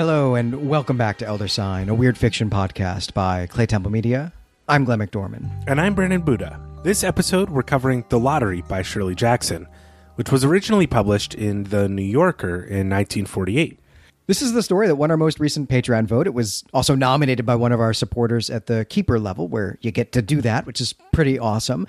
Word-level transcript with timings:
Hello, 0.00 0.34
and 0.34 0.66
welcome 0.66 0.96
back 0.96 1.18
to 1.18 1.26
Elder 1.26 1.46
Sign, 1.46 1.90
a 1.90 1.94
weird 1.94 2.16
fiction 2.16 2.48
podcast 2.48 3.12
by 3.12 3.46
Claytemple 3.46 3.90
Media. 3.90 4.32
I'm 4.66 4.86
Glenn 4.86 5.00
McDorman. 5.00 5.50
And 5.66 5.78
I'm 5.78 5.94
Brandon 5.94 6.22
Buddha. 6.22 6.58
This 6.82 7.04
episode, 7.04 7.50
we're 7.50 7.62
covering 7.62 8.06
The 8.08 8.18
Lottery 8.18 8.62
by 8.62 8.80
Shirley 8.80 9.14
Jackson, 9.14 9.66
which 10.14 10.32
was 10.32 10.42
originally 10.42 10.86
published 10.86 11.34
in 11.34 11.64
The 11.64 11.86
New 11.86 12.00
Yorker 12.00 12.62
in 12.62 12.88
1948. 12.88 13.78
This 14.30 14.42
is 14.42 14.52
the 14.52 14.62
story 14.62 14.86
that 14.86 14.94
won 14.94 15.10
our 15.10 15.16
most 15.16 15.40
recent 15.40 15.68
Patreon 15.68 16.06
vote. 16.06 16.28
It 16.28 16.34
was 16.34 16.62
also 16.72 16.94
nominated 16.94 17.44
by 17.44 17.56
one 17.56 17.72
of 17.72 17.80
our 17.80 17.92
supporters 17.92 18.48
at 18.48 18.66
the 18.66 18.84
Keeper 18.84 19.18
level, 19.18 19.48
where 19.48 19.76
you 19.80 19.90
get 19.90 20.12
to 20.12 20.22
do 20.22 20.40
that, 20.42 20.66
which 20.66 20.80
is 20.80 20.92
pretty 21.10 21.36
awesome. 21.36 21.84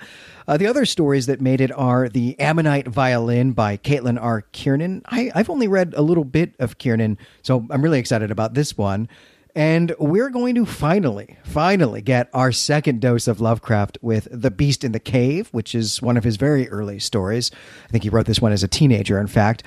Uh, 0.48 0.56
the 0.56 0.66
other 0.66 0.84
stories 0.84 1.26
that 1.26 1.40
made 1.40 1.60
it 1.60 1.70
are 1.70 2.08
The 2.08 2.36
Ammonite 2.40 2.88
Violin 2.88 3.52
by 3.52 3.76
Caitlin 3.76 4.20
R. 4.20 4.40
Kiernan. 4.50 5.02
I, 5.06 5.30
I've 5.36 5.50
only 5.50 5.68
read 5.68 5.94
a 5.96 6.02
little 6.02 6.24
bit 6.24 6.54
of 6.58 6.78
Kiernan, 6.78 7.16
so 7.42 7.64
I'm 7.70 7.80
really 7.80 8.00
excited 8.00 8.32
about 8.32 8.54
this 8.54 8.76
one. 8.76 9.08
And 9.54 9.94
we're 10.00 10.30
going 10.30 10.56
to 10.56 10.66
finally, 10.66 11.36
finally 11.44 12.02
get 12.02 12.28
our 12.34 12.50
second 12.50 13.00
dose 13.00 13.28
of 13.28 13.40
Lovecraft 13.40 13.98
with 14.02 14.26
The 14.32 14.50
Beast 14.50 14.82
in 14.82 14.90
the 14.90 14.98
Cave, 14.98 15.48
which 15.52 15.76
is 15.76 16.02
one 16.02 16.16
of 16.16 16.24
his 16.24 16.34
very 16.34 16.68
early 16.70 16.98
stories. 16.98 17.52
I 17.84 17.92
think 17.92 18.02
he 18.02 18.10
wrote 18.10 18.26
this 18.26 18.40
one 18.40 18.50
as 18.50 18.64
a 18.64 18.68
teenager, 18.68 19.20
in 19.20 19.28
fact. 19.28 19.62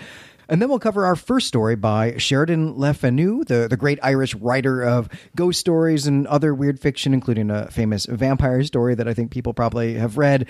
And 0.48 0.62
then 0.62 0.70
we'll 0.70 0.80
cover 0.80 1.06
our 1.06 1.16
first 1.16 1.48
story 1.48 1.76
by 1.76 2.18
Sheridan 2.18 2.78
Le 2.78 2.94
Fanu, 2.94 3.44
the, 3.46 3.68
the 3.68 3.78
great 3.78 4.00
Irish 4.04 4.36
writer 4.36 4.84
of 4.84 5.10
ghost 5.36 5.60
stories 5.60 6.08
and 6.08 6.28
other 6.28 6.54
weird 6.54 6.80
fiction, 6.80 7.14
including 7.14 7.50
a 7.50 7.70
famous 7.72 8.06
vampire 8.06 8.64
story 8.64 8.96
that 8.96 9.08
I 9.08 9.14
think 9.14 9.32
people 9.32 9.54
probably 9.54 9.96
have 9.96 10.18
read. 10.18 10.48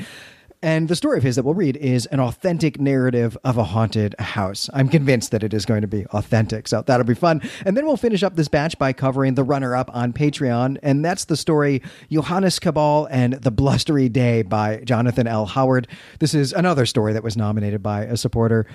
And 0.61 0.87
the 0.87 0.95
story 0.95 1.19
of 1.19 1.23
his 1.23 1.35
that 1.35 1.43
we'll 1.43 1.53
read 1.53 1.77
is 1.77 2.07
an 2.07 2.19
authentic 2.19 2.79
narrative 2.79 3.37
of 3.43 3.57
a 3.57 3.63
haunted 3.63 4.15
house. 4.17 4.67
I'm 4.73 4.89
convinced 4.89 5.29
that 5.29 5.43
it 5.43 5.53
is 5.53 5.63
going 5.63 5.81
to 5.81 5.87
be 5.87 6.07
authentic, 6.07 6.67
so 6.67 6.81
that'll 6.81 7.05
be 7.05 7.13
fun. 7.13 7.41
And 7.65 7.77
then 7.77 7.85
we'll 7.85 7.97
finish 7.97 8.23
up 8.23 8.35
this 8.35 8.47
batch 8.47 8.75
by 8.79 8.91
covering 8.91 9.35
the 9.35 9.43
runner 9.43 9.75
up 9.75 9.91
on 9.93 10.11
Patreon, 10.11 10.79
and 10.81 11.05
that's 11.05 11.25
the 11.25 11.37
story 11.37 11.83
Johannes 12.09 12.57
Cabal 12.57 13.07
and 13.11 13.33
the 13.33 13.51
Blustery 13.51 14.09
Day 14.09 14.41
by 14.41 14.77
Jonathan 14.77 15.27
L. 15.27 15.45
Howard. 15.45 15.87
This 16.19 16.33
is 16.33 16.51
another 16.51 16.87
story 16.87 17.13
that 17.13 17.23
was 17.23 17.37
nominated 17.37 17.83
by 17.83 18.05
a 18.05 18.17
supporter. 18.17 18.65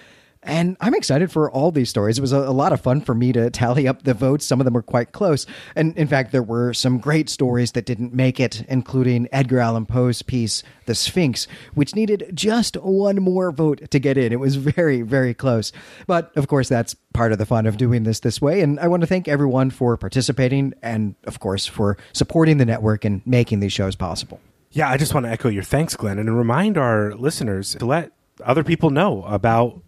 And 0.42 0.78
I'm 0.80 0.94
excited 0.94 1.30
for 1.30 1.50
all 1.50 1.70
these 1.70 1.90
stories. 1.90 2.16
It 2.16 2.22
was 2.22 2.32
a, 2.32 2.38
a, 2.38 2.50
lot 2.50 2.72
of 2.72 2.80
fun 2.80 3.02
for 3.02 3.14
me 3.14 3.30
to 3.32 3.50
tally 3.50 3.86
up 3.86 4.04
the 4.04 4.14
votes. 4.14 4.46
Some 4.46 4.58
of 4.58 4.64
them 4.64 4.72
were 4.72 4.82
quite 4.82 5.12
close. 5.12 5.44
And 5.76 5.96
in 5.98 6.06
fact, 6.06 6.32
there 6.32 6.42
were 6.42 6.72
some 6.72 6.98
great 6.98 7.28
stories 7.28 7.72
that 7.72 7.84
didn't 7.84 8.14
make 8.14 8.40
it, 8.40 8.62
including 8.62 9.28
Edgar 9.32 9.58
Allan 9.58 9.84
Poe's 9.84 10.22
piece, 10.22 10.62
The 10.86 10.94
Sphinx, 10.94 11.46
which 11.74 11.94
needed 11.94 12.30
just 12.32 12.76
one 12.78 13.16
more 13.16 13.52
vote 13.52 13.90
to 13.90 13.98
get 13.98 14.16
in. 14.16 14.32
It 14.32 14.40
was 14.40 14.56
very, 14.56 15.02
very 15.02 15.34
close. 15.34 15.72
But 16.06 16.34
of 16.36 16.48
course, 16.48 16.70
that's 16.70 16.94
part 17.12 17.32
of 17.32 17.38
the 17.38 17.46
fun 17.46 17.66
of 17.66 17.76
doing 17.76 18.04
this 18.04 18.20
this 18.20 18.40
way. 18.40 18.62
And 18.62 18.80
I 18.80 18.88
want 18.88 19.02
to 19.02 19.06
thank 19.06 19.28
everyone 19.28 19.68
for 19.68 19.98
participating 19.98 20.72
and, 20.80 21.16
of 21.24 21.40
course, 21.40 21.66
for 21.66 21.98
supporting 22.14 22.56
the 22.56 22.64
network 22.64 23.04
and 23.04 23.20
making 23.26 23.60
these 23.60 23.74
shows 23.74 23.94
possible. 23.94 24.40
Yeah, 24.72 24.88
I 24.88 24.96
just 24.96 25.12
want 25.12 25.26
to 25.26 25.30
echo 25.32 25.50
your 25.50 25.64
thanks, 25.64 25.96
Glenn, 25.96 26.18
and 26.18 26.34
remind 26.34 26.78
our 26.78 27.14
listeners 27.14 27.74
to 27.74 27.84
let 27.84 28.12
other 28.42 28.64
people 28.64 28.90
know 28.90 29.22
about 29.24 29.82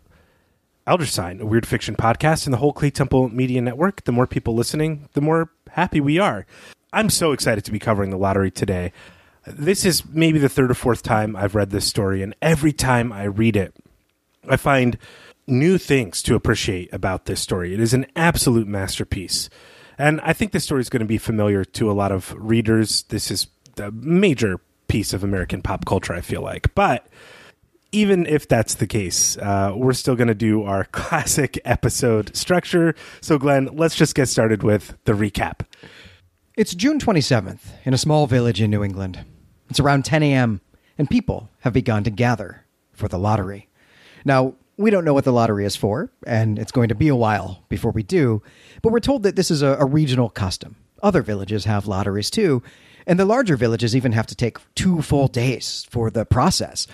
Elder 0.86 1.06
Sign, 1.06 1.40
a 1.40 1.46
weird 1.46 1.66
fiction 1.66 1.94
podcast, 1.94 2.46
and 2.46 2.52
the 2.52 2.58
whole 2.58 2.72
Claytemple 2.72 3.32
Media 3.32 3.60
Network. 3.60 4.04
The 4.04 4.12
more 4.12 4.26
people 4.26 4.54
listening, 4.54 5.08
the 5.12 5.20
more 5.20 5.50
happy 5.70 6.00
we 6.00 6.18
are. 6.18 6.44
I'm 6.92 7.08
so 7.08 7.32
excited 7.32 7.64
to 7.64 7.72
be 7.72 7.78
covering 7.78 8.10
the 8.10 8.16
lottery 8.18 8.50
today. 8.50 8.92
This 9.46 9.84
is 9.84 10.04
maybe 10.06 10.38
the 10.38 10.48
third 10.48 10.70
or 10.70 10.74
fourth 10.74 11.02
time 11.02 11.36
I've 11.36 11.54
read 11.54 11.70
this 11.70 11.86
story, 11.86 12.22
and 12.22 12.34
every 12.42 12.72
time 12.72 13.12
I 13.12 13.24
read 13.24 13.56
it, 13.56 13.74
I 14.48 14.56
find 14.56 14.98
new 15.46 15.78
things 15.78 16.22
to 16.22 16.34
appreciate 16.34 16.92
about 16.92 17.26
this 17.26 17.40
story. 17.40 17.74
It 17.74 17.80
is 17.80 17.94
an 17.94 18.06
absolute 18.16 18.66
masterpiece. 18.66 19.48
And 19.98 20.20
I 20.22 20.32
think 20.32 20.52
this 20.52 20.64
story 20.64 20.80
is 20.80 20.88
going 20.88 21.00
to 21.00 21.06
be 21.06 21.18
familiar 21.18 21.64
to 21.64 21.90
a 21.90 21.92
lot 21.92 22.12
of 22.12 22.34
readers. 22.36 23.04
This 23.04 23.30
is 23.30 23.46
a 23.78 23.90
major 23.92 24.60
piece 24.88 25.12
of 25.12 25.22
American 25.22 25.62
pop 25.62 25.84
culture, 25.84 26.12
I 26.12 26.20
feel 26.20 26.42
like. 26.42 26.74
But 26.74 27.06
even 27.92 28.26
if 28.26 28.48
that's 28.48 28.74
the 28.74 28.86
case, 28.86 29.36
uh, 29.36 29.72
we're 29.76 29.92
still 29.92 30.16
going 30.16 30.28
to 30.28 30.34
do 30.34 30.64
our 30.64 30.84
classic 30.92 31.60
episode 31.64 32.34
structure. 32.34 32.94
So, 33.20 33.38
Glenn, 33.38 33.68
let's 33.72 33.94
just 33.94 34.14
get 34.14 34.28
started 34.28 34.62
with 34.62 34.96
the 35.04 35.12
recap. 35.12 35.66
It's 36.56 36.74
June 36.74 36.98
27th 36.98 37.60
in 37.84 37.94
a 37.94 37.98
small 37.98 38.26
village 38.26 38.60
in 38.60 38.70
New 38.70 38.82
England. 38.82 39.24
It's 39.70 39.80
around 39.80 40.04
10 40.04 40.22
a.m., 40.22 40.60
and 40.98 41.08
people 41.08 41.48
have 41.60 41.72
begun 41.72 42.04
to 42.04 42.10
gather 42.10 42.64
for 42.92 43.08
the 43.08 43.18
lottery. 43.18 43.68
Now, 44.24 44.54
we 44.76 44.90
don't 44.90 45.04
know 45.04 45.14
what 45.14 45.24
the 45.24 45.32
lottery 45.32 45.64
is 45.64 45.76
for, 45.76 46.10
and 46.26 46.58
it's 46.58 46.72
going 46.72 46.88
to 46.88 46.94
be 46.94 47.08
a 47.08 47.16
while 47.16 47.64
before 47.68 47.92
we 47.92 48.02
do, 48.02 48.42
but 48.82 48.92
we're 48.92 49.00
told 49.00 49.22
that 49.22 49.36
this 49.36 49.50
is 49.50 49.62
a, 49.62 49.76
a 49.78 49.84
regional 49.84 50.28
custom. 50.28 50.76
Other 51.02 51.22
villages 51.22 51.64
have 51.64 51.86
lotteries 51.86 52.30
too, 52.30 52.62
and 53.06 53.18
the 53.18 53.24
larger 53.24 53.56
villages 53.56 53.96
even 53.96 54.12
have 54.12 54.26
to 54.28 54.34
take 54.34 54.58
two 54.74 55.02
full 55.02 55.28
days 55.28 55.86
for 55.90 56.10
the 56.10 56.24
process. 56.24 56.86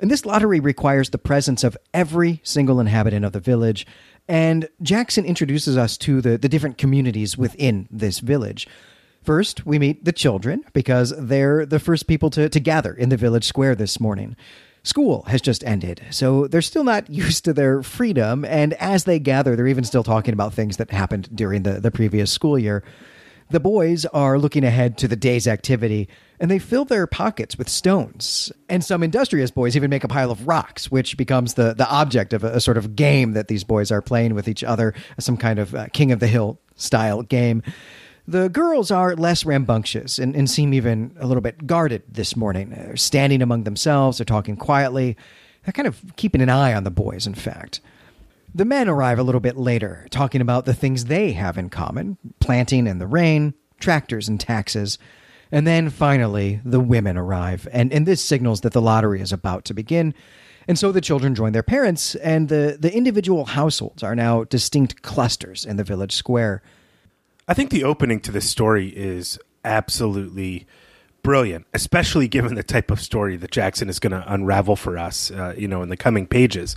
And 0.00 0.10
this 0.10 0.26
lottery 0.26 0.60
requires 0.60 1.10
the 1.10 1.18
presence 1.18 1.64
of 1.64 1.76
every 1.94 2.40
single 2.42 2.80
inhabitant 2.80 3.24
of 3.24 3.32
the 3.32 3.40
village. 3.40 3.86
And 4.28 4.68
Jackson 4.82 5.24
introduces 5.24 5.76
us 5.76 5.96
to 5.98 6.20
the, 6.20 6.36
the 6.36 6.48
different 6.48 6.78
communities 6.78 7.38
within 7.38 7.88
this 7.90 8.18
village. 8.20 8.68
First, 9.22 9.66
we 9.66 9.78
meet 9.78 10.04
the 10.04 10.12
children 10.12 10.64
because 10.72 11.12
they're 11.18 11.66
the 11.66 11.80
first 11.80 12.06
people 12.06 12.30
to, 12.30 12.48
to 12.48 12.60
gather 12.60 12.92
in 12.92 13.08
the 13.08 13.16
village 13.16 13.44
square 13.44 13.74
this 13.74 13.98
morning. 13.98 14.36
School 14.84 15.22
has 15.22 15.40
just 15.40 15.64
ended, 15.64 16.00
so 16.10 16.46
they're 16.46 16.62
still 16.62 16.84
not 16.84 17.10
used 17.10 17.44
to 17.44 17.52
their 17.52 17.82
freedom, 17.82 18.44
and 18.44 18.72
as 18.74 19.02
they 19.02 19.18
gather, 19.18 19.56
they're 19.56 19.66
even 19.66 19.82
still 19.82 20.04
talking 20.04 20.32
about 20.32 20.54
things 20.54 20.76
that 20.76 20.92
happened 20.92 21.28
during 21.34 21.64
the, 21.64 21.80
the 21.80 21.90
previous 21.90 22.30
school 22.30 22.56
year. 22.56 22.84
The 23.48 23.60
boys 23.60 24.04
are 24.06 24.38
looking 24.38 24.64
ahead 24.64 24.98
to 24.98 25.08
the 25.08 25.14
day's 25.14 25.46
activity, 25.46 26.08
and 26.40 26.50
they 26.50 26.58
fill 26.58 26.84
their 26.84 27.06
pockets 27.06 27.56
with 27.56 27.68
stones. 27.68 28.50
And 28.68 28.84
some 28.84 29.04
industrious 29.04 29.52
boys 29.52 29.76
even 29.76 29.88
make 29.88 30.02
a 30.02 30.08
pile 30.08 30.32
of 30.32 30.48
rocks, 30.48 30.90
which 30.90 31.16
becomes 31.16 31.54
the, 31.54 31.72
the 31.72 31.88
object 31.88 32.32
of 32.32 32.42
a, 32.42 32.54
a 32.54 32.60
sort 32.60 32.76
of 32.76 32.96
game 32.96 33.32
that 33.32 33.46
these 33.46 33.62
boys 33.62 33.92
are 33.92 34.02
playing 34.02 34.34
with 34.34 34.48
each 34.48 34.64
other, 34.64 34.94
some 35.18 35.36
kind 35.36 35.60
of 35.60 35.74
uh, 35.74 35.86
King 35.92 36.10
of 36.10 36.18
the 36.18 36.26
Hill 36.26 36.58
style 36.74 37.22
game. 37.22 37.62
The 38.26 38.48
girls 38.48 38.90
are 38.90 39.14
less 39.14 39.46
rambunctious 39.46 40.18
and, 40.18 40.34
and 40.34 40.50
seem 40.50 40.74
even 40.74 41.16
a 41.20 41.26
little 41.28 41.40
bit 41.40 41.68
guarded 41.68 42.02
this 42.08 42.34
morning. 42.34 42.70
They're 42.70 42.96
standing 42.96 43.42
among 43.42 43.62
themselves, 43.62 44.18
they're 44.18 44.24
talking 44.24 44.56
quietly. 44.56 45.16
They're 45.64 45.72
kind 45.72 45.88
of 45.88 46.00
keeping 46.16 46.40
an 46.42 46.48
eye 46.48 46.74
on 46.74 46.84
the 46.84 46.90
boys, 46.90 47.26
in 47.26 47.34
fact. 47.34 47.80
The 48.56 48.64
men 48.64 48.88
arrive 48.88 49.18
a 49.18 49.22
little 49.22 49.42
bit 49.42 49.58
later, 49.58 50.06
talking 50.08 50.40
about 50.40 50.64
the 50.64 50.72
things 50.72 51.04
they 51.04 51.32
have 51.32 51.58
in 51.58 51.68
common 51.68 52.16
planting 52.40 52.88
and 52.88 52.98
the 52.98 53.06
rain, 53.06 53.52
tractors 53.78 54.28
and 54.28 54.40
taxes. 54.40 54.96
And 55.52 55.66
then 55.66 55.90
finally, 55.90 56.62
the 56.64 56.80
women 56.80 57.18
arrive, 57.18 57.68
and, 57.70 57.92
and 57.92 58.06
this 58.06 58.24
signals 58.24 58.62
that 58.62 58.72
the 58.72 58.80
lottery 58.80 59.20
is 59.20 59.30
about 59.30 59.66
to 59.66 59.74
begin. 59.74 60.14
And 60.66 60.78
so 60.78 60.90
the 60.90 61.02
children 61.02 61.34
join 61.34 61.52
their 61.52 61.62
parents, 61.62 62.14
and 62.14 62.48
the, 62.48 62.78
the 62.80 62.90
individual 62.96 63.44
households 63.44 64.02
are 64.02 64.16
now 64.16 64.44
distinct 64.44 65.02
clusters 65.02 65.66
in 65.66 65.76
the 65.76 65.84
village 65.84 66.14
square. 66.14 66.62
I 67.46 67.52
think 67.52 67.68
the 67.68 67.84
opening 67.84 68.20
to 68.20 68.32
this 68.32 68.48
story 68.48 68.88
is 68.88 69.38
absolutely 69.66 70.66
brilliant, 71.22 71.66
especially 71.74 72.26
given 72.26 72.54
the 72.54 72.62
type 72.62 72.90
of 72.90 73.02
story 73.02 73.36
that 73.36 73.50
Jackson 73.50 73.90
is 73.90 73.98
going 73.98 74.12
to 74.12 74.24
unravel 74.32 74.76
for 74.76 74.96
us, 74.96 75.30
uh, 75.30 75.52
you 75.58 75.68
know, 75.68 75.82
in 75.82 75.90
the 75.90 75.96
coming 75.98 76.26
pages. 76.26 76.74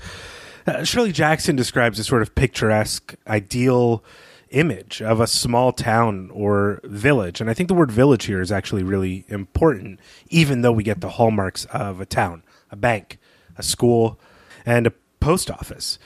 Uh, 0.67 0.83
Shirley 0.83 1.11
Jackson 1.11 1.55
describes 1.55 1.99
a 1.99 2.03
sort 2.03 2.21
of 2.21 2.35
picturesque, 2.35 3.15
ideal 3.27 4.03
image 4.51 5.01
of 5.01 5.19
a 5.19 5.27
small 5.27 5.71
town 5.71 6.29
or 6.33 6.81
village. 6.83 7.39
And 7.39 7.49
I 7.49 7.53
think 7.53 7.67
the 7.67 7.75
word 7.75 7.91
village 7.91 8.25
here 8.25 8.41
is 8.41 8.51
actually 8.51 8.83
really 8.83 9.25
important, 9.27 9.99
even 10.29 10.61
though 10.61 10.71
we 10.71 10.83
get 10.83 11.01
the 11.01 11.09
hallmarks 11.09 11.65
of 11.65 12.01
a 12.01 12.05
town, 12.05 12.43
a 12.71 12.75
bank, 12.75 13.19
a 13.57 13.63
school, 13.63 14.19
and 14.65 14.87
a 14.87 14.93
post 15.19 15.51
office. 15.51 15.99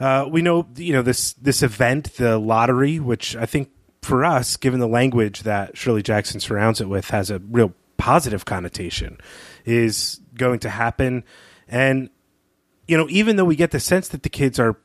Uh, 0.00 0.26
we 0.30 0.42
know, 0.42 0.66
you 0.76 0.92
know, 0.92 1.02
this 1.02 1.32
this 1.34 1.62
event, 1.62 2.14
the 2.14 2.38
lottery, 2.38 3.00
which 3.00 3.34
I 3.34 3.46
think 3.46 3.70
for 4.02 4.24
us, 4.24 4.56
given 4.56 4.80
the 4.80 4.88
language 4.88 5.42
that 5.42 5.76
Shirley 5.76 6.02
Jackson 6.02 6.40
surrounds 6.40 6.80
it 6.80 6.88
with, 6.88 7.10
has 7.10 7.30
a 7.30 7.40
real 7.40 7.72
positive 7.96 8.44
connotation, 8.44 9.18
is 9.64 10.20
going 10.34 10.60
to 10.60 10.70
happen. 10.70 11.24
And 11.66 12.10
you 12.88 12.96
know, 12.96 13.06
even 13.10 13.36
though 13.36 13.44
we 13.44 13.54
get 13.54 13.70
the 13.70 13.80
sense 13.80 14.08
that 14.08 14.22
the 14.22 14.28
kids 14.28 14.58
are 14.58 14.76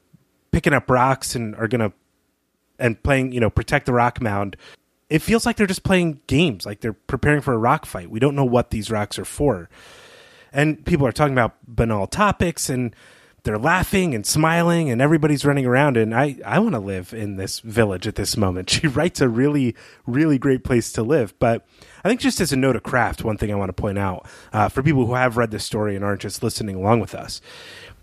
picking 0.52 0.74
up 0.74 0.90
rocks 0.90 1.36
and 1.36 1.56
are 1.56 1.68
to 1.68 1.92
and 2.78 3.02
playing, 3.02 3.32
you 3.32 3.40
know, 3.40 3.50
protect 3.50 3.86
the 3.86 3.94
rock 3.94 4.22
mound, 4.22 4.58
it 5.10 5.20
feels 5.22 5.46
like 5.46 5.56
they're 5.56 5.68
just 5.68 5.84
playing 5.84 6.22
games, 6.28 6.66
like 6.66 6.82
they're 6.82 6.94
preparing 6.94 7.42
for 7.42 7.54
a 7.54 7.58
rock 7.58 7.86
fight. 7.86 8.10
We 8.10 8.20
don't 8.20 8.36
know 8.36 8.46
what 8.46 8.72
these 8.72 8.92
rocks 8.92 9.18
are 9.18 9.26
for. 9.26 9.70
And 10.52 10.86
people 10.86 11.08
are 11.08 11.12
talking 11.12 11.34
about 11.34 11.56
banal 11.68 12.08
topics 12.08 12.70
and 12.70 12.96
they're 13.44 13.58
laughing 13.58 14.16
and 14.16 14.26
smiling 14.26 14.90
and 14.90 15.02
everybody's 15.02 15.46
running 15.46 15.66
around 15.66 15.98
and 15.98 16.16
I, 16.16 16.38
I 16.46 16.60
want 16.60 16.74
to 16.74 16.80
live 16.80 17.14
in 17.14 17.36
this 17.36 17.60
village 17.60 18.08
at 18.08 18.16
this 18.16 18.38
moment. 18.38 18.70
She 18.84 18.88
writes 18.88 19.22
a 19.22 19.30
really, 19.30 19.76
really 20.06 20.38
great 20.38 20.64
place 20.64 20.92
to 20.94 21.04
live. 21.04 21.38
But 21.40 21.66
I 22.04 22.10
think 22.10 22.20
just 22.22 22.42
as 22.42 22.52
a 22.52 22.58
note 22.58 22.76
of 22.76 22.84
craft, 22.84 23.24
one 23.24 23.38
thing 23.38 23.52
I 23.52 23.56
want 23.56 23.70
to 23.70 23.74
point 23.74 23.98
out 23.98 24.28
uh, 24.52 24.70
for 24.70 24.82
people 24.82 25.06
who 25.06 25.14
have 25.14 25.38
read 25.38 25.52
this 25.52 25.66
story 25.66 25.96
and 25.96 26.04
aren't 26.04 26.22
just 26.22 26.42
listening 26.42 26.76
along 26.76 27.02
with 27.02 27.14
us 27.14 27.42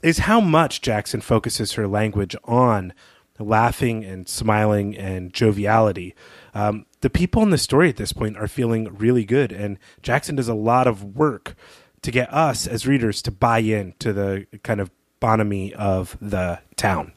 is 0.02 0.19
how 0.19 0.41
much 0.41 0.81
Jackson 0.81 1.20
focuses 1.20 1.73
her 1.73 1.87
language 1.87 2.37
on 2.44 2.93
laughing 3.38 4.05
and 4.05 4.29
smiling 4.29 4.97
and 4.97 5.32
joviality. 5.32 6.14
Um, 6.55 6.87
the 7.00 7.11
people 7.11 7.43
in 7.43 7.50
the 7.50 7.58
story 7.58 7.88
at 7.88 7.97
this 7.97 8.12
point 8.12 8.37
are 8.37 8.49
feeling 8.49 8.94
really 8.97 9.25
good, 9.25 9.52
and 9.52 9.79
Jackson 10.02 10.37
does 10.37 10.49
a 10.49 10.55
lot 10.55 10.87
of 10.87 11.17
work 11.17 11.55
to 12.02 12.11
get 12.11 12.32
us 12.32 12.67
as 12.67 12.87
readers 12.87 13.23
to 13.23 13.31
buy 13.31 13.58
in 13.58 13.94
to 13.99 14.12
the 14.12 14.47
kind 14.62 14.81
of 14.81 14.91
bonhomie 15.20 15.75
of 15.75 16.17
the 16.20 16.58
town. 16.76 17.12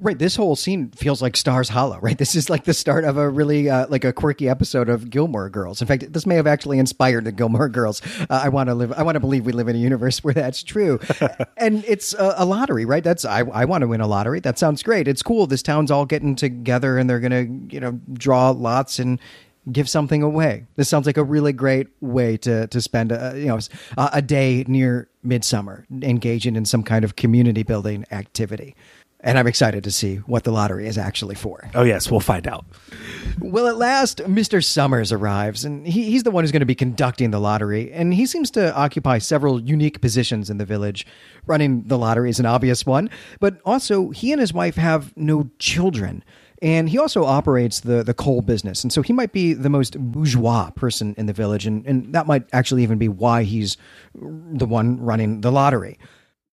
Right. 0.00 0.18
This 0.18 0.36
whole 0.36 0.56
scene 0.56 0.90
feels 0.90 1.22
like 1.22 1.36
Stars 1.36 1.68
Hollow, 1.68 1.98
right? 2.00 2.18
This 2.18 2.34
is 2.34 2.50
like 2.50 2.64
the 2.64 2.74
start 2.74 3.04
of 3.04 3.16
a 3.16 3.28
really 3.28 3.68
uh, 3.68 3.86
like 3.88 4.04
a 4.04 4.12
quirky 4.12 4.48
episode 4.48 4.88
of 4.88 5.10
Gilmore 5.10 5.48
Girls. 5.48 5.80
In 5.80 5.86
fact, 5.86 6.12
this 6.12 6.26
may 6.26 6.36
have 6.36 6.46
actually 6.46 6.78
inspired 6.78 7.24
the 7.24 7.32
Gilmore 7.32 7.68
Girls. 7.68 8.02
Uh, 8.22 8.40
I 8.44 8.48
want 8.48 8.68
to 8.68 8.74
live. 8.74 8.92
I 8.92 9.02
want 9.02 9.16
to 9.16 9.20
believe 9.20 9.46
we 9.46 9.52
live 9.52 9.68
in 9.68 9.76
a 9.76 9.78
universe 9.78 10.22
where 10.22 10.34
that's 10.34 10.62
true. 10.62 11.00
and 11.56 11.84
it's 11.86 12.14
a, 12.14 12.34
a, 12.38 12.44
lottery, 12.44 12.84
right? 12.84 13.04
That's 13.04 13.24
I, 13.24 13.40
I 13.40 13.64
want 13.64 13.82
to 13.82 13.88
win 13.88 14.00
a 14.00 14.06
lottery. 14.06 14.40
That 14.40 14.58
sounds 14.58 14.82
great. 14.82 15.08
It's 15.08 15.22
cool. 15.22 15.46
This 15.46 15.62
town's 15.62 15.90
all 15.90 16.06
getting 16.06 16.36
together 16.36 16.98
and 16.98 17.08
they're 17.08 17.20
gonna 17.20 17.46
you 17.68 17.80
know 17.80 18.00
draw 18.12 18.50
lots 18.50 18.98
and 18.98 19.18
give 19.70 19.88
something 19.88 20.22
away. 20.22 20.66
This 20.76 20.88
sounds 20.88 21.06
like 21.06 21.16
a 21.16 21.24
really 21.24 21.52
great 21.52 21.88
way 22.00 22.36
to 22.38 22.66
to 22.66 22.80
spend 22.80 23.12
a 23.12 23.34
you 23.36 23.46
know 23.46 23.58
a, 23.96 24.10
a 24.14 24.22
day 24.22 24.64
near 24.66 25.08
midsummer, 25.22 25.86
engaging 26.02 26.56
in 26.56 26.64
some 26.64 26.82
kind 26.82 27.04
of 27.04 27.16
community 27.16 27.62
building 27.62 28.04
activity 28.10 28.74
and 29.22 29.38
I'm 29.38 29.46
excited 29.46 29.84
to 29.84 29.90
see 29.90 30.16
what 30.16 30.44
the 30.44 30.50
lottery 30.50 30.86
is 30.86 30.96
actually 30.96 31.34
for. 31.34 31.68
Oh, 31.74 31.82
yes, 31.82 32.10
we'll 32.10 32.20
find 32.20 32.46
out. 32.46 32.64
Well, 33.38 33.68
at 33.68 33.76
last, 33.76 34.18
Mr. 34.18 34.64
Summers 34.64 35.12
arrives, 35.12 35.64
and 35.64 35.86
he, 35.86 36.04
he's 36.10 36.22
the 36.22 36.30
one 36.30 36.44
who's 36.44 36.52
going 36.52 36.60
to 36.60 36.66
be 36.66 36.74
conducting 36.74 37.30
the 37.30 37.40
lottery, 37.40 37.92
and 37.92 38.14
he 38.14 38.26
seems 38.26 38.50
to 38.52 38.74
occupy 38.74 39.18
several 39.18 39.60
unique 39.60 40.00
positions 40.00 40.50
in 40.50 40.58
the 40.58 40.64
village. 40.64 41.06
Running 41.46 41.84
the 41.84 41.98
lottery 41.98 42.30
is 42.30 42.40
an 42.40 42.46
obvious 42.46 42.86
one, 42.86 43.10
but 43.40 43.60
also 43.64 44.10
he 44.10 44.32
and 44.32 44.40
his 44.40 44.52
wife 44.52 44.76
have 44.76 45.16
no 45.16 45.50
children. 45.58 46.24
And 46.62 46.90
he 46.90 46.98
also 46.98 47.24
operates 47.24 47.80
the, 47.80 48.02
the 48.02 48.12
coal 48.12 48.42
business. 48.42 48.84
And 48.84 48.92
so 48.92 49.00
he 49.00 49.14
might 49.14 49.32
be 49.32 49.54
the 49.54 49.70
most 49.70 49.98
bourgeois 49.98 50.70
person 50.70 51.14
in 51.16 51.24
the 51.24 51.32
village. 51.32 51.66
And, 51.66 51.86
and 51.86 52.14
that 52.14 52.26
might 52.26 52.44
actually 52.52 52.82
even 52.82 52.98
be 52.98 53.08
why 53.08 53.44
he's 53.44 53.78
the 54.14 54.66
one 54.66 55.00
running 55.00 55.40
the 55.40 55.50
lottery. 55.50 55.98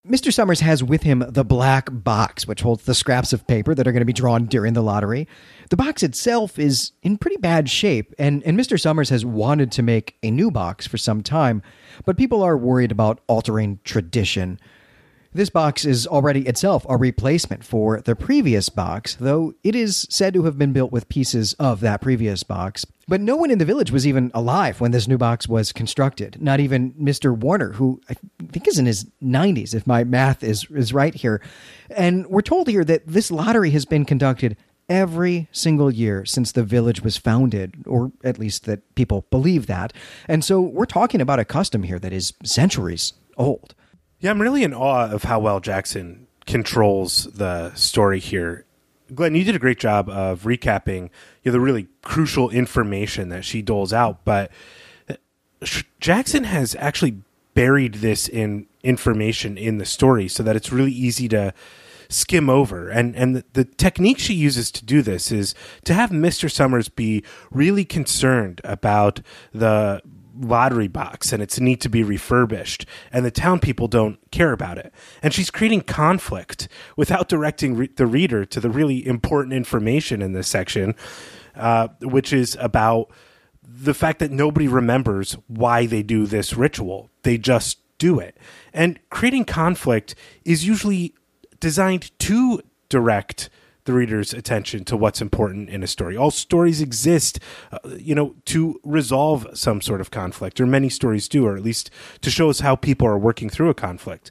Mr. 0.08 0.32
Summers 0.32 0.62
has 0.62 0.82
with 0.82 1.04
him 1.04 1.24
the 1.28 1.44
black 1.44 1.90
box, 1.92 2.48
which 2.48 2.62
holds 2.62 2.86
the 2.86 2.96
scraps 2.96 3.34
of 3.34 3.46
paper 3.46 3.76
that 3.76 3.86
are 3.86 3.92
going 3.92 4.02
to 4.02 4.06
be 4.06 4.14
drawn 4.14 4.46
during 4.46 4.74
the 4.74 4.82
lottery. 4.82 5.28
The 5.70 5.76
box 5.76 6.02
itself 6.02 6.58
is 6.58 6.94
in 7.04 7.18
pretty 7.18 7.36
bad 7.36 7.70
shape, 7.70 8.14
and, 8.18 8.42
and 8.44 8.58
Mr. 8.58 8.80
Summers 8.80 9.10
has 9.10 9.26
wanted 9.26 9.70
to 9.74 9.84
make 9.84 10.16
a 10.24 10.32
new 10.32 10.50
box 10.50 10.88
for 10.88 10.98
some 10.98 11.22
time, 11.22 11.62
but 12.06 12.18
people 12.18 12.42
are 12.42 12.58
worried 12.58 12.92
about 12.92 13.20
altering 13.28 13.80
tradition. 13.84 14.62
This 15.38 15.52
box 15.52 15.86
is 15.86 16.08
already 16.08 16.48
itself 16.48 16.84
a 16.90 16.98
replacement 16.98 17.64
for 17.64 18.02
the 18.02 18.16
previous 18.16 18.70
box, 18.70 19.14
though 19.14 19.54
it 19.64 19.76
is 19.76 20.08
said 20.10 20.34
to 20.34 20.46
have 20.46 20.58
been 20.58 20.74
built 20.74 20.92
with 20.92 21.08
pieces 21.10 21.54
of 21.60 21.80
that 21.82 22.02
previous 22.02 22.42
box. 22.42 22.88
But 23.08 23.22
no 23.22 23.36
one 23.36 23.52
in 23.52 23.60
the 23.60 23.64
village 23.64 23.92
was 23.92 24.08
even 24.08 24.32
alive 24.34 24.82
when 24.82 24.90
this 24.90 25.08
new 25.08 25.20
box 25.20 25.48
was 25.48 25.72
constructed. 25.72 26.42
Not 26.42 26.60
even 26.60 26.94
Mr. 26.94 27.38
Warner, 27.38 27.74
who 27.74 28.02
I 28.10 28.16
think 28.48 28.68
is 28.68 28.80
in 28.80 28.88
his 28.88 29.06
90s, 29.22 29.76
if 29.76 29.86
my 29.86 30.04
math 30.04 30.44
is, 30.44 30.66
is 30.72 30.92
right 30.92 31.14
here. 31.14 31.40
And 31.92 32.26
we're 32.26 32.42
told 32.42 32.68
here 32.68 32.84
that 32.86 33.06
this 33.06 33.30
lottery 33.30 33.70
has 33.70 33.86
been 33.86 34.06
conducted 34.06 34.58
every 34.90 35.50
single 35.52 35.92
year 35.92 36.26
since 36.26 36.52
the 36.52 36.64
village 36.64 37.04
was 37.04 37.16
founded, 37.16 37.84
or 37.86 38.12
at 38.24 38.40
least 38.40 38.66
that 38.66 38.96
people 38.96 39.28
believe 39.30 39.68
that. 39.68 39.94
And 40.28 40.44
so 40.44 40.62
we're 40.62 40.86
talking 40.86 41.22
about 41.22 41.38
a 41.38 41.46
custom 41.46 41.84
here 41.84 42.00
that 42.00 42.12
is 42.12 42.34
centuries 42.44 43.14
old. 43.38 43.76
Yeah, 44.20 44.32
I'm 44.32 44.42
really 44.42 44.64
in 44.64 44.74
awe 44.74 45.10
of 45.12 45.24
how 45.24 45.40
well 45.40 45.60
Jackson 45.60 46.28
controls 46.46 47.26
the 47.26 47.74
story 47.76 48.20
here. 48.20 48.66
Glenn, 49.14 49.36
you 49.36 49.44
did 49.44 49.56
a 49.56 49.60
great 49.60 49.80
job 49.80 50.10
of 50.10 50.44
recapping 50.44 51.10
you 51.44 51.52
know, 51.52 51.52
the 51.52 51.60
really 51.60 51.88
crucial 52.02 52.50
information 52.50 53.30
that 53.30 53.46
she 53.46 53.62
doles 53.62 53.94
out, 53.94 54.26
but 54.26 54.52
uh, 55.08 55.16
Jackson 56.00 56.46
has 56.46 56.76
actually 56.80 57.22
buried 57.54 57.96
this 57.96 58.28
in 58.28 58.68
information 58.84 59.58
in 59.58 59.78
the 59.78 59.86
story 59.86 60.28
so 60.28 60.44
that 60.44 60.56
it's 60.56 60.72
really 60.72 60.92
easy 60.92 61.28
to 61.28 61.54
skim 62.10 62.50
over. 62.50 62.90
And 62.90 63.16
and 63.16 63.36
the, 63.36 63.44
the, 63.54 63.66
technique 63.66 64.20
she 64.20 64.34
uses 64.34 64.72
to 64.72 64.86
do 64.86 65.02
this 65.02 65.32
is 65.32 65.54
to 65.86 65.94
have 65.94 66.10
Mr. 66.10 66.52
Summers 66.52 66.90
be 66.90 67.24
really 67.52 67.86
concerned 67.86 68.62
about 68.64 69.22
the 69.54 70.02
lottery 70.40 70.88
box 70.88 71.34
and 71.34 71.42
its 71.42 71.60
need 71.60 71.82
to 71.82 71.90
be 71.90 72.04
refurbished 72.04 72.86
and 73.12 73.26
the 73.26 73.32
town 73.32 73.60
people 73.60 73.88
don't 73.88 74.20
care 74.32 74.52
about 74.52 74.78
it. 74.78 74.94
And 75.22 75.34
she's 75.34 75.50
creating 75.50 75.82
conflict 75.82 76.68
without 76.96 77.28
directing 77.28 77.76
re- 77.76 77.90
the 77.96 78.06
reader 78.06 78.46
to 78.46 78.60
the 78.60 78.70
really 78.70 79.06
important 79.06 79.54
information 79.54 80.22
in 80.22 80.34
this 80.34 80.48
section 80.48 80.96
uh, 81.58 81.88
which 82.02 82.32
is 82.32 82.56
about 82.60 83.10
the 83.64 83.94
fact 83.94 84.20
that 84.20 84.32
nobody 84.32 84.68
remembers 84.68 85.34
why 85.48 85.86
they 85.86 86.04
do 86.04 86.26
this 86.26 86.54
ritual. 86.54 87.10
They 87.24 87.38
just 87.38 87.80
do 87.98 88.20
it. 88.20 88.38
And 88.74 89.00
creating 89.10 89.46
conflict 89.46 90.16
is 90.46 90.66
usually 90.66 91.16
designed 91.60 92.18
to 92.20 92.62
direct 92.90 93.50
the 93.88 93.94
reader's 93.94 94.34
attention 94.34 94.84
to 94.86 94.96
what's 94.96 95.22
important 95.22 95.70
in 95.70 95.82
a 95.82 95.88
story. 95.88 96.16
All 96.16 96.30
stories 96.30 96.80
exist, 96.80 97.40
uh, 97.72 97.80
you 97.98 98.14
know, 98.14 98.36
to 98.46 98.80
resolve 98.84 99.48
some 99.54 99.82
sort 99.82 100.00
of 100.00 100.12
conflict, 100.12 100.62
or 100.62 100.68
many 100.68 100.90
stories 100.90 101.28
do, 101.28 101.48
or 101.48 101.58
at 101.58 101.64
least 101.64 101.90
to 102.22 102.30
show 102.30 102.52
us 102.52 102.60
how 102.60 102.76
people 102.76 103.08
are 103.08 103.18
working 103.18 103.50
through 103.50 103.70
a 103.70 103.74
conflict. 103.74 104.30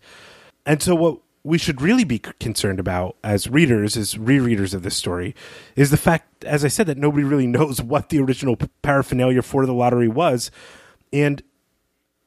And 0.64 0.80
so, 0.80 0.94
what 0.94 1.18
we 1.42 1.58
should 1.58 1.82
really 1.82 2.04
be 2.04 2.18
concerned 2.18 2.78
about 2.78 3.16
as 3.24 3.48
readers, 3.48 3.96
as 3.96 4.14
rereaders 4.14 4.74
of 4.74 4.82
this 4.82 4.96
story, 4.96 5.34
is 5.74 5.90
the 5.90 5.96
fact, 5.96 6.44
as 6.44 6.64
I 6.64 6.68
said, 6.68 6.86
that 6.86 6.98
nobody 6.98 7.24
really 7.24 7.46
knows 7.48 7.82
what 7.82 8.10
the 8.10 8.20
original 8.20 8.56
paraphernalia 8.82 9.42
for 9.42 9.66
the 9.66 9.74
lottery 9.74 10.08
was. 10.08 10.50
And 11.12 11.42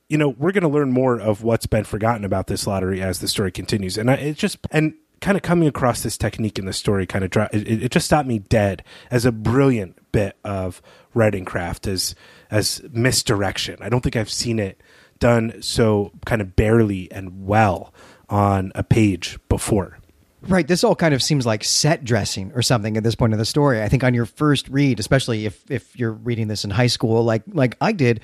you 0.09 0.17
know, 0.17 0.29
we're 0.29 0.51
going 0.51 0.63
to 0.63 0.67
learn 0.67 0.91
more 0.91 1.19
of 1.19 1.43
what's 1.43 1.67
been 1.67 1.83
forgotten 1.83 2.25
about 2.25 2.47
this 2.47 2.65
lottery 2.65 2.99
as 2.99 3.19
the 3.19 3.27
story 3.27 3.51
continues. 3.51 3.95
And 3.95 4.09
I, 4.09 4.15
it 4.15 4.37
just, 4.37 4.57
and 4.71 4.95
kind 5.21 5.38
of 5.38 5.44
coming 5.44 5.68
across 5.68 6.01
this 6.01 6.18
technique 6.18 6.57
in 6.60 6.66
the 6.66 6.74
story 6.74 7.06
kind 7.06 7.24
of 7.24 7.50
it, 7.54 7.83
it, 7.83 7.92
just 7.92 8.06
stopped 8.06 8.27
me 8.27 8.39
dead 8.39 8.83
as 9.12 9.25
a 9.25 9.31
brilliant 9.31 9.98
bit 10.12 10.38
of 10.44 10.81
writing 11.13 11.45
craft 11.45 11.88
as 11.88 12.16
as 12.50 12.81
misdirection. 12.92 13.77
I 13.81 13.89
don't 13.89 14.01
think 14.01 14.16
I've 14.16 14.30
seen 14.30 14.60
it 14.60 14.81
done 15.19 15.62
so 15.62 16.12
kind 16.25 16.42
of 16.42 16.56
barely 16.56 17.12
and 17.12 17.45
well 17.45 17.94
on 18.30 18.71
a 18.75 18.83
page 18.83 19.38
before. 19.50 19.99
Right. 20.41 20.68
This 20.68 20.86
all 20.86 20.96
kind 20.96 21.13
of 21.13 21.22
seems 21.22 21.46
like 21.46 21.65
set 21.65 22.05
dressing 22.05 22.51
or 22.55 22.62
something 22.62 22.96
at 22.96 23.03
this 23.03 23.13
point 23.13 23.34
in 23.34 23.39
the 23.39 23.46
story. 23.46 23.84
I 23.84 23.89
think 23.89 24.05
on 24.05 24.13
your 24.13 24.25
first 24.25 24.69
read, 24.69 25.00
especially 25.00 25.46
if 25.46 25.69
if 25.69 26.00
you're 26.00 26.13
reading 26.13 26.48
this 26.48 26.63
in 26.63 26.69
high 26.69 26.88
school, 26.88 27.24
like 27.24 27.43
like 27.48 27.75
I 27.81 27.91
did, 27.91 28.22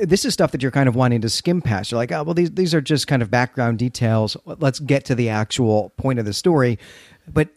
this 0.00 0.24
is 0.24 0.32
stuff 0.32 0.52
that 0.52 0.62
you're 0.62 0.70
kind 0.70 0.88
of 0.88 0.94
wanting 0.94 1.20
to 1.22 1.28
skim 1.28 1.60
past. 1.60 1.90
You're 1.90 1.98
like, 1.98 2.12
oh 2.12 2.22
well, 2.22 2.34
these 2.34 2.52
these 2.52 2.74
are 2.74 2.80
just 2.80 3.08
kind 3.08 3.22
of 3.22 3.30
background 3.30 3.80
details. 3.80 4.36
Let's 4.44 4.78
get 4.78 5.04
to 5.06 5.16
the 5.16 5.30
actual 5.30 5.90
point 5.96 6.20
of 6.20 6.24
the 6.24 6.32
story. 6.32 6.78
But 7.26 7.48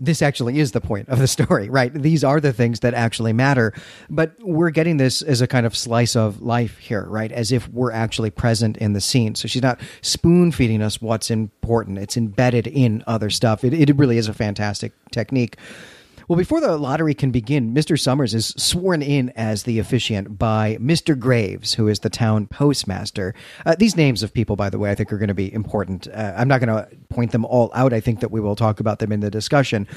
this 0.00 0.22
actually 0.22 0.58
is 0.58 0.72
the 0.72 0.80
point 0.80 1.08
of 1.08 1.18
the 1.18 1.26
story, 1.26 1.68
right? 1.70 1.92
These 1.92 2.24
are 2.24 2.40
the 2.40 2.52
things 2.52 2.80
that 2.80 2.94
actually 2.94 3.32
matter. 3.32 3.72
But 4.08 4.32
we're 4.40 4.70
getting 4.70 4.96
this 4.96 5.22
as 5.22 5.40
a 5.40 5.46
kind 5.46 5.66
of 5.66 5.76
slice 5.76 6.16
of 6.16 6.40
life 6.40 6.78
here, 6.78 7.04
right? 7.04 7.32
As 7.32 7.52
if 7.52 7.68
we're 7.68 7.92
actually 7.92 8.30
present 8.30 8.76
in 8.76 8.92
the 8.92 9.00
scene. 9.00 9.34
So 9.34 9.48
she's 9.48 9.62
not 9.62 9.80
spoon 10.02 10.52
feeding 10.52 10.82
us 10.82 11.00
what's 11.00 11.30
important, 11.30 11.98
it's 11.98 12.16
embedded 12.16 12.66
in 12.66 13.02
other 13.06 13.30
stuff. 13.30 13.64
It, 13.64 13.74
it 13.74 13.96
really 13.96 14.18
is 14.18 14.28
a 14.28 14.34
fantastic 14.34 14.92
technique. 15.10 15.56
Well, 16.28 16.36
before 16.36 16.60
the 16.60 16.76
lottery 16.76 17.14
can 17.14 17.30
begin, 17.30 17.72
Mr. 17.72 17.98
Summers 17.98 18.34
is 18.34 18.48
sworn 18.58 19.00
in 19.00 19.30
as 19.30 19.62
the 19.62 19.78
officiant 19.78 20.38
by 20.38 20.76
Mr. 20.78 21.18
Graves, 21.18 21.72
who 21.72 21.88
is 21.88 22.00
the 22.00 22.10
town 22.10 22.46
postmaster. 22.46 23.34
Uh, 23.64 23.76
these 23.78 23.96
names 23.96 24.22
of 24.22 24.34
people, 24.34 24.54
by 24.54 24.68
the 24.68 24.78
way, 24.78 24.90
I 24.90 24.94
think 24.94 25.10
are 25.10 25.16
going 25.16 25.28
to 25.28 25.34
be 25.34 25.50
important. 25.50 26.06
Uh, 26.06 26.34
I'm 26.36 26.46
not 26.46 26.60
going 26.60 26.68
to 26.68 26.86
point 27.08 27.32
them 27.32 27.46
all 27.46 27.70
out. 27.74 27.94
I 27.94 28.00
think 28.00 28.20
that 28.20 28.30
we 28.30 28.40
will 28.40 28.56
talk 28.56 28.78
about 28.78 28.98
them 28.98 29.10
in 29.10 29.20
the 29.20 29.30
discussion. 29.30 29.88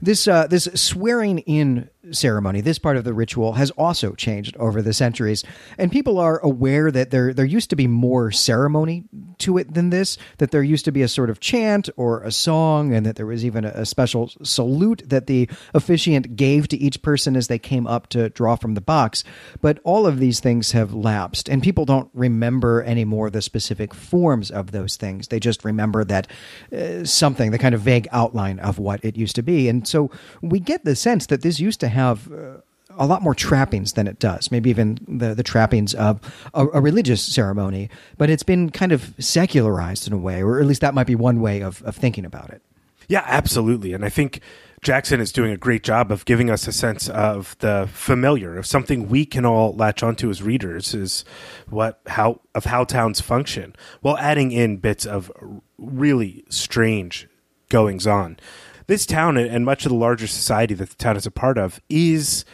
This 0.00 0.28
uh, 0.28 0.46
this 0.46 0.68
swearing 0.72 1.40
in 1.40 1.90
ceremony, 2.10 2.60
this 2.60 2.78
part 2.78 2.96
of 2.96 3.04
the 3.04 3.14
ritual 3.14 3.54
has 3.54 3.70
also 3.72 4.14
changed 4.14 4.56
over 4.56 4.82
the 4.82 4.92
centuries, 4.92 5.44
and 5.78 5.92
people 5.92 6.18
are 6.18 6.38
aware 6.40 6.90
that 6.90 7.10
there 7.10 7.32
there 7.32 7.44
used 7.44 7.70
to 7.70 7.76
be 7.76 7.86
more 7.86 8.32
ceremony 8.32 9.04
to 9.38 9.58
it 9.58 9.74
than 9.74 9.90
this. 9.90 10.18
That 10.38 10.50
there 10.50 10.62
used 10.62 10.84
to 10.86 10.92
be 10.92 11.02
a 11.02 11.08
sort 11.08 11.30
of 11.30 11.40
chant 11.40 11.88
or 11.96 12.22
a 12.22 12.32
song, 12.32 12.92
and 12.92 13.06
that 13.06 13.16
there 13.16 13.26
was 13.26 13.44
even 13.44 13.64
a, 13.64 13.68
a 13.68 13.86
special 13.86 14.30
salute 14.42 15.02
that 15.06 15.26
the 15.26 15.48
officiant 15.74 16.34
gave 16.34 16.68
to 16.68 16.76
each 16.76 17.02
person 17.02 17.36
as 17.36 17.48
they 17.48 17.58
came 17.58 17.86
up 17.86 18.08
to 18.08 18.30
draw 18.30 18.56
from 18.56 18.74
the 18.74 18.80
box. 18.80 19.22
But 19.60 19.78
all 19.84 20.06
of 20.06 20.18
these 20.18 20.40
things 20.40 20.72
have 20.72 20.92
lapsed, 20.92 21.48
and 21.48 21.62
people 21.62 21.84
don't 21.84 22.10
remember 22.14 22.82
anymore 22.82 23.30
the 23.30 23.42
specific 23.42 23.94
forms 23.94 24.50
of 24.50 24.72
those 24.72 24.96
things. 24.96 25.28
They 25.28 25.38
just 25.38 25.64
remember 25.64 26.04
that 26.04 26.26
uh, 26.72 27.04
something, 27.04 27.52
the 27.52 27.58
kind 27.58 27.74
of 27.74 27.80
vague 27.80 28.08
outline 28.10 28.58
of 28.58 28.78
what 28.78 29.04
it 29.04 29.16
used 29.16 29.36
to 29.36 29.42
be, 29.42 29.68
and 29.68 29.86
so 29.86 30.10
we 30.40 30.58
get 30.58 30.84
the 30.84 30.96
sense 30.96 31.26
that 31.26 31.42
this 31.42 31.60
used 31.60 31.80
to 31.80 31.91
have. 31.92 32.30
Uh, 32.30 32.58
a 32.98 33.06
lot 33.06 33.22
more 33.22 33.34
trappings 33.34 33.94
than 33.94 34.06
it 34.06 34.18
does, 34.18 34.50
maybe 34.50 34.68
even 34.68 34.98
the, 35.08 35.34
the 35.34 35.42
trappings 35.42 35.94
of 35.94 36.20
a, 36.52 36.66
a, 36.74 36.80
religious 36.82 37.22
ceremony, 37.22 37.88
but 38.18 38.28
it's 38.28 38.42
been 38.42 38.68
kind 38.68 38.92
of 38.92 39.14
secularized 39.18 40.06
in 40.06 40.12
a 40.12 40.18
way, 40.18 40.42
or 40.42 40.60
at 40.60 40.66
least 40.66 40.82
that 40.82 40.92
might 40.92 41.06
be 41.06 41.14
one 41.14 41.40
way 41.40 41.62
of, 41.62 41.82
of 41.84 41.96
thinking 41.96 42.26
about 42.26 42.50
it. 42.50 42.60
Yeah, 43.08 43.24
absolutely. 43.26 43.92
And 43.94 44.04
I 44.04 44.08
think 44.08 44.40
Jackson 44.82 45.20
is 45.20 45.32
doing 45.32 45.52
a 45.52 45.56
great 45.56 45.84
job 45.84 46.10
of 46.10 46.24
giving 46.24 46.50
us 46.50 46.66
a 46.66 46.72
sense 46.72 47.08
of 47.08 47.56
the 47.60 47.88
familiar, 47.92 48.56
of 48.56 48.66
something 48.66 49.08
we 49.08 49.24
can 49.24 49.44
all 49.44 49.74
latch 49.74 50.02
onto 50.02 50.28
as 50.28 50.42
readers, 50.42 50.92
is 50.92 51.24
what 51.68 52.00
how 52.08 52.40
of 52.54 52.64
how 52.64 52.84
towns 52.84 53.20
function, 53.20 53.76
while 54.00 54.18
adding 54.18 54.50
in 54.50 54.78
bits 54.78 55.06
of 55.06 55.30
really 55.78 56.44
strange 56.48 57.28
goings 57.68 58.06
on. 58.06 58.38
This 58.86 59.06
town 59.06 59.36
and 59.36 59.64
much 59.64 59.84
of 59.86 59.90
the 59.90 59.98
larger 59.98 60.26
society 60.26 60.74
that 60.74 60.90
the 60.90 60.96
town 60.96 61.16
is 61.16 61.26
a 61.26 61.30
part 61.30 61.58
of 61.58 61.80
is 61.88 62.44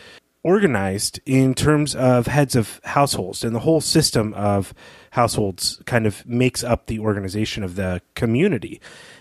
organized 0.45 1.21
in 1.27 1.55
terms 1.55 1.95
of 1.95 2.27
heads 2.27 2.55
of 2.55 2.81
households, 2.85 3.45
and 3.45 3.55
the 3.55 3.61
whole 3.61 3.81
system 3.81 4.33
of 4.35 4.73
households 5.11 5.83
kind 5.85 6.07
of 6.07 6.25
makes 6.27 6.63
up 6.63 6.87
the 6.87 6.99
organization 6.99 7.65
of 7.65 7.75
the 7.75 8.01
community. 8.15 8.81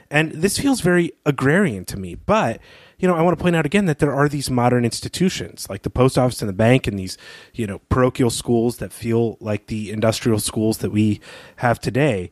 And 0.09 0.31
this 0.31 0.57
feels 0.57 0.79
very 0.81 1.11
agrarian 1.25 1.85
to 1.85 1.97
me, 1.97 2.15
but 2.15 2.61
you 2.97 3.07
know, 3.07 3.15
I 3.15 3.21
want 3.21 3.37
to 3.37 3.41
point 3.41 3.55
out 3.55 3.65
again 3.65 3.85
that 3.85 3.99
there 3.99 4.13
are 4.13 4.27
these 4.29 4.49
modern 4.49 4.85
institutions 4.85 5.67
like 5.69 5.83
the 5.83 5.89
post 5.89 6.17
office 6.17 6.41
and 6.41 6.49
the 6.49 6.53
bank 6.53 6.87
and 6.87 6.97
these, 6.97 7.17
you 7.53 7.67
know, 7.67 7.79
parochial 7.89 8.29
schools 8.29 8.77
that 8.77 8.91
feel 8.91 9.37
like 9.39 9.67
the 9.67 9.91
industrial 9.91 10.39
schools 10.39 10.79
that 10.79 10.91
we 10.91 11.19
have 11.57 11.79
today. 11.79 12.31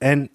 And 0.00 0.30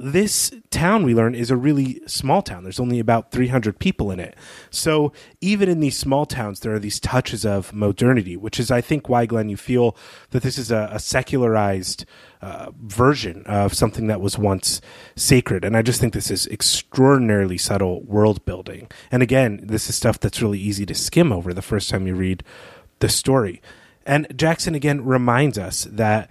this 0.00 0.52
town 0.70 1.02
we 1.02 1.12
learn 1.12 1.34
is 1.34 1.50
a 1.50 1.56
really 1.56 2.00
small 2.06 2.40
town. 2.40 2.62
There's 2.62 2.78
only 2.78 3.00
about 3.00 3.32
300 3.32 3.80
people 3.80 4.12
in 4.12 4.20
it. 4.20 4.36
So 4.70 5.12
even 5.40 5.68
in 5.68 5.80
these 5.80 5.98
small 5.98 6.24
towns, 6.24 6.60
there 6.60 6.72
are 6.72 6.78
these 6.78 7.00
touches 7.00 7.44
of 7.44 7.72
modernity, 7.72 8.36
which 8.36 8.60
is, 8.60 8.70
I 8.70 8.80
think, 8.80 9.08
why, 9.08 9.26
Glenn, 9.26 9.48
you 9.48 9.56
feel 9.56 9.96
that 10.30 10.44
this 10.44 10.56
is 10.56 10.70
a, 10.70 10.88
a 10.92 11.00
secularized 11.00 12.04
uh, 12.40 12.70
version 12.80 13.42
of 13.46 13.74
something 13.74 14.06
that 14.06 14.20
was 14.20 14.38
once 14.38 14.80
sacred. 15.16 15.64
And 15.64 15.76
I 15.76 15.82
just 15.82 16.00
think 16.00 16.12
this 16.12 16.30
is 16.30 16.46
extraordinarily 16.46 17.58
subtle 17.58 18.02
world 18.02 18.44
building. 18.44 18.88
And 19.10 19.20
again, 19.20 19.60
this 19.64 19.88
is 19.88 19.96
stuff 19.96 20.20
that's 20.20 20.40
really 20.40 20.60
easy 20.60 20.86
to 20.86 20.94
skim 20.94 21.32
over 21.32 21.52
the 21.52 21.62
first 21.62 21.90
time 21.90 22.06
you 22.06 22.14
read 22.14 22.44
the 23.00 23.08
story. 23.08 23.60
And 24.06 24.26
Jackson 24.36 24.74
again 24.74 25.04
reminds 25.04 25.58
us 25.58 25.88
that 25.90 26.30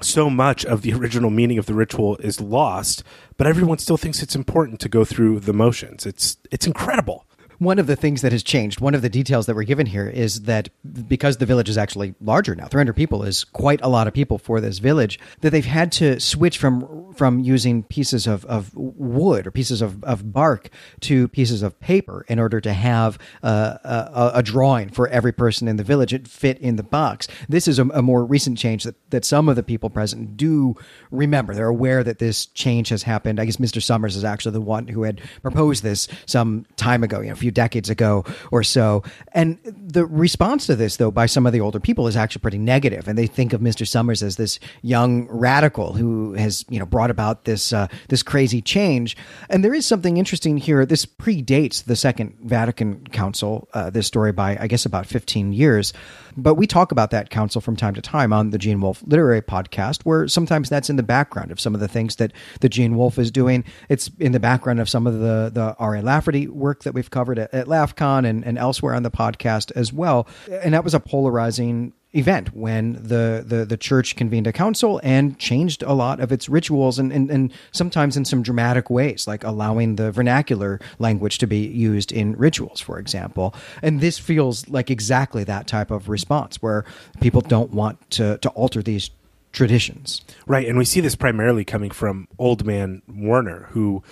so 0.00 0.30
much 0.30 0.64
of 0.64 0.82
the 0.82 0.92
original 0.98 1.30
meaning 1.30 1.58
of 1.58 1.66
the 1.66 1.74
ritual 1.74 2.16
is 2.18 2.40
lost, 2.40 3.02
but 3.36 3.46
everyone 3.46 3.78
still 3.78 3.96
thinks 3.96 4.22
it's 4.22 4.36
important 4.36 4.80
to 4.80 4.88
go 4.88 5.04
through 5.04 5.40
the 5.40 5.52
motions. 5.52 6.06
It's 6.06 6.36
it's 6.50 6.66
incredible 6.66 7.26
one 7.58 7.78
of 7.78 7.86
the 7.86 7.96
things 7.96 8.22
that 8.22 8.32
has 8.32 8.42
changed, 8.42 8.80
one 8.80 8.94
of 8.94 9.02
the 9.02 9.08
details 9.08 9.46
that 9.46 9.54
we're 9.54 9.64
given 9.64 9.86
here 9.86 10.08
is 10.08 10.42
that 10.42 10.68
because 11.08 11.38
the 11.38 11.46
village 11.46 11.68
is 11.68 11.78
actually 11.78 12.14
larger 12.20 12.54
now, 12.54 12.66
300 12.66 12.94
people 12.94 13.22
is 13.22 13.44
quite 13.44 13.80
a 13.82 13.88
lot 13.88 14.06
of 14.06 14.14
people 14.14 14.38
for 14.38 14.60
this 14.60 14.78
village, 14.78 15.18
that 15.40 15.50
they've 15.50 15.64
had 15.64 15.92
to 15.92 16.20
switch 16.20 16.58
from 16.58 17.04
from 17.14 17.40
using 17.40 17.82
pieces 17.84 18.26
of, 18.26 18.44
of 18.46 18.74
wood 18.74 19.46
or 19.46 19.50
pieces 19.50 19.80
of, 19.80 20.02
of 20.04 20.32
bark 20.32 20.68
to 21.00 21.28
pieces 21.28 21.62
of 21.62 21.78
paper 21.80 22.24
in 22.28 22.38
order 22.38 22.60
to 22.60 22.72
have 22.72 23.18
uh, 23.42 23.78
a, 23.84 24.32
a, 24.34 24.42
drawing 24.42 24.88
for 24.88 25.08
every 25.08 25.32
person 25.32 25.68
in 25.68 25.76
the 25.76 25.84
village. 25.84 26.12
It 26.12 26.28
fit 26.28 26.58
in 26.58 26.76
the 26.76 26.82
box. 26.82 27.28
This 27.48 27.68
is 27.68 27.78
a, 27.78 27.84
a 27.90 28.02
more 28.02 28.24
recent 28.24 28.58
change 28.58 28.84
that, 28.84 28.96
that 29.10 29.24
some 29.24 29.48
of 29.48 29.56
the 29.56 29.62
people 29.62 29.90
present 29.90 30.36
do 30.36 30.74
remember. 31.10 31.54
They're 31.54 31.68
aware 31.68 32.02
that 32.04 32.18
this 32.18 32.46
change 32.46 32.88
has 32.88 33.04
happened. 33.04 33.40
I 33.40 33.44
guess 33.44 33.56
Mr. 33.56 33.82
Summers 33.82 34.16
is 34.16 34.24
actually 34.24 34.52
the 34.52 34.60
one 34.60 34.88
who 34.88 35.04
had 35.04 35.20
proposed 35.42 35.82
this 35.82 36.08
some 36.26 36.66
time 36.76 37.04
ago, 37.04 37.20
you 37.20 37.28
know, 37.28 37.36
few 37.44 37.50
decades 37.50 37.90
ago 37.90 38.24
or 38.50 38.62
so. 38.62 39.02
And 39.32 39.58
the 39.64 40.06
response 40.06 40.66
to 40.66 40.74
this, 40.74 40.96
though, 40.96 41.10
by 41.10 41.26
some 41.26 41.44
of 41.46 41.52
the 41.52 41.60
older 41.60 41.78
people 41.78 42.06
is 42.08 42.16
actually 42.16 42.40
pretty 42.40 42.58
negative, 42.58 43.06
and 43.06 43.18
they 43.18 43.26
think 43.26 43.52
of 43.52 43.60
Mr. 43.60 43.86
Summers 43.86 44.22
as 44.22 44.36
this 44.36 44.58
young 44.80 45.28
radical 45.28 45.92
who 45.92 46.32
has, 46.34 46.64
you 46.70 46.78
know, 46.78 46.86
brought 46.86 47.10
about 47.10 47.44
this 47.44 47.72
uh, 47.72 47.88
this 48.08 48.22
crazy 48.22 48.62
change. 48.62 49.14
And 49.50 49.62
there 49.62 49.74
is 49.74 49.84
something 49.84 50.16
interesting 50.16 50.56
here. 50.56 50.86
This 50.86 51.04
predates 51.04 51.84
the 51.84 51.96
Second 51.96 52.34
Vatican 52.42 53.06
Council. 53.08 53.68
Uh, 53.74 53.90
this 53.90 54.06
story 54.06 54.32
by, 54.32 54.56
I 54.58 54.66
guess, 54.66 54.86
about 54.86 55.04
fifteen 55.06 55.52
years. 55.52 55.92
But 56.36 56.54
we 56.54 56.66
talk 56.66 56.92
about 56.92 57.10
that 57.10 57.30
council 57.30 57.60
from 57.60 57.76
time 57.76 57.94
to 57.94 58.02
time 58.02 58.32
on 58.32 58.50
the 58.50 58.58
Gene 58.58 58.80
Wolfe 58.80 59.02
Literary 59.06 59.42
Podcast, 59.42 60.02
where 60.02 60.28
sometimes 60.28 60.68
that's 60.68 60.90
in 60.90 60.96
the 60.96 61.02
background 61.02 61.50
of 61.50 61.60
some 61.60 61.74
of 61.74 61.80
the 61.80 61.88
things 61.88 62.16
that 62.16 62.32
the 62.60 62.68
Gene 62.68 62.96
Wolfe 62.96 63.18
is 63.18 63.30
doing. 63.30 63.64
It's 63.88 64.10
in 64.18 64.32
the 64.32 64.40
background 64.40 64.80
of 64.80 64.88
some 64.88 65.06
of 65.06 65.14
the 65.14 65.50
the 65.52 65.76
R.A. 65.78 66.02
Lafferty 66.02 66.48
work 66.48 66.82
that 66.84 66.94
we've 66.94 67.10
covered 67.10 67.38
at, 67.38 67.52
at 67.54 67.66
LAFCON 67.66 68.26
and, 68.26 68.44
and 68.44 68.58
elsewhere 68.58 68.94
on 68.94 69.02
the 69.02 69.10
podcast 69.10 69.72
as 69.76 69.92
well. 69.92 70.26
And 70.50 70.74
that 70.74 70.84
was 70.84 70.94
a 70.94 71.00
polarizing 71.00 71.92
event 72.14 72.54
when 72.54 72.94
the, 72.94 73.44
the, 73.46 73.64
the 73.64 73.76
church 73.76 74.16
convened 74.16 74.46
a 74.46 74.52
council 74.52 75.00
and 75.02 75.38
changed 75.38 75.82
a 75.82 75.92
lot 75.92 76.20
of 76.20 76.32
its 76.32 76.48
rituals 76.48 76.98
and, 76.98 77.12
and, 77.12 77.30
and 77.30 77.52
sometimes 77.72 78.16
in 78.16 78.24
some 78.24 78.42
dramatic 78.42 78.88
ways, 78.88 79.26
like 79.26 79.44
allowing 79.44 79.96
the 79.96 80.10
vernacular 80.12 80.80
language 80.98 81.38
to 81.38 81.46
be 81.46 81.66
used 81.66 82.12
in 82.12 82.32
rituals, 82.36 82.80
for 82.80 82.98
example. 82.98 83.54
And 83.82 84.00
this 84.00 84.18
feels 84.18 84.68
like 84.68 84.90
exactly 84.90 85.44
that 85.44 85.66
type 85.66 85.90
of 85.90 86.08
response 86.08 86.62
where 86.62 86.84
people 87.20 87.40
don't 87.40 87.72
want 87.72 88.10
to, 88.12 88.38
to 88.38 88.48
alter 88.50 88.82
these 88.82 89.10
traditions. 89.52 90.22
Right. 90.46 90.66
And 90.68 90.78
we 90.78 90.84
see 90.84 91.00
this 91.00 91.14
primarily 91.14 91.64
coming 91.64 91.90
from 91.90 92.28
old 92.38 92.64
man 92.64 93.02
Warner, 93.08 93.68
who 93.70 94.02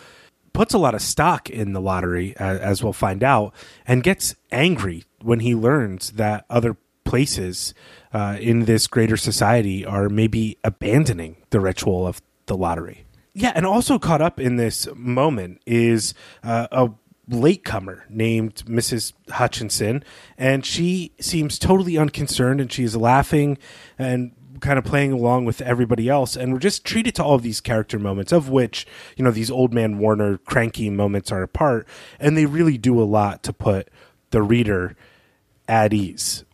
puts 0.52 0.74
a 0.74 0.78
lot 0.78 0.94
of 0.94 1.02
stock 1.02 1.48
in 1.48 1.72
the 1.72 1.80
lottery, 1.80 2.36
as 2.36 2.82
we'll 2.82 2.92
find 2.92 3.22
out, 3.24 3.54
and 3.86 4.02
gets 4.02 4.34
angry 4.50 5.04
when 5.20 5.40
he 5.40 5.54
learns 5.54 6.12
that 6.12 6.44
other 6.50 6.76
places 7.04 7.74
uh, 8.12 8.36
in 8.40 8.64
this 8.64 8.86
greater 8.86 9.16
society 9.16 9.84
are 9.84 10.08
maybe 10.08 10.58
abandoning 10.64 11.36
the 11.50 11.60
ritual 11.60 12.06
of 12.06 12.22
the 12.46 12.56
lottery. 12.56 13.04
Yeah, 13.34 13.52
and 13.54 13.64
also 13.64 13.98
caught 13.98 14.20
up 14.20 14.38
in 14.38 14.56
this 14.56 14.86
moment 14.94 15.62
is 15.66 16.12
uh, 16.42 16.68
a 16.70 16.90
latecomer 17.28 18.04
named 18.10 18.56
Mrs. 18.66 19.12
Hutchinson, 19.30 20.04
and 20.36 20.66
she 20.66 21.12
seems 21.20 21.58
totally 21.58 21.96
unconcerned 21.96 22.60
and 22.60 22.70
she's 22.70 22.94
laughing 22.94 23.56
and 23.98 24.32
kind 24.60 24.78
of 24.78 24.84
playing 24.84 25.12
along 25.12 25.44
with 25.44 25.60
everybody 25.60 26.08
else. 26.08 26.36
And 26.36 26.52
we're 26.52 26.58
just 26.58 26.84
treated 26.84 27.14
to 27.16 27.24
all 27.24 27.34
of 27.34 27.42
these 27.42 27.60
character 27.60 27.98
moments, 27.98 28.32
of 28.32 28.48
which, 28.48 28.86
you 29.16 29.24
know, 29.24 29.30
these 29.30 29.50
old 29.50 29.72
man 29.72 29.98
Warner 29.98 30.38
cranky 30.38 30.90
moments 30.90 31.32
are 31.32 31.42
a 31.42 31.48
part, 31.48 31.86
and 32.20 32.36
they 32.36 32.46
really 32.46 32.78
do 32.78 33.00
a 33.00 33.04
lot 33.04 33.42
to 33.44 33.52
put 33.52 33.88
the 34.30 34.42
reader 34.42 34.96
at 35.68 35.92
ease. 35.92 36.44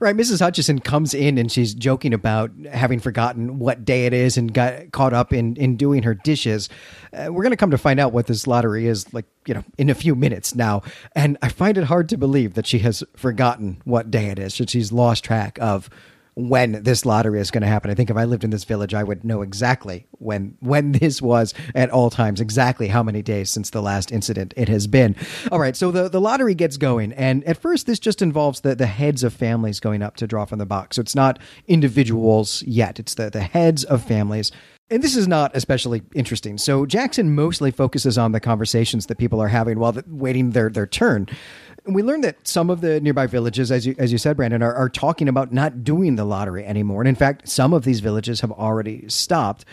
Right, 0.00 0.16
Mrs. 0.16 0.38
Hutchinson 0.38 0.78
comes 0.78 1.12
in 1.12 1.38
and 1.38 1.50
she's 1.50 1.74
joking 1.74 2.14
about 2.14 2.52
having 2.70 3.00
forgotten 3.00 3.58
what 3.58 3.84
day 3.84 4.06
it 4.06 4.12
is 4.12 4.36
and 4.36 4.54
got 4.54 4.92
caught 4.92 5.12
up 5.12 5.32
in 5.32 5.56
in 5.56 5.76
doing 5.76 6.04
her 6.04 6.14
dishes. 6.14 6.68
Uh, 7.12 7.32
we're 7.32 7.42
going 7.42 7.50
to 7.50 7.56
come 7.56 7.72
to 7.72 7.78
find 7.78 7.98
out 7.98 8.12
what 8.12 8.28
this 8.28 8.46
lottery 8.46 8.86
is 8.86 9.12
like, 9.12 9.24
you 9.46 9.54
know, 9.54 9.64
in 9.76 9.90
a 9.90 9.94
few 9.94 10.14
minutes 10.14 10.54
now. 10.54 10.82
And 11.16 11.36
I 11.42 11.48
find 11.48 11.76
it 11.76 11.84
hard 11.84 12.08
to 12.10 12.16
believe 12.16 12.54
that 12.54 12.66
she 12.66 12.78
has 12.80 13.02
forgotten 13.16 13.82
what 13.84 14.08
day 14.08 14.26
it 14.26 14.38
is. 14.38 14.56
That 14.58 14.70
she's 14.70 14.92
lost 14.92 15.24
track 15.24 15.58
of 15.60 15.90
when 16.38 16.84
this 16.84 17.04
lottery 17.04 17.40
is 17.40 17.50
going 17.50 17.62
to 17.62 17.68
happen. 17.68 17.90
I 17.90 17.94
think 17.94 18.10
if 18.10 18.16
I 18.16 18.22
lived 18.22 18.44
in 18.44 18.50
this 18.50 18.62
village, 18.62 18.94
I 18.94 19.02
would 19.02 19.24
know 19.24 19.42
exactly 19.42 20.06
when 20.12 20.56
when 20.60 20.92
this 21.00 21.20
was 21.20 21.52
at 21.74 21.90
all 21.90 22.10
times, 22.10 22.40
exactly 22.40 22.86
how 22.86 23.02
many 23.02 23.22
days 23.22 23.50
since 23.50 23.70
the 23.70 23.82
last 23.82 24.12
incident 24.12 24.54
it 24.56 24.68
has 24.68 24.86
been. 24.86 25.16
All 25.50 25.58
right, 25.58 25.74
so 25.74 25.90
the, 25.90 26.08
the 26.08 26.20
lottery 26.20 26.54
gets 26.54 26.76
going, 26.76 27.12
and 27.12 27.42
at 27.44 27.60
first 27.60 27.86
this 27.86 27.98
just 27.98 28.22
involves 28.22 28.60
the, 28.60 28.76
the 28.76 28.86
heads 28.86 29.24
of 29.24 29.34
families 29.34 29.80
going 29.80 30.00
up 30.00 30.16
to 30.16 30.28
draw 30.28 30.44
from 30.44 30.60
the 30.60 30.66
box. 30.66 30.96
So 30.96 31.00
it's 31.00 31.16
not 31.16 31.40
individuals 31.66 32.62
yet; 32.62 33.00
it's 33.00 33.14
the 33.14 33.30
the 33.30 33.40
heads 33.40 33.82
of 33.82 34.04
families. 34.04 34.52
And 34.90 35.02
this 35.02 35.16
is 35.16 35.28
not 35.28 35.54
especially 35.54 36.02
interesting. 36.14 36.56
So 36.56 36.86
Jackson 36.86 37.34
mostly 37.34 37.70
focuses 37.70 38.16
on 38.16 38.32
the 38.32 38.40
conversations 38.40 39.06
that 39.06 39.18
people 39.18 39.38
are 39.42 39.48
having 39.48 39.78
while 39.78 39.94
waiting 40.06 40.52
their, 40.52 40.70
their 40.70 40.86
turn. 40.86 41.26
And 41.88 41.94
we 41.94 42.02
learned 42.02 42.22
that 42.24 42.46
some 42.46 42.68
of 42.68 42.82
the 42.82 43.00
nearby 43.00 43.26
villages, 43.26 43.72
as 43.72 43.86
you, 43.86 43.94
as 43.96 44.12
you 44.12 44.18
said, 44.18 44.36
Brandon, 44.36 44.62
are, 44.62 44.74
are 44.74 44.90
talking 44.90 45.26
about 45.26 45.54
not 45.54 45.84
doing 45.84 46.16
the 46.16 46.26
lottery 46.26 46.62
anymore. 46.66 47.00
And 47.00 47.08
in 47.08 47.14
fact, 47.14 47.48
some 47.48 47.72
of 47.72 47.84
these 47.84 48.00
villages 48.00 48.42
have 48.42 48.52
already 48.52 49.08
stopped. 49.08 49.64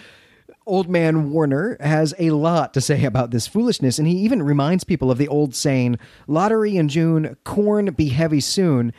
Old 0.66 0.88
man 0.88 1.32
Warner 1.32 1.76
has 1.82 2.14
a 2.18 2.30
lot 2.30 2.74
to 2.74 2.80
say 2.80 3.04
about 3.04 3.32
this 3.32 3.48
foolishness, 3.48 4.00
and 4.00 4.08
he 4.08 4.16
even 4.20 4.42
reminds 4.42 4.86
people 4.86 5.12
of 5.12 5.18
the 5.18 5.28
old 5.28 5.54
saying, 5.54 6.00
lottery 6.26 6.78
in 6.78 6.88
June, 6.88 7.36
corn 7.44 7.94
be 7.94 8.08
heavy 8.08 8.40
soon. 8.40 8.94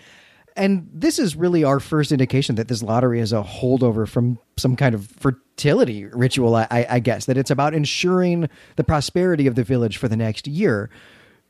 And 0.55 0.87
this 0.93 1.19
is 1.19 1.37
really 1.37 1.65
our 1.65 1.81
first 1.81 2.13
indication 2.13 2.57
that 2.57 2.69
this 2.69 2.83
lottery 2.83 3.21
is 3.21 3.33
a 3.33 3.43
holdover 3.43 4.07
from 4.07 4.39
some 4.59 4.77
kind 4.77 4.95
of 4.95 5.07
fertility 5.07 6.05
ritual, 6.05 6.55
I, 6.55 6.67
I 6.71 6.99
guess, 6.99 7.25
that 7.25 7.39
it's 7.39 7.51
about 7.51 7.73
ensuring 7.73 8.51
the 8.77 8.85
prosperity 8.85 9.47
of 9.47 9.55
the 9.55 9.65
village 9.65 9.97
for 9.97 10.07
the 10.07 10.19
next 10.19 10.47
year. 10.47 10.91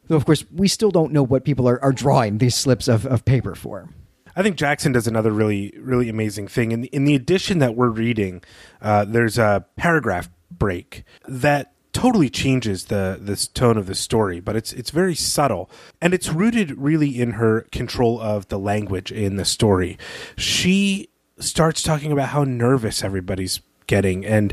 Though, 0.09 0.17
of 0.17 0.25
course, 0.25 0.45
we 0.53 0.69
still 0.69 0.91
don't 0.91 1.13
know 1.13 1.23
what 1.23 1.45
people 1.45 1.69
are, 1.69 1.83
are 1.83 1.93
drawing 1.93 2.39
these 2.39 2.55
slips 2.55 2.89
of, 2.89 3.07
of 3.07 3.25
paper 3.25 3.55
for. 3.55 3.89
I 4.37 4.43
think 4.43 4.57
Jackson 4.57 4.93
does 4.93 5.07
another 5.07 5.33
really, 5.33 5.73
really 5.79 6.09
amazing 6.09 6.49
thing. 6.49 6.71
In 6.73 6.83
the, 6.83 6.89
in 6.89 7.05
the 7.05 7.15
edition 7.15 7.59
that 7.59 7.75
we're 7.75 7.89
reading, 7.89 8.43
uh, 8.83 9.05
there's 9.07 9.39
a 9.39 9.65
paragraph 9.77 10.29
break 10.51 11.05
that 11.27 11.73
totally 11.97 12.29
changes 12.29 12.85
the 12.85 13.17
this 13.19 13.49
tone 13.49 13.79
of 13.79 13.87
the 13.87 13.95
story, 13.95 14.39
but 14.39 14.55
it's 14.55 14.75
it's 14.75 14.91
very 14.91 15.15
subtle 15.15 15.71
and 16.03 16.13
it's 16.13 16.29
rooted 16.29 16.77
really 16.77 17.19
in 17.19 17.33
her 17.33 17.63
control 17.73 18.21
of 18.21 18.47
the 18.49 18.59
language 18.59 19.11
in 19.11 19.37
the 19.37 19.47
story. 19.47 19.97
She 20.37 21.09
starts 21.39 21.83
talking 21.83 22.13
about 22.13 22.29
how 22.29 22.45
nervous 22.45 23.03
everybody's 23.03 23.63
getting 23.87 24.27
and 24.27 24.53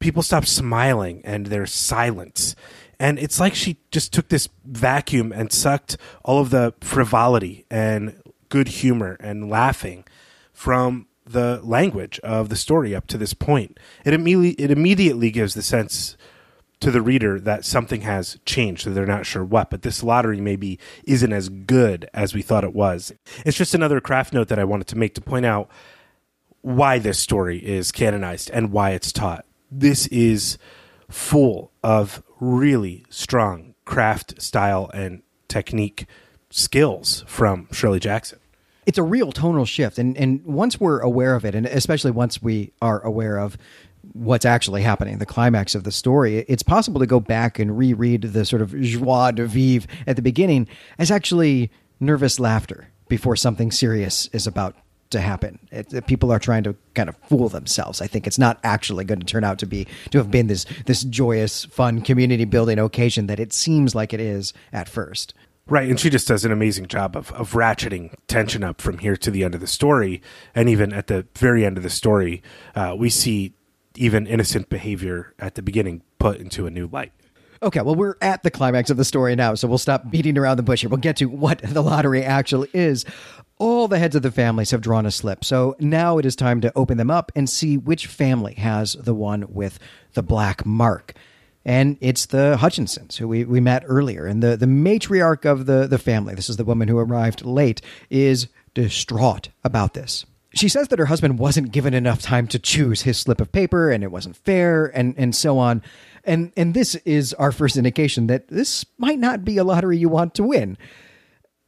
people 0.00 0.24
stop 0.24 0.44
smiling 0.44 1.20
and 1.24 1.46
there's 1.46 1.72
silence 1.72 2.56
And 3.00 3.18
it's 3.18 3.40
like 3.40 3.54
she 3.54 3.78
just 3.90 4.12
took 4.12 4.28
this 4.28 4.48
vacuum 4.64 5.32
and 5.32 5.50
sucked 5.50 5.96
all 6.22 6.38
of 6.38 6.50
the 6.50 6.74
frivolity 6.82 7.64
and 7.70 8.22
good 8.50 8.68
humor 8.68 9.16
and 9.20 9.48
laughing 9.48 10.04
from 10.52 11.06
the 11.24 11.60
language 11.62 12.18
of 12.20 12.50
the 12.50 12.56
story 12.56 12.94
up 12.94 13.06
to 13.06 13.16
this 13.16 13.32
point. 13.32 13.80
It 14.04 14.12
immediately 14.12 14.64
it 14.64 14.70
immediately 14.70 15.30
gives 15.30 15.54
the 15.54 15.62
sense 15.62 16.18
to 16.80 16.90
the 16.90 17.00
reader 17.00 17.40
that 17.40 17.64
something 17.64 18.02
has 18.02 18.38
changed, 18.44 18.82
so 18.82 18.90
they're 18.90 19.06
not 19.06 19.26
sure 19.26 19.44
what. 19.44 19.70
But 19.70 19.80
this 19.80 20.02
lottery 20.02 20.40
maybe 20.40 20.78
isn't 21.04 21.32
as 21.32 21.48
good 21.48 22.08
as 22.12 22.34
we 22.34 22.42
thought 22.42 22.64
it 22.64 22.74
was. 22.74 23.12
It's 23.46 23.56
just 23.56 23.74
another 23.74 24.00
craft 24.02 24.34
note 24.34 24.48
that 24.48 24.58
I 24.58 24.64
wanted 24.64 24.88
to 24.88 24.98
make 24.98 25.14
to 25.14 25.22
point 25.22 25.46
out 25.46 25.70
why 26.60 26.98
this 26.98 27.18
story 27.18 27.58
is 27.58 27.92
canonized 27.92 28.50
and 28.50 28.72
why 28.72 28.90
it's 28.90 29.12
taught. 29.12 29.46
This 29.70 30.06
is 30.08 30.58
full 31.08 31.72
of 31.82 32.22
really 32.40 33.04
strong 33.10 33.74
craft 33.84 34.40
style 34.40 34.90
and 34.94 35.22
technique 35.48 36.06
skills 36.50 37.24
from 37.26 37.68
Shirley 37.72 38.00
Jackson. 38.00 38.38
It's 38.86 38.98
a 38.98 39.02
real 39.02 39.30
tonal 39.30 39.66
shift 39.66 39.98
and 39.98 40.16
and 40.16 40.44
once 40.44 40.80
we're 40.80 41.00
aware 41.00 41.34
of 41.34 41.44
it 41.44 41.54
and 41.54 41.66
especially 41.66 42.10
once 42.10 42.42
we 42.42 42.72
are 42.80 43.00
aware 43.00 43.38
of 43.38 43.56
what's 44.12 44.46
actually 44.46 44.82
happening, 44.82 45.18
the 45.18 45.26
climax 45.26 45.74
of 45.74 45.84
the 45.84 45.92
story, 45.92 46.38
it's 46.48 46.62
possible 46.62 46.98
to 47.00 47.06
go 47.06 47.20
back 47.20 47.58
and 47.58 47.76
reread 47.76 48.22
the 48.22 48.44
sort 48.44 48.62
of 48.62 48.80
joie 48.80 49.30
de 49.30 49.46
vivre 49.46 49.86
at 50.06 50.16
the 50.16 50.22
beginning 50.22 50.66
as 50.98 51.10
actually 51.10 51.70
nervous 52.00 52.40
laughter 52.40 52.88
before 53.08 53.36
something 53.36 53.70
serious 53.70 54.28
is 54.32 54.46
about 54.46 54.74
to 55.10 55.20
happen. 55.20 55.58
It, 55.70 56.06
people 56.06 56.32
are 56.32 56.38
trying 56.38 56.62
to 56.64 56.76
kind 56.94 57.08
of 57.08 57.16
fool 57.28 57.48
themselves. 57.48 58.00
I 58.00 58.06
think 58.06 58.26
it's 58.26 58.38
not 58.38 58.58
actually 58.64 59.04
going 59.04 59.20
to 59.20 59.26
turn 59.26 59.44
out 59.44 59.58
to 59.60 59.66
be 59.66 59.86
to 60.10 60.18
have 60.18 60.30
been 60.30 60.46
this 60.46 60.66
this 60.86 61.02
joyous, 61.04 61.64
fun 61.64 62.02
community 62.02 62.44
building 62.44 62.78
occasion 62.78 63.26
that 63.26 63.40
it 63.40 63.52
seems 63.52 63.94
like 63.94 64.12
it 64.12 64.20
is 64.20 64.52
at 64.72 64.88
first. 64.88 65.34
Right, 65.66 65.88
and 65.88 66.00
she 66.00 66.10
just 66.10 66.26
does 66.26 66.44
an 66.44 66.50
amazing 66.50 66.86
job 66.86 67.16
of, 67.16 67.30
of 67.32 67.52
ratcheting 67.52 68.12
tension 68.26 68.64
up 68.64 68.80
from 68.80 68.98
here 68.98 69.16
to 69.16 69.30
the 69.30 69.44
end 69.44 69.54
of 69.54 69.60
the 69.60 69.68
story, 69.68 70.20
and 70.52 70.68
even 70.68 70.92
at 70.92 71.06
the 71.06 71.26
very 71.36 71.64
end 71.64 71.76
of 71.76 71.84
the 71.84 71.90
story, 71.90 72.42
uh, 72.74 72.96
we 72.98 73.08
see 73.08 73.54
even 73.94 74.26
innocent 74.26 74.68
behavior 74.68 75.32
at 75.38 75.54
the 75.54 75.62
beginning 75.62 76.02
put 76.18 76.38
into 76.38 76.66
a 76.66 76.70
new 76.70 76.88
light. 76.88 77.12
Okay, 77.62 77.82
well, 77.82 77.94
we're 77.94 78.14
at 78.22 78.42
the 78.42 78.50
climax 78.50 78.88
of 78.88 78.96
the 78.96 79.04
story 79.04 79.36
now, 79.36 79.54
so 79.54 79.68
we'll 79.68 79.76
stop 79.76 80.10
beating 80.10 80.38
around 80.38 80.56
the 80.56 80.62
bush 80.62 80.80
here. 80.80 80.88
We'll 80.88 80.96
get 80.96 81.16
to 81.16 81.26
what 81.26 81.58
the 81.62 81.82
lottery 81.82 82.22
actually 82.24 82.70
is. 82.72 83.04
All 83.58 83.86
the 83.86 83.98
heads 83.98 84.16
of 84.16 84.22
the 84.22 84.30
families 84.30 84.70
have 84.70 84.80
drawn 84.80 85.04
a 85.04 85.10
slip, 85.10 85.44
so 85.44 85.76
now 85.78 86.16
it 86.16 86.24
is 86.24 86.34
time 86.34 86.62
to 86.62 86.72
open 86.74 86.96
them 86.96 87.10
up 87.10 87.30
and 87.36 87.50
see 87.50 87.76
which 87.76 88.06
family 88.06 88.54
has 88.54 88.94
the 88.94 89.14
one 89.14 89.52
with 89.52 89.78
the 90.14 90.22
black 90.22 90.64
mark. 90.64 91.12
And 91.62 91.98
it's 92.00 92.24
the 92.26 92.56
Hutchinsons, 92.58 93.18
who 93.18 93.28
we, 93.28 93.44
we 93.44 93.60
met 93.60 93.82
earlier. 93.86 94.24
And 94.24 94.42
the, 94.42 94.56
the 94.56 94.64
matriarch 94.64 95.44
of 95.44 95.66
the, 95.66 95.86
the 95.86 95.98
family, 95.98 96.34
this 96.34 96.48
is 96.48 96.56
the 96.56 96.64
woman 96.64 96.88
who 96.88 96.98
arrived 96.98 97.44
late, 97.44 97.82
is 98.08 98.48
distraught 98.72 99.50
about 99.62 99.92
this 99.92 100.24
she 100.54 100.68
says 100.68 100.88
that 100.88 100.98
her 100.98 101.06
husband 101.06 101.38
wasn't 101.38 101.72
given 101.72 101.94
enough 101.94 102.20
time 102.20 102.46
to 102.48 102.58
choose 102.58 103.02
his 103.02 103.18
slip 103.18 103.40
of 103.40 103.52
paper 103.52 103.90
and 103.90 104.02
it 104.02 104.10
wasn't 104.10 104.36
fair 104.36 104.86
and, 104.86 105.14
and 105.16 105.34
so 105.34 105.58
on. 105.58 105.82
And, 106.24 106.52
and 106.56 106.74
this 106.74 106.96
is 106.96 107.32
our 107.34 107.52
first 107.52 107.76
indication 107.76 108.26
that 108.26 108.48
this 108.48 108.84
might 108.98 109.18
not 109.18 109.44
be 109.44 109.56
a 109.56 109.64
lottery 109.64 109.96
you 109.96 110.08
want 110.08 110.34
to 110.34 110.42
win. 110.42 110.76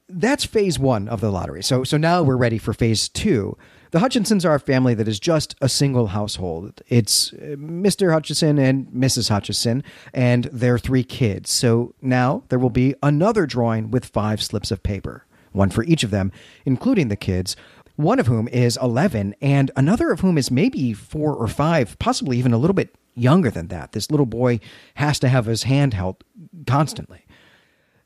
That's 0.08 0.44
phase 0.44 0.78
one 0.78 1.08
of 1.08 1.20
the 1.20 1.30
lottery. 1.30 1.62
So, 1.62 1.84
so 1.84 1.96
now 1.96 2.22
we're 2.22 2.36
ready 2.36 2.58
for 2.58 2.72
phase 2.72 3.08
two. 3.08 3.56
The 3.92 4.00
Hutchinsons 4.00 4.44
are 4.44 4.54
a 4.54 4.60
family 4.60 4.94
that 4.94 5.06
is 5.06 5.20
just 5.20 5.54
a 5.60 5.68
single 5.68 6.08
household. 6.08 6.80
It's 6.88 7.32
uh, 7.34 7.56
Mr. 7.58 8.12
Hutchinson 8.12 8.58
and 8.58 8.86
Mrs. 8.88 9.28
Hutchinson 9.28 9.84
and 10.12 10.44
their 10.44 10.78
three 10.78 11.04
kids. 11.04 11.50
So 11.50 11.94
now 12.00 12.42
there 12.48 12.58
will 12.58 12.70
be 12.70 12.94
another 13.02 13.46
drawing 13.46 13.90
with 13.90 14.06
five 14.06 14.42
slips 14.42 14.70
of 14.70 14.82
paper, 14.82 15.26
one 15.52 15.70
for 15.70 15.84
each 15.84 16.02
of 16.04 16.10
them, 16.10 16.32
including 16.64 17.08
the 17.08 17.16
kids, 17.16 17.54
one 17.96 18.18
of 18.18 18.26
whom 18.26 18.48
is 18.48 18.78
11, 18.80 19.34
and 19.40 19.70
another 19.76 20.10
of 20.10 20.20
whom 20.20 20.38
is 20.38 20.50
maybe 20.50 20.92
four 20.92 21.34
or 21.34 21.48
five, 21.48 21.98
possibly 21.98 22.38
even 22.38 22.52
a 22.52 22.58
little 22.58 22.74
bit 22.74 22.94
younger 23.14 23.50
than 23.50 23.68
that. 23.68 23.92
This 23.92 24.10
little 24.10 24.26
boy 24.26 24.60
has 24.94 25.18
to 25.20 25.28
have 25.28 25.46
his 25.46 25.64
hand 25.64 25.94
held 25.94 26.24
constantly. 26.66 27.26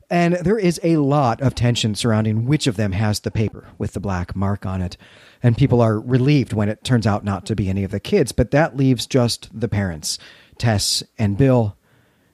And 0.09 0.35
there 0.35 0.57
is 0.57 0.79
a 0.83 0.97
lot 0.97 1.41
of 1.41 1.53
tension 1.53 1.93
surrounding 1.93 2.45
which 2.45 2.65
of 2.65 2.77
them 2.77 2.93
has 2.93 3.19
the 3.19 3.31
paper 3.31 3.67
with 3.77 3.93
the 3.93 3.99
black 3.99 4.35
mark 4.35 4.65
on 4.65 4.81
it. 4.81 4.95
And 5.43 5.57
people 5.57 5.81
are 5.81 5.99
relieved 5.99 6.53
when 6.53 6.69
it 6.69 6.83
turns 6.83 7.05
out 7.05 7.25
not 7.25 7.45
to 7.47 7.55
be 7.55 7.69
any 7.69 7.83
of 7.83 7.91
the 7.91 7.99
kids, 7.99 8.31
but 8.31 8.51
that 8.51 8.77
leaves 8.77 9.05
just 9.05 9.49
the 9.57 9.67
parents, 9.67 10.17
Tess 10.57 11.03
and 11.17 11.37
Bill. 11.37 11.75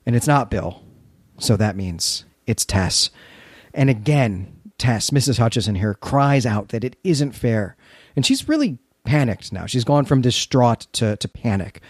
And 0.05 0.15
it's 0.15 0.27
not 0.27 0.51
Bill, 0.51 0.83
so 1.39 1.57
that 1.57 1.75
means 1.75 2.25
it's 2.45 2.65
Tess. 2.65 3.09
And 3.73 3.89
again, 3.89 4.52
Tess, 4.77 5.11
Mrs. 5.11 5.37
Hutchinson 5.37 5.75
here, 5.75 5.93
cries 5.93 6.45
out 6.45 6.69
that 6.69 6.83
it 6.83 6.95
isn't 7.03 7.33
fair. 7.33 7.75
And 8.15 8.25
she's 8.25 8.47
really 8.47 8.79
panicked 9.03 9.51
now. 9.51 9.65
She's 9.65 9.83
gone 9.83 10.05
from 10.05 10.21
distraught 10.21 10.87
to, 10.93 11.15
to 11.17 11.27
panic. 11.27 11.81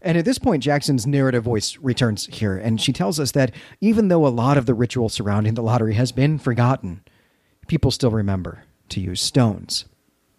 And 0.00 0.16
at 0.16 0.24
this 0.24 0.38
point, 0.38 0.62
Jackson's 0.62 1.06
narrative 1.06 1.42
voice 1.42 1.76
returns 1.78 2.26
here, 2.26 2.56
and 2.56 2.80
she 2.80 2.92
tells 2.92 3.18
us 3.18 3.32
that 3.32 3.52
even 3.80 4.08
though 4.08 4.26
a 4.26 4.28
lot 4.28 4.56
of 4.56 4.66
the 4.66 4.74
ritual 4.74 5.08
surrounding 5.08 5.54
the 5.54 5.62
lottery 5.62 5.94
has 5.94 6.12
been 6.12 6.38
forgotten, 6.38 7.02
people 7.66 7.90
still 7.90 8.12
remember 8.12 8.62
to 8.90 9.00
use 9.00 9.20
stones. 9.20 9.86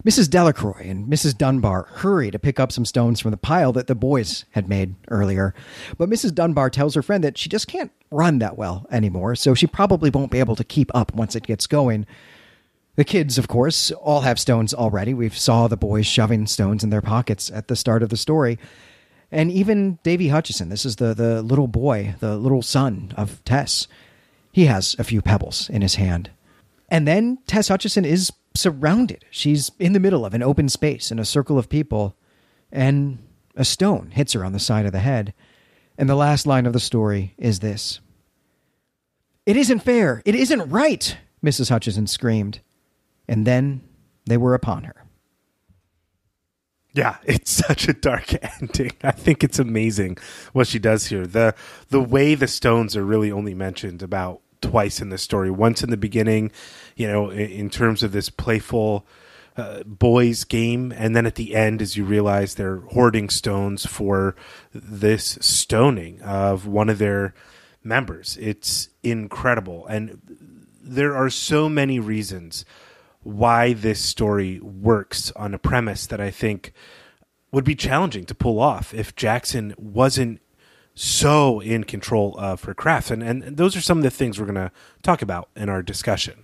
Mrs. 0.04 0.30
Delacroix 0.30 0.88
and 0.88 1.06
Mrs. 1.06 1.36
Dunbar 1.36 1.86
hurry 1.90 2.30
to 2.30 2.38
pick 2.38 2.58
up 2.58 2.72
some 2.72 2.86
stones 2.86 3.20
from 3.20 3.32
the 3.32 3.36
pile 3.36 3.72
that 3.72 3.86
the 3.86 3.94
boys 3.94 4.46
had 4.52 4.68
made 4.68 4.94
earlier. 5.08 5.54
But 5.98 6.08
Mrs. 6.08 6.34
Dunbar 6.34 6.70
tells 6.70 6.94
her 6.94 7.02
friend 7.02 7.22
that 7.22 7.36
she 7.36 7.50
just 7.50 7.68
can't 7.68 7.92
run 8.10 8.38
that 8.38 8.56
well 8.56 8.86
anymore, 8.90 9.34
so 9.36 9.54
she 9.54 9.66
probably 9.66 10.08
won't 10.08 10.30
be 10.30 10.38
able 10.38 10.56
to 10.56 10.64
keep 10.64 10.90
up 10.94 11.14
once 11.14 11.36
it 11.36 11.46
gets 11.46 11.66
going. 11.66 12.06
The 12.96 13.04
kids, 13.04 13.36
of 13.36 13.46
course, 13.46 13.90
all 13.90 14.22
have 14.22 14.40
stones 14.40 14.72
already. 14.72 15.12
We 15.12 15.28
saw 15.28 15.68
the 15.68 15.76
boys 15.76 16.06
shoving 16.06 16.46
stones 16.46 16.82
in 16.82 16.90
their 16.90 17.02
pockets 17.02 17.50
at 17.50 17.68
the 17.68 17.76
start 17.76 18.02
of 18.02 18.08
the 18.08 18.16
story. 18.16 18.58
And 19.30 19.50
even 19.50 19.98
Davy 20.02 20.28
Hutchinson, 20.28 20.70
this 20.70 20.84
is 20.86 20.96
the, 20.96 21.14
the 21.14 21.42
little 21.42 21.68
boy, 21.68 22.14
the 22.20 22.36
little 22.36 22.62
son 22.62 23.12
of 23.16 23.44
Tess, 23.44 23.86
he 24.50 24.64
has 24.64 24.96
a 24.98 25.04
few 25.04 25.22
pebbles 25.22 25.68
in 25.70 25.82
his 25.82 25.94
hand. 25.96 26.30
And 26.88 27.06
then 27.06 27.38
Tess 27.46 27.68
Hutchinson 27.68 28.04
is 28.04 28.32
surrounded. 28.54 29.24
She's 29.30 29.70
in 29.78 29.92
the 29.92 30.00
middle 30.00 30.24
of 30.24 30.34
an 30.34 30.42
open 30.42 30.68
space 30.68 31.10
in 31.10 31.18
a 31.18 31.24
circle 31.24 31.58
of 31.58 31.68
people, 31.68 32.16
and 32.72 33.18
a 33.56 33.64
stone 33.64 34.10
hits 34.12 34.32
her 34.32 34.44
on 34.44 34.52
the 34.52 34.58
side 34.58 34.86
of 34.86 34.92
the 34.92 35.00
head. 35.00 35.34
And 35.98 36.08
the 36.08 36.14
last 36.16 36.46
line 36.46 36.66
of 36.66 36.72
the 36.72 36.80
story 36.80 37.34
is 37.36 37.60
this 37.60 38.00
It 39.46 39.56
isn't 39.56 39.80
fair. 39.80 40.22
It 40.24 40.34
isn't 40.34 40.70
right, 40.70 41.16
Mrs. 41.44 41.68
Hutchinson 41.68 42.06
screamed. 42.06 42.60
And 43.28 43.46
then 43.46 43.82
they 44.26 44.36
were 44.36 44.54
upon 44.54 44.84
her. 44.84 45.04
Yeah, 46.92 47.18
it's 47.24 47.50
such 47.66 47.88
a 47.88 47.92
dark 47.92 48.32
ending. 48.60 48.92
I 49.02 49.12
think 49.12 49.44
it's 49.44 49.58
amazing 49.58 50.18
what 50.52 50.66
she 50.66 50.78
does 50.78 51.06
here. 51.06 51.26
The 51.26 51.54
the 51.88 52.00
way 52.00 52.34
the 52.34 52.48
stones 52.48 52.96
are 52.96 53.04
really 53.04 53.30
only 53.30 53.54
mentioned 53.54 54.02
about 54.02 54.40
twice 54.60 55.00
in 55.00 55.10
the 55.10 55.18
story. 55.18 55.50
Once 55.50 55.82
in 55.82 55.90
the 55.90 55.96
beginning, 55.96 56.50
you 56.96 57.06
know, 57.06 57.30
in, 57.30 57.50
in 57.50 57.70
terms 57.70 58.02
of 58.02 58.12
this 58.12 58.28
playful 58.28 59.06
uh, 59.56 59.82
boys 59.84 60.44
game, 60.44 60.92
and 60.92 61.14
then 61.14 61.26
at 61.26 61.34
the 61.34 61.54
end, 61.54 61.82
as 61.82 61.96
you 61.96 62.04
realize 62.04 62.54
they're 62.54 62.80
hoarding 62.92 63.28
stones 63.28 63.84
for 63.84 64.36
this 64.72 65.38
stoning 65.40 66.20
of 66.22 66.66
one 66.66 66.88
of 66.88 66.98
their 66.98 67.34
members. 67.82 68.38
It's 68.40 68.88
incredible, 69.02 69.86
and 69.86 70.20
there 70.82 71.16
are 71.16 71.30
so 71.30 71.68
many 71.68 71.98
reasons 71.98 72.64
why 73.22 73.74
this 73.74 74.00
story 74.00 74.60
works 74.60 75.30
on 75.32 75.52
a 75.52 75.58
premise 75.58 76.06
that 76.06 76.20
I 76.20 76.30
think 76.30 76.72
would 77.52 77.64
be 77.64 77.74
challenging 77.74 78.24
to 78.26 78.34
pull 78.34 78.60
off 78.60 78.94
if 78.94 79.14
Jackson 79.14 79.74
wasn't 79.76 80.40
so 80.94 81.60
in 81.60 81.84
control 81.84 82.36
of 82.38 82.64
her 82.64 82.74
craft. 82.74 83.10
And, 83.10 83.22
and 83.22 83.56
those 83.56 83.76
are 83.76 83.80
some 83.80 83.98
of 83.98 84.04
the 84.04 84.10
things 84.10 84.38
we're 84.38 84.46
going 84.46 84.54
to 84.56 84.72
talk 85.02 85.22
about 85.22 85.48
in 85.56 85.68
our 85.68 85.82
discussion. 85.82 86.42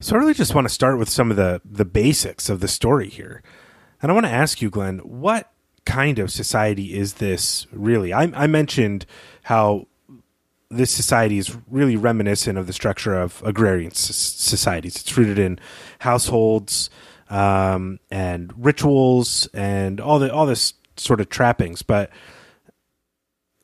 So 0.00 0.14
I 0.14 0.18
really 0.18 0.34
just 0.34 0.54
want 0.54 0.66
to 0.66 0.72
start 0.72 0.98
with 0.98 1.08
some 1.08 1.30
of 1.30 1.36
the, 1.36 1.60
the 1.64 1.84
basics 1.84 2.48
of 2.48 2.60
the 2.60 2.68
story 2.68 3.08
here. 3.08 3.42
And 4.00 4.12
I 4.12 4.14
want 4.14 4.26
to 4.26 4.32
ask 4.32 4.62
you, 4.62 4.70
Glenn, 4.70 4.98
what 4.98 5.50
kind 5.84 6.18
of 6.18 6.30
society 6.30 6.94
is 6.94 7.14
this 7.14 7.66
really? 7.72 8.12
I, 8.12 8.30
I 8.34 8.46
mentioned 8.46 9.06
how 9.42 9.86
this 10.70 10.90
society 10.90 11.38
is 11.38 11.56
really 11.68 11.96
reminiscent 11.96 12.58
of 12.58 12.66
the 12.66 12.72
structure 12.72 13.14
of 13.14 13.42
agrarian 13.44 13.90
societies. 13.92 14.96
It's 14.96 15.16
rooted 15.16 15.38
in 15.38 15.58
households 16.00 16.90
um, 17.30 17.98
and 18.10 18.52
rituals 18.56 19.48
and 19.54 20.00
all 20.00 20.18
the 20.18 20.32
all 20.32 20.46
this 20.46 20.74
sort 20.96 21.20
of 21.20 21.28
trappings. 21.28 21.82
But 21.82 22.10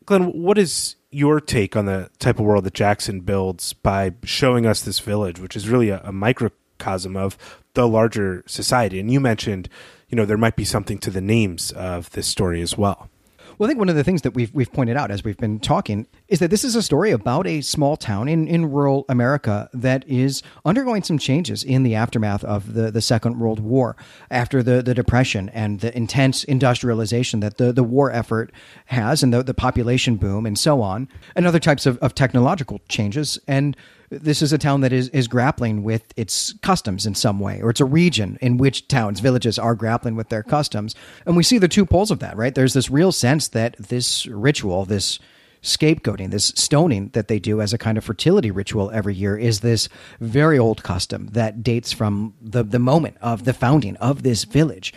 Glenn, 0.06 0.32
what 0.32 0.58
is 0.58 0.96
your 1.10 1.40
take 1.40 1.76
on 1.76 1.86
the 1.86 2.10
type 2.18 2.38
of 2.38 2.44
world 2.44 2.64
that 2.64 2.74
Jackson 2.74 3.20
builds 3.20 3.72
by 3.72 4.12
showing 4.24 4.66
us 4.66 4.82
this 4.82 4.98
village, 4.98 5.38
which 5.38 5.56
is 5.56 5.68
really 5.68 5.88
a, 5.88 6.00
a 6.04 6.12
microcosm 6.12 7.16
of 7.16 7.38
the 7.74 7.88
larger 7.88 8.42
society? 8.46 9.00
And 9.00 9.10
you 9.10 9.20
mentioned, 9.20 9.68
you 10.08 10.16
know, 10.16 10.26
there 10.26 10.36
might 10.36 10.56
be 10.56 10.64
something 10.64 10.98
to 10.98 11.10
the 11.10 11.20
names 11.20 11.72
of 11.72 12.10
this 12.10 12.26
story 12.26 12.60
as 12.60 12.76
well. 12.76 13.08
Well, 13.56 13.68
I 13.68 13.70
think 13.70 13.78
one 13.78 13.88
of 13.88 13.94
the 13.94 14.02
things 14.02 14.22
that 14.22 14.34
we've 14.34 14.52
we've 14.52 14.72
pointed 14.72 14.96
out 14.96 15.12
as 15.12 15.22
we've 15.22 15.36
been 15.36 15.60
talking 15.60 16.08
is 16.26 16.40
that 16.40 16.50
this 16.50 16.64
is 16.64 16.74
a 16.74 16.82
story 16.82 17.12
about 17.12 17.46
a 17.46 17.60
small 17.60 17.96
town 17.96 18.28
in, 18.28 18.48
in 18.48 18.70
rural 18.70 19.04
America 19.08 19.70
that 19.72 20.04
is 20.08 20.42
undergoing 20.64 21.04
some 21.04 21.18
changes 21.18 21.62
in 21.62 21.84
the 21.84 21.94
aftermath 21.94 22.42
of 22.42 22.74
the, 22.74 22.90
the 22.90 23.00
Second 23.00 23.38
World 23.38 23.60
War, 23.60 23.96
after 24.28 24.60
the, 24.60 24.82
the 24.82 24.94
Depression 24.94 25.50
and 25.50 25.80
the 25.80 25.96
intense 25.96 26.42
industrialization 26.42 27.40
that 27.40 27.58
the, 27.58 27.72
the 27.72 27.84
war 27.84 28.10
effort 28.10 28.50
has, 28.86 29.22
and 29.22 29.32
the, 29.32 29.44
the 29.44 29.54
population 29.54 30.16
boom, 30.16 30.46
and 30.46 30.58
so 30.58 30.82
on, 30.82 31.08
and 31.36 31.46
other 31.46 31.60
types 31.60 31.86
of, 31.86 31.96
of 31.98 32.12
technological 32.12 32.80
changes. 32.88 33.38
And 33.46 33.76
this 34.22 34.42
is 34.42 34.52
a 34.52 34.58
town 34.58 34.80
that 34.82 34.92
is, 34.92 35.08
is 35.10 35.28
grappling 35.28 35.82
with 35.82 36.12
its 36.16 36.54
customs 36.62 37.06
in 37.06 37.14
some 37.14 37.40
way, 37.40 37.60
or 37.60 37.70
it's 37.70 37.80
a 37.80 37.84
region 37.84 38.38
in 38.40 38.56
which 38.56 38.88
towns, 38.88 39.20
villages 39.20 39.58
are 39.58 39.74
grappling 39.74 40.16
with 40.16 40.28
their 40.28 40.42
customs. 40.42 40.94
And 41.26 41.36
we 41.36 41.42
see 41.42 41.58
the 41.58 41.68
two 41.68 41.86
poles 41.86 42.10
of 42.10 42.18
that, 42.20 42.36
right? 42.36 42.54
There's 42.54 42.74
this 42.74 42.90
real 42.90 43.12
sense 43.12 43.48
that 43.48 43.76
this 43.78 44.26
ritual, 44.26 44.84
this 44.84 45.18
scapegoating, 45.62 46.30
this 46.30 46.52
stoning 46.56 47.08
that 47.14 47.28
they 47.28 47.38
do 47.38 47.60
as 47.60 47.72
a 47.72 47.78
kind 47.78 47.96
of 47.96 48.04
fertility 48.04 48.50
ritual 48.50 48.90
every 48.90 49.14
year 49.14 49.36
is 49.36 49.60
this 49.60 49.88
very 50.20 50.58
old 50.58 50.82
custom 50.82 51.28
that 51.32 51.62
dates 51.62 51.90
from 51.90 52.34
the, 52.40 52.62
the 52.62 52.78
moment 52.78 53.16
of 53.22 53.44
the 53.44 53.54
founding 53.54 53.96
of 53.96 54.22
this 54.22 54.44
village. 54.44 54.92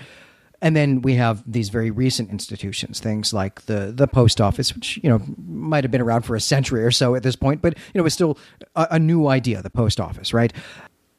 And 0.62 0.76
then 0.76 1.02
we 1.02 1.16
have 1.16 1.44
these 1.46 1.70
very 1.70 1.92
recent 1.92 2.32
institutions, 2.32 3.00
things 3.00 3.32
like 3.32 3.66
the 3.68 3.92
the 3.96 4.08
post 4.08 4.42
office, 4.42 4.74
which 4.74 5.00
you 5.04 5.10
know 5.10 5.22
might 5.48 5.84
have 5.84 5.92
been 5.92 6.02
around 6.02 6.24
for 6.24 6.36
a 6.36 6.42
century 6.42 6.84
or 6.84 6.92
so 6.92 7.14
at 7.16 7.24
this 7.24 7.36
point, 7.36 7.62
but 7.62 7.78
you 7.94 8.02
know 8.02 8.06
it's 8.06 8.16
still 8.16 8.38
a, 8.76 8.88
a 8.92 9.00
new 9.00 9.28
idea, 9.28 9.62
the 9.62 9.70
post 9.70 10.00
office, 10.00 10.34
right? 10.34 10.52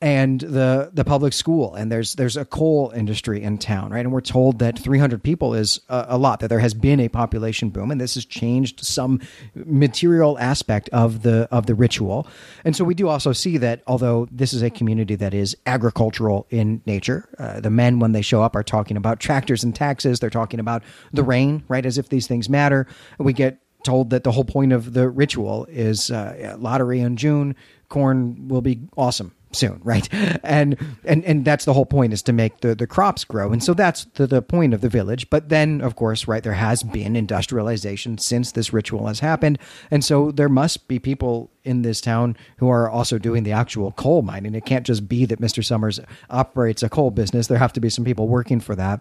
And 0.00 0.40
the 0.40 0.90
the 0.92 1.04
public 1.04 1.32
school. 1.32 1.74
And 1.74 1.90
there's 1.90 2.14
there's 2.14 2.36
a 2.36 2.44
coal 2.44 2.92
industry 2.94 3.42
in 3.42 3.58
town 3.58 3.90
right? 3.90 4.00
And 4.00 4.12
we're 4.12 4.20
told 4.20 4.60
that 4.60 4.78
300 4.78 5.22
people 5.22 5.54
is 5.54 5.80
a, 5.88 6.06
a, 6.10 6.18
lot 6.18 6.40
that 6.40 6.48
there 6.48 6.60
has 6.60 6.74
been 6.74 7.00
a 7.00 7.08
population 7.08 7.70
boom 7.70 7.90
and 7.90 8.00
this 8.00 8.14
has 8.14 8.24
changed 8.24 8.84
some 8.84 9.20
material 9.54 10.38
aspect 10.38 10.88
of 10.90 11.22
the 11.22 11.48
of 11.50 11.66
the 11.66 11.74
ritual. 11.74 12.26
And 12.64 12.76
so 12.76 12.84
we 12.84 12.94
do 12.94 13.08
also 13.08 13.32
see 13.32 13.56
that 13.58 13.82
although 13.86 14.28
this 14.30 14.52
is 14.52 14.62
a 14.62 14.70
community 14.70 15.16
that 15.16 15.34
is 15.34 15.56
agricultural 15.66 16.46
in 16.50 16.80
nature 16.86 17.28
uh, 17.38 17.60
the 17.60 17.70
men 17.70 17.98
when 17.98 18.12
they 18.12 18.22
show 18.22 18.42
up 18.42 18.54
are 18.54 18.62
talking 18.62 18.96
about 18.96 19.20
tractors 19.20 19.64
and 19.64 19.74
taxes. 19.74 20.20
They're 20.20 20.30
talking 20.30 20.60
about 20.60 20.82
the 21.12 21.22
rain 21.22 21.64
right 21.68 21.84
as 21.84 21.98
if 21.98 22.08
these 22.08 22.26
things 22.26 22.48
matter. 22.48 22.86
We 23.18 23.32
get 23.32 23.60
told 23.84 24.10
that 24.10 24.24
the 24.24 24.32
whole 24.32 24.44
point 24.44 24.72
of 24.72 24.92
the 24.92 25.08
ritual 25.08 25.66
is 25.70 26.10
uh, 26.10 26.56
lottery 26.58 27.00
in 27.00 27.16
June. 27.16 27.56
Corn 27.88 28.48
will 28.48 28.60
be 28.60 28.80
awesome 28.96 29.34
soon, 29.52 29.80
right? 29.84 30.08
And 30.42 30.76
and 31.04 31.24
and 31.24 31.44
that's 31.44 31.64
the 31.64 31.72
whole 31.74 31.86
point 31.86 32.12
is 32.12 32.22
to 32.22 32.32
make 32.32 32.60
the 32.60 32.74
the 32.74 32.86
crops 32.86 33.24
grow, 33.24 33.52
and 33.52 33.62
so 33.62 33.74
that's 33.74 34.04
the 34.14 34.26
the 34.26 34.42
point 34.42 34.74
of 34.74 34.80
the 34.80 34.88
village. 34.88 35.28
But 35.30 35.48
then, 35.48 35.80
of 35.80 35.96
course, 35.96 36.28
right 36.28 36.42
there 36.42 36.54
has 36.54 36.82
been 36.82 37.16
industrialization 37.16 38.18
since 38.18 38.52
this 38.52 38.72
ritual 38.72 39.06
has 39.06 39.20
happened, 39.20 39.58
and 39.90 40.04
so 40.04 40.30
there 40.30 40.48
must 40.48 40.88
be 40.88 40.98
people 40.98 41.50
in 41.68 41.82
this 41.82 42.00
town 42.00 42.36
who 42.56 42.68
are 42.68 42.88
also 42.88 43.18
doing 43.18 43.44
the 43.44 43.52
actual 43.52 43.92
coal 43.92 44.22
mining. 44.22 44.54
It 44.54 44.64
can't 44.64 44.86
just 44.86 45.08
be 45.08 45.26
that 45.26 45.40
Mr. 45.40 45.64
Summers 45.64 46.00
operates 46.30 46.82
a 46.82 46.88
coal 46.88 47.10
business. 47.10 47.46
There 47.46 47.58
have 47.58 47.74
to 47.74 47.80
be 47.80 47.90
some 47.90 48.04
people 48.04 48.26
working 48.26 48.58
for 48.58 48.74
that. 48.74 49.00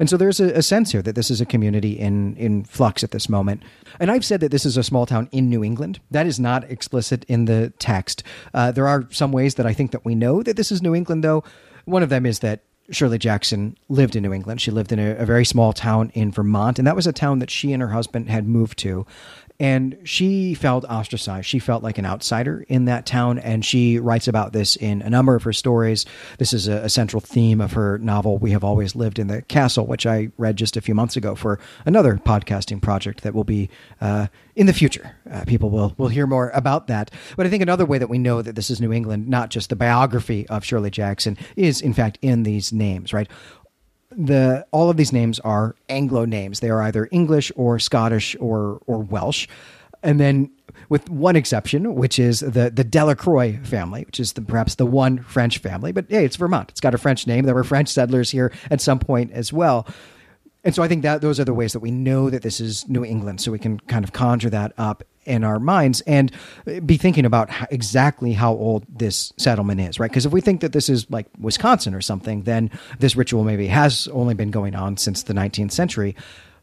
And 0.00 0.08
so 0.08 0.16
there's 0.16 0.40
a, 0.40 0.52
a, 0.54 0.62
sense 0.62 0.92
here 0.92 1.02
that 1.02 1.14
this 1.14 1.30
is 1.30 1.40
a 1.40 1.46
community 1.46 1.92
in, 1.92 2.34
in 2.36 2.64
flux 2.64 3.04
at 3.04 3.10
this 3.10 3.28
moment. 3.28 3.62
And 4.00 4.10
I've 4.10 4.24
said 4.24 4.40
that 4.40 4.50
this 4.50 4.66
is 4.66 4.76
a 4.76 4.82
small 4.82 5.06
town 5.06 5.28
in 5.30 5.48
New 5.48 5.62
England. 5.62 6.00
That 6.10 6.26
is 6.26 6.40
not 6.40 6.64
explicit 6.70 7.24
in 7.28 7.44
the 7.44 7.72
text. 7.78 8.22
Uh, 8.54 8.72
there 8.72 8.88
are 8.88 9.06
some 9.10 9.30
ways 9.30 9.54
that 9.56 9.66
I 9.66 9.74
think 9.74 9.92
that 9.92 10.04
we 10.04 10.14
know 10.14 10.42
that 10.42 10.56
this 10.56 10.72
is 10.72 10.82
New 10.82 10.94
England, 10.94 11.22
though. 11.22 11.44
One 11.84 12.02
of 12.02 12.08
them 12.08 12.26
is 12.26 12.40
that 12.40 12.62
Shirley 12.90 13.18
Jackson 13.18 13.76
lived 13.88 14.16
in 14.16 14.22
New 14.22 14.32
England. 14.32 14.60
She 14.60 14.70
lived 14.70 14.92
in 14.92 14.98
a, 14.98 15.16
a, 15.16 15.26
very 15.26 15.44
small 15.44 15.72
town 15.72 16.10
in 16.14 16.30
Vermont, 16.30 16.78
and 16.78 16.86
that 16.86 16.96
was 16.96 17.06
a 17.06 17.12
town 17.12 17.40
that 17.40 17.50
she 17.50 17.72
and 17.72 17.82
her 17.82 17.88
husband 17.88 18.30
had 18.30 18.46
moved 18.46 18.78
to 18.78 19.06
and 19.58 19.96
she 20.04 20.54
felt 20.54 20.84
ostracized. 20.84 21.46
She 21.46 21.58
felt 21.58 21.82
like 21.82 21.98
an 21.98 22.06
outsider 22.06 22.64
in 22.68 22.84
that 22.86 23.06
town, 23.06 23.38
and 23.38 23.64
she 23.64 23.98
writes 23.98 24.28
about 24.28 24.52
this 24.52 24.76
in 24.76 25.02
a 25.02 25.10
number 25.10 25.34
of 25.34 25.42
her 25.44 25.52
stories. 25.52 26.04
This 26.38 26.52
is 26.52 26.68
a, 26.68 26.84
a, 26.84 26.88
central 26.88 27.20
theme 27.20 27.60
of 27.60 27.72
her 27.72 27.98
novel, 27.98 28.38
We 28.38 28.52
Have 28.52 28.64
Always 28.64 28.94
Lived 28.94 29.18
in 29.18 29.26
the 29.26 29.42
Castle, 29.42 29.86
which 29.86 30.06
I 30.06 30.30
read 30.38 30.56
just 30.56 30.76
a 30.76 30.80
few 30.80 30.94
months 30.94 31.16
ago 31.16 31.34
for 31.34 31.58
another 31.84 32.16
podcasting 32.16 32.80
project 32.80 33.22
that 33.22 33.34
will 33.34 33.44
be 33.44 33.68
uh, 34.00 34.28
in 34.54 34.66
the 34.66 34.72
future. 34.72 35.14
Uh, 35.30 35.44
people 35.44 35.70
will, 35.70 35.94
will 35.98 36.08
hear 36.08 36.26
more 36.26 36.50
about 36.50 36.86
that. 36.86 37.10
But 37.36 37.46
I 37.46 37.50
think 37.50 37.62
another 37.62 37.84
way 37.84 37.98
that 37.98 38.08
we 38.08 38.18
know 38.18 38.42
that 38.42 38.56
this 38.56 38.70
is 38.70 38.80
New 38.80 38.92
England, 38.92 39.28
not 39.28 39.50
just 39.50 39.68
the 39.68 39.76
biography 39.76 40.48
of 40.48 40.64
Shirley 40.64 40.90
Jackson, 40.90 41.36
is 41.54 41.80
in 41.80 41.92
fact 41.92 42.18
in 42.22 42.42
these 42.42 42.72
names, 42.72 43.12
right? 43.12 43.28
The 44.16 44.66
all 44.72 44.88
of 44.90 44.96
these 44.96 45.12
names 45.12 45.38
are 45.40 45.76
Anglo 45.88 46.24
names. 46.24 46.60
They 46.60 46.70
are 46.70 46.82
either 46.82 47.08
English 47.12 47.52
or 47.54 47.78
Scottish 47.78 48.36
or 48.40 48.80
or 48.86 48.98
Welsh, 48.98 49.46
and 50.02 50.18
then 50.18 50.50
with 50.88 51.10
one 51.10 51.36
exception, 51.36 51.94
which 51.94 52.18
is 52.18 52.40
the 52.40 52.70
the 52.70 52.84
Delacroix 52.84 53.58
family, 53.62 54.04
which 54.04 54.18
is 54.18 54.32
the, 54.32 54.42
perhaps 54.42 54.76
the 54.76 54.86
one 54.86 55.18
French 55.18 55.58
family. 55.58 55.92
But 55.92 56.06
hey, 56.08 56.24
it's 56.24 56.36
Vermont. 56.36 56.70
It's 56.70 56.80
got 56.80 56.94
a 56.94 56.98
French 56.98 57.26
name. 57.26 57.44
There 57.44 57.54
were 57.54 57.64
French 57.64 57.88
settlers 57.88 58.30
here 58.30 58.52
at 58.70 58.80
some 58.80 58.98
point 58.98 59.32
as 59.32 59.52
well. 59.52 59.86
And 60.66 60.74
so 60.74 60.82
I 60.82 60.88
think 60.88 61.02
that 61.02 61.20
those 61.20 61.38
are 61.38 61.44
the 61.44 61.54
ways 61.54 61.72
that 61.74 61.80
we 61.80 61.92
know 61.92 62.28
that 62.28 62.42
this 62.42 62.60
is 62.60 62.88
New 62.88 63.04
England. 63.04 63.40
So 63.40 63.52
we 63.52 63.58
can 63.58 63.78
kind 63.78 64.04
of 64.04 64.12
conjure 64.12 64.50
that 64.50 64.72
up 64.76 65.04
in 65.24 65.44
our 65.44 65.60
minds 65.60 66.00
and 66.08 66.32
be 66.84 66.96
thinking 66.96 67.24
about 67.24 67.50
how, 67.50 67.68
exactly 67.70 68.32
how 68.32 68.52
old 68.52 68.84
this 68.88 69.32
settlement 69.36 69.80
is, 69.80 70.00
right? 70.00 70.10
Because 70.10 70.26
if 70.26 70.32
we 70.32 70.40
think 70.40 70.62
that 70.62 70.72
this 70.72 70.88
is 70.88 71.08
like 71.08 71.26
Wisconsin 71.38 71.94
or 71.94 72.00
something, 72.00 72.42
then 72.42 72.68
this 72.98 73.14
ritual 73.14 73.44
maybe 73.44 73.68
has 73.68 74.08
only 74.08 74.34
been 74.34 74.50
going 74.50 74.74
on 74.74 74.96
since 74.96 75.22
the 75.22 75.34
19th 75.34 75.70
century. 75.70 76.16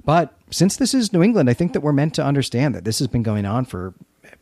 But 0.03 0.33
since 0.51 0.75
this 0.75 0.93
is 0.93 1.13
New 1.13 1.23
England, 1.23 1.49
I 1.49 1.53
think 1.53 1.71
that 1.71 1.79
we're 1.79 1.93
meant 1.93 2.13
to 2.15 2.25
understand 2.25 2.75
that 2.75 2.83
this 2.83 2.99
has 2.99 3.07
been 3.07 3.23
going 3.23 3.45
on 3.45 3.63
for 3.63 3.93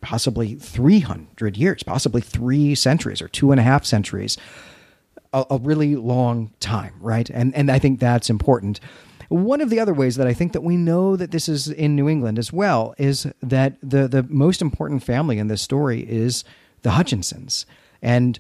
possibly 0.01 0.55
300 0.55 1.55
years, 1.55 1.83
possibly 1.83 2.21
three 2.21 2.73
centuries 2.73 3.21
or 3.21 3.27
two 3.27 3.51
and 3.51 3.59
a 3.59 3.63
half 3.63 3.85
centuries, 3.85 4.37
a, 5.33 5.45
a 5.51 5.57
really 5.59 5.95
long 5.95 6.51
time, 6.59 6.95
right? 6.99 7.29
And 7.29 7.53
and 7.53 7.69
I 7.69 7.77
think 7.77 7.99
that's 7.99 8.29
important. 8.29 8.79
One 9.31 9.61
of 9.61 9.69
the 9.69 9.79
other 9.79 9.93
ways 9.93 10.17
that 10.17 10.27
I 10.27 10.33
think 10.33 10.51
that 10.51 10.61
we 10.61 10.75
know 10.75 11.15
that 11.15 11.31
this 11.31 11.47
is 11.47 11.69
in 11.69 11.95
New 11.95 12.09
England 12.09 12.37
as 12.37 12.51
well 12.51 12.93
is 12.97 13.27
that 13.41 13.77
the 13.81 14.05
the 14.09 14.23
most 14.23 14.61
important 14.61 15.03
family 15.03 15.37
in 15.37 15.47
this 15.47 15.61
story 15.61 16.01
is 16.01 16.43
the 16.81 16.91
Hutchinsons. 16.91 17.65
And 18.01 18.37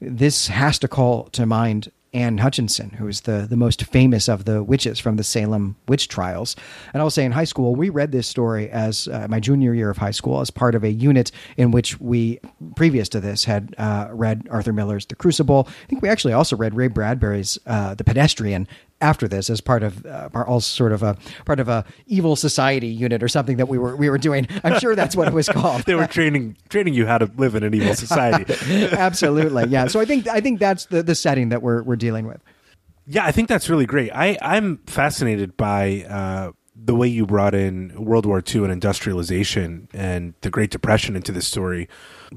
this 0.00 0.48
has 0.48 0.78
to 0.80 0.88
call 0.88 1.24
to 1.30 1.46
mind 1.46 1.90
Anne 2.12 2.38
Hutchinson, 2.38 2.90
who 2.90 3.08
is 3.08 3.22
the, 3.22 3.46
the 3.48 3.56
most 3.56 3.84
famous 3.84 4.28
of 4.28 4.44
the 4.44 4.62
witches 4.62 5.00
from 5.00 5.16
the 5.16 5.24
Salem 5.24 5.76
witch 5.88 6.08
trials. 6.08 6.54
And 6.92 7.00
I 7.00 7.04
will 7.04 7.10
say 7.10 7.24
in 7.24 7.32
high 7.32 7.44
school, 7.44 7.74
we 7.74 7.88
read 7.88 8.12
this 8.12 8.28
story 8.28 8.70
as 8.70 9.08
uh, 9.08 9.26
my 9.28 9.40
junior 9.40 9.74
year 9.74 9.90
of 9.90 9.96
high 9.96 10.12
school 10.12 10.40
as 10.40 10.50
part 10.50 10.76
of 10.76 10.84
a 10.84 10.92
unit 10.92 11.32
in 11.56 11.72
which 11.72 11.98
we, 12.00 12.38
previous 12.76 13.08
to 13.10 13.20
this, 13.20 13.44
had 13.44 13.74
uh, 13.78 14.08
read 14.12 14.46
Arthur 14.50 14.72
Miller's 14.72 15.06
The 15.06 15.16
Crucible. 15.16 15.66
I 15.68 15.86
think 15.86 16.02
we 16.02 16.08
actually 16.08 16.34
also 16.34 16.56
read 16.56 16.74
Ray 16.74 16.86
Bradbury's 16.86 17.58
uh, 17.66 17.94
The 17.94 18.04
Pedestrian 18.04 18.68
after 19.04 19.28
this 19.28 19.50
as 19.50 19.60
part 19.60 19.82
of 19.82 20.04
uh, 20.06 20.30
all 20.46 20.60
sort 20.60 20.90
of 20.90 21.02
a 21.02 21.16
part 21.44 21.60
of 21.60 21.68
a 21.68 21.84
evil 22.06 22.36
society 22.36 22.88
unit 22.88 23.22
or 23.22 23.28
something 23.28 23.58
that 23.58 23.68
we 23.68 23.76
were 23.76 23.94
we 23.94 24.08
were 24.08 24.18
doing. 24.18 24.48
I'm 24.64 24.78
sure 24.80 24.96
that's 24.96 25.14
what 25.14 25.28
it 25.28 25.34
was 25.34 25.48
called. 25.48 25.82
they 25.86 25.94
were 25.94 26.06
training 26.06 26.56
training 26.70 26.94
you 26.94 27.06
how 27.06 27.18
to 27.18 27.30
live 27.36 27.54
in 27.54 27.62
an 27.62 27.74
evil 27.74 27.94
society. 27.94 28.52
Absolutely, 28.96 29.66
yeah. 29.66 29.86
So 29.86 30.00
I 30.00 30.06
think 30.06 30.26
I 30.26 30.40
think 30.40 30.58
that's 30.58 30.86
the 30.86 31.02
the 31.02 31.14
setting 31.14 31.50
that 31.50 31.62
we're 31.62 31.82
we're 31.82 31.96
dealing 31.96 32.26
with. 32.26 32.42
Yeah, 33.06 33.26
I 33.26 33.32
think 33.32 33.48
that's 33.48 33.68
really 33.68 33.86
great. 33.86 34.10
I 34.12 34.38
I'm 34.40 34.78
fascinated 34.86 35.56
by. 35.56 36.06
Uh, 36.08 36.52
the 36.76 36.94
way 36.94 37.06
you 37.06 37.24
brought 37.24 37.54
in 37.54 37.94
World 37.94 38.26
War 38.26 38.42
II 38.44 38.64
and 38.64 38.72
industrialization 38.72 39.88
and 39.94 40.34
the 40.40 40.50
Great 40.50 40.70
Depression 40.70 41.14
into 41.14 41.30
this 41.30 41.46
story, 41.46 41.88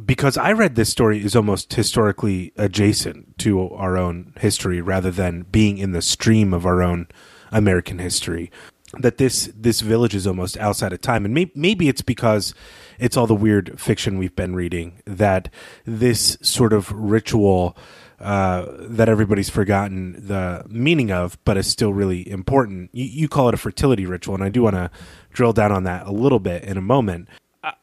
because 0.05 0.37
I 0.37 0.51
read 0.51 0.75
this 0.75 0.89
story 0.89 1.23
is 1.23 1.35
almost 1.35 1.73
historically 1.73 2.53
adjacent 2.55 3.37
to 3.39 3.69
our 3.71 3.97
own 3.97 4.33
history 4.39 4.81
rather 4.81 5.11
than 5.11 5.43
being 5.43 5.77
in 5.77 5.91
the 5.91 6.01
stream 6.01 6.53
of 6.53 6.65
our 6.65 6.83
own 6.83 7.07
American 7.51 7.99
history. 7.99 8.51
That 8.99 9.17
this 9.17 9.51
this 9.53 9.81
village 9.81 10.15
is 10.15 10.25
almost 10.25 10.57
outside 10.57 10.93
of 10.93 11.01
time, 11.01 11.25
and 11.25 11.33
may, 11.33 11.51
maybe 11.53 11.89
it's 11.89 12.01
because 12.01 12.53
it's 12.99 13.17
all 13.17 13.27
the 13.27 13.35
weird 13.35 13.79
fiction 13.79 14.17
we've 14.17 14.35
been 14.35 14.55
reading 14.55 15.01
that 15.05 15.49
this 15.83 16.37
sort 16.41 16.71
of 16.71 16.89
ritual 16.93 17.75
uh, 18.19 18.65
that 18.79 19.09
everybody's 19.09 19.49
forgotten 19.49 20.13
the 20.25 20.65
meaning 20.69 21.11
of, 21.11 21.37
but 21.43 21.57
is 21.57 21.67
still 21.67 21.93
really 21.93 22.27
important. 22.29 22.89
You, 22.93 23.03
you 23.03 23.27
call 23.27 23.49
it 23.49 23.53
a 23.53 23.57
fertility 23.57 24.05
ritual, 24.05 24.35
and 24.35 24.43
I 24.43 24.49
do 24.49 24.63
want 24.63 24.75
to 24.75 24.89
drill 25.33 25.53
down 25.53 25.73
on 25.73 25.83
that 25.83 26.07
a 26.07 26.11
little 26.11 26.39
bit 26.39 26.63
in 26.63 26.77
a 26.77 26.81
moment. 26.81 27.27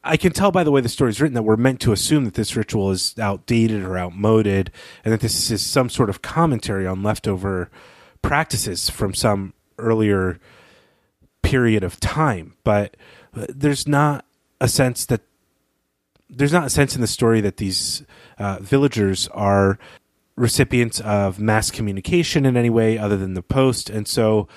I, 0.03 0.17
can 0.17 0.31
tell 0.31 0.51
by 0.51 0.63
the 0.63 0.71
way 0.71 0.81
the 0.81 0.89
story 0.89 1.09
is 1.09 1.21
written 1.21 1.35
that 1.35 1.43
we're 1.43 1.55
meant 1.57 1.79
to 1.81 1.91
assume 1.91 2.25
that 2.25 2.33
this 2.35 2.55
ritual 2.55 2.91
is 2.91 3.17
outdated 3.19 3.83
or 3.83 3.97
outmoded, 3.97 4.71
and 5.03 5.13
that 5.13 5.21
this 5.21 5.51
is 5.51 5.65
some 5.65 5.89
sort 5.89 6.09
of 6.09 6.21
commentary 6.21 6.87
on 6.87 7.03
leftover 7.03 7.69
practices 8.21 8.89
from 8.89 9.13
some 9.13 9.53
earlier 9.77 10.39
period 11.43 11.83
of 11.83 11.99
time. 11.99 12.55
But 12.63 12.97
there's 13.33 13.87
not 13.87 14.25
a 14.59 14.67
sense 14.67 15.05
that 15.07 15.21
there's 16.29 16.53
not 16.53 16.65
a 16.65 16.69
sense 16.69 16.95
in 16.95 17.01
the 17.01 17.07
story 17.07 17.41
that 17.41 17.57
these 17.57 18.03
uh, 18.39 18.57
villagers 18.59 19.27
are 19.29 19.77
recipients 20.35 20.99
of 21.01 21.39
mass 21.39 21.71
communication 21.71 22.45
in 22.45 22.57
any 22.57 22.69
way 22.69 22.97
other 22.97 23.15
than 23.15 23.35
the 23.35 23.43
post. 23.43 23.89
And 23.89 24.07
so 24.07 24.47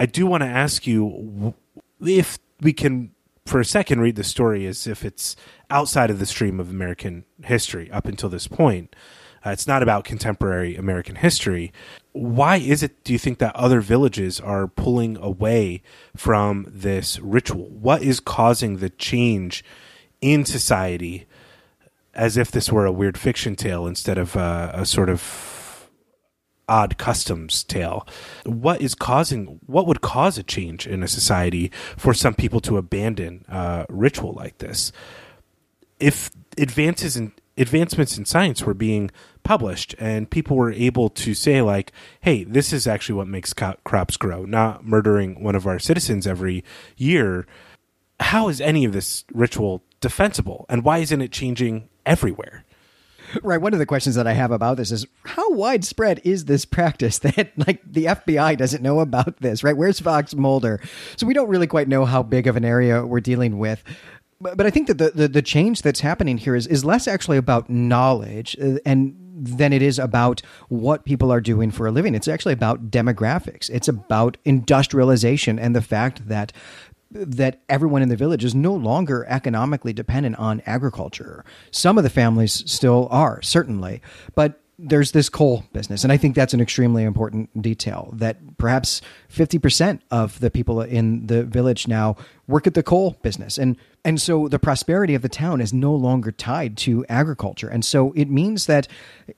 I 0.00 0.06
do 0.06 0.26
want 0.26 0.42
to 0.42 0.48
ask 0.48 0.86
you 0.86 1.54
if 2.00 2.38
we 2.60 2.72
can 2.72 3.12
for 3.48 3.60
a 3.60 3.64
second 3.64 4.00
read 4.00 4.16
the 4.16 4.24
story 4.24 4.66
as 4.66 4.86
if 4.86 5.04
it's 5.04 5.34
outside 5.70 6.10
of 6.10 6.18
the 6.18 6.26
stream 6.26 6.60
of 6.60 6.70
American 6.70 7.24
history 7.44 7.90
up 7.90 8.06
until 8.06 8.28
this 8.28 8.46
point. 8.46 8.94
Uh, 9.44 9.50
it's 9.50 9.66
not 9.66 9.82
about 9.82 10.04
contemporary 10.04 10.76
American 10.76 11.16
history. 11.16 11.72
Why 12.12 12.56
is 12.56 12.82
it, 12.82 13.02
do 13.04 13.12
you 13.12 13.18
think, 13.18 13.38
that 13.38 13.54
other 13.54 13.80
villages 13.80 14.40
are 14.40 14.66
pulling 14.66 15.16
away 15.16 15.82
from 16.16 16.66
this 16.68 17.18
ritual? 17.20 17.70
What 17.70 18.02
is 18.02 18.20
causing 18.20 18.78
the 18.78 18.90
change 18.90 19.64
in 20.20 20.44
society 20.44 21.26
as 22.14 22.36
if 22.36 22.50
this 22.50 22.72
were 22.72 22.84
a 22.84 22.92
weird 22.92 23.16
fiction 23.16 23.54
tale 23.54 23.86
instead 23.86 24.18
of 24.18 24.36
uh, 24.36 24.72
a 24.74 24.84
sort 24.84 25.08
of 25.08 25.20
odd 26.68 26.98
customs 26.98 27.64
tale? 27.64 28.06
What 28.44 28.80
is 28.80 28.94
causing, 28.94 29.60
what 29.66 29.86
would 29.86 30.00
cause 30.00 30.38
a 30.38 30.42
change 30.42 30.86
in 30.86 31.02
a 31.02 31.08
society 31.08 31.70
for 31.96 32.14
some 32.14 32.34
people 32.34 32.60
to 32.60 32.76
abandon 32.76 33.44
uh, 33.48 33.86
ritual 33.88 34.32
like 34.32 34.58
this? 34.58 34.92
If 35.98 36.30
advances 36.56 37.16
in 37.16 37.32
advancements 37.58 38.16
in 38.16 38.24
science 38.24 38.62
were 38.62 38.74
being 38.74 39.10
published 39.42 39.94
and 39.98 40.30
people 40.30 40.56
were 40.56 40.72
able 40.72 41.08
to 41.08 41.34
say 41.34 41.60
like 41.60 41.92
hey 42.20 42.44
this 42.44 42.72
is 42.72 42.86
actually 42.86 43.14
what 43.14 43.26
makes 43.26 43.52
co- 43.52 43.74
crops 43.84 44.16
grow 44.16 44.44
not 44.44 44.84
murdering 44.84 45.42
one 45.42 45.56
of 45.56 45.66
our 45.66 45.78
citizens 45.78 46.26
every 46.26 46.62
year 46.96 47.46
how 48.20 48.48
is 48.48 48.60
any 48.60 48.84
of 48.84 48.92
this 48.92 49.24
ritual 49.32 49.82
defensible 50.00 50.66
and 50.68 50.84
why 50.84 50.98
isn't 50.98 51.20
it 51.20 51.32
changing 51.32 51.88
everywhere 52.06 52.64
Right. 53.42 53.60
One 53.60 53.72
of 53.72 53.78
the 53.78 53.86
questions 53.86 54.14
that 54.14 54.26
I 54.26 54.32
have 54.32 54.50
about 54.50 54.76
this 54.76 54.90
is 54.90 55.06
how 55.24 55.50
widespread 55.50 56.20
is 56.24 56.46
this 56.46 56.64
practice 56.64 57.18
that 57.20 57.52
like 57.66 57.80
the 57.84 58.06
FBI 58.06 58.56
doesn't 58.56 58.82
know 58.82 59.00
about 59.00 59.38
this, 59.38 59.62
right? 59.62 59.76
Where's 59.76 60.00
Fox 60.00 60.34
Mulder? 60.34 60.80
So 61.16 61.26
we 61.26 61.34
don't 61.34 61.48
really 61.48 61.66
quite 61.66 61.88
know 61.88 62.04
how 62.04 62.22
big 62.22 62.46
of 62.46 62.56
an 62.56 62.64
area 62.64 63.04
we're 63.04 63.20
dealing 63.20 63.58
with. 63.58 63.82
But, 64.40 64.56
but 64.56 64.66
I 64.66 64.70
think 64.70 64.86
that 64.86 64.98
the, 64.98 65.10
the, 65.10 65.28
the 65.28 65.42
change 65.42 65.82
that's 65.82 66.00
happening 66.00 66.38
here 66.38 66.54
is, 66.54 66.66
is 66.66 66.84
less 66.84 67.08
actually 67.08 67.38
about 67.38 67.68
knowledge 67.68 68.56
uh, 68.62 68.78
and 68.86 69.16
than 69.40 69.72
it 69.72 69.82
is 69.82 69.98
about 69.98 70.42
what 70.68 71.04
people 71.04 71.30
are 71.30 71.40
doing 71.40 71.70
for 71.70 71.86
a 71.86 71.92
living. 71.92 72.14
It's 72.14 72.28
actually 72.28 72.54
about 72.54 72.90
demographics. 72.90 73.70
It's 73.70 73.88
about 73.88 74.36
industrialization 74.44 75.58
and 75.58 75.76
the 75.76 75.82
fact 75.82 76.28
that 76.28 76.52
that 77.10 77.62
everyone 77.68 78.02
in 78.02 78.08
the 78.08 78.16
village 78.16 78.44
is 78.44 78.54
no 78.54 78.74
longer 78.74 79.24
economically 79.28 79.92
dependent 79.92 80.36
on 80.36 80.62
agriculture. 80.66 81.44
Some 81.70 81.96
of 81.96 82.04
the 82.04 82.10
families 82.10 82.70
still 82.70 83.08
are, 83.10 83.40
certainly, 83.42 84.02
but 84.34 84.60
there's 84.80 85.10
this 85.10 85.28
coal 85.28 85.64
business. 85.72 86.04
And 86.04 86.12
I 86.12 86.16
think 86.16 86.36
that's 86.36 86.54
an 86.54 86.60
extremely 86.60 87.02
important 87.02 87.60
detail 87.60 88.10
that 88.14 88.58
perhaps 88.58 89.02
50% 89.32 90.00
of 90.12 90.38
the 90.38 90.50
people 90.50 90.80
in 90.80 91.26
the 91.26 91.42
village 91.42 91.88
now 91.88 92.16
work 92.46 92.68
at 92.68 92.74
the 92.74 92.84
coal 92.84 93.16
business. 93.22 93.58
And, 93.58 93.76
and 94.04 94.20
so 94.20 94.46
the 94.46 94.60
prosperity 94.60 95.16
of 95.16 95.22
the 95.22 95.28
town 95.28 95.60
is 95.60 95.72
no 95.72 95.92
longer 95.92 96.30
tied 96.30 96.76
to 96.78 97.04
agriculture. 97.08 97.68
And 97.68 97.84
so 97.84 98.12
it 98.12 98.30
means 98.30 98.66
that 98.66 98.86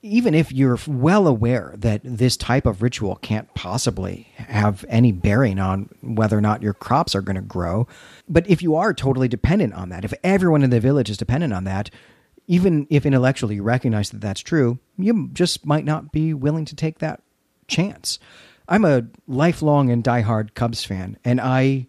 even 0.03 0.35
if 0.35 0.53
you're 0.53 0.79
well 0.87 1.27
aware 1.27 1.73
that 1.79 2.03
this 2.05 2.37
type 2.37 2.67
of 2.67 2.83
ritual 2.83 3.17
can't 3.17 3.53
possibly 3.55 4.29
have 4.37 4.85
any 4.91 5.11
bearing 5.11 5.59
on 5.59 5.89
whether 6.03 6.37
or 6.37 6.43
not 6.43 6.63
your 6.63 6.75
crops 6.75 7.15
are 7.15 7.23
going 7.23 7.37
to 7.37 7.43
grow, 7.43 7.89
but 8.29 8.49
if 8.49 8.61
you 8.61 8.77
are 8.77 8.93
totally 8.93 9.27
dependent 9.27 9.73
on 9.73 9.89
that, 9.89 10.05
if 10.05 10.13
everyone 10.23 10.63
in 10.63 10.71
the 10.71 10.81
village 10.81 11.09
is 11.09 11.17
dependent 11.17 11.55
on 11.55 11.65
that, 11.65 11.91
even 12.51 12.85
if 12.91 13.07
intellectually 13.07 13.55
you 13.55 13.63
recognize 13.63 14.11
that 14.11 14.21
that's 14.21 14.41
true, 14.41 14.81
you 14.99 15.31
just 15.33 15.65
might 15.65 15.85
not 15.85 16.11
be 16.11 16.35
willing 16.35 16.65
to 16.65 16.75
take 16.75 16.99
that 16.99 17.23
chance. 17.69 18.19
I'm 18.69 18.85
a 18.85 19.07
lifelong 19.29 19.89
and 19.89 20.03
diehard 20.03 20.55
Cubs 20.55 20.85
fan, 20.85 21.17
and 21.25 21.41
I 21.41 21.87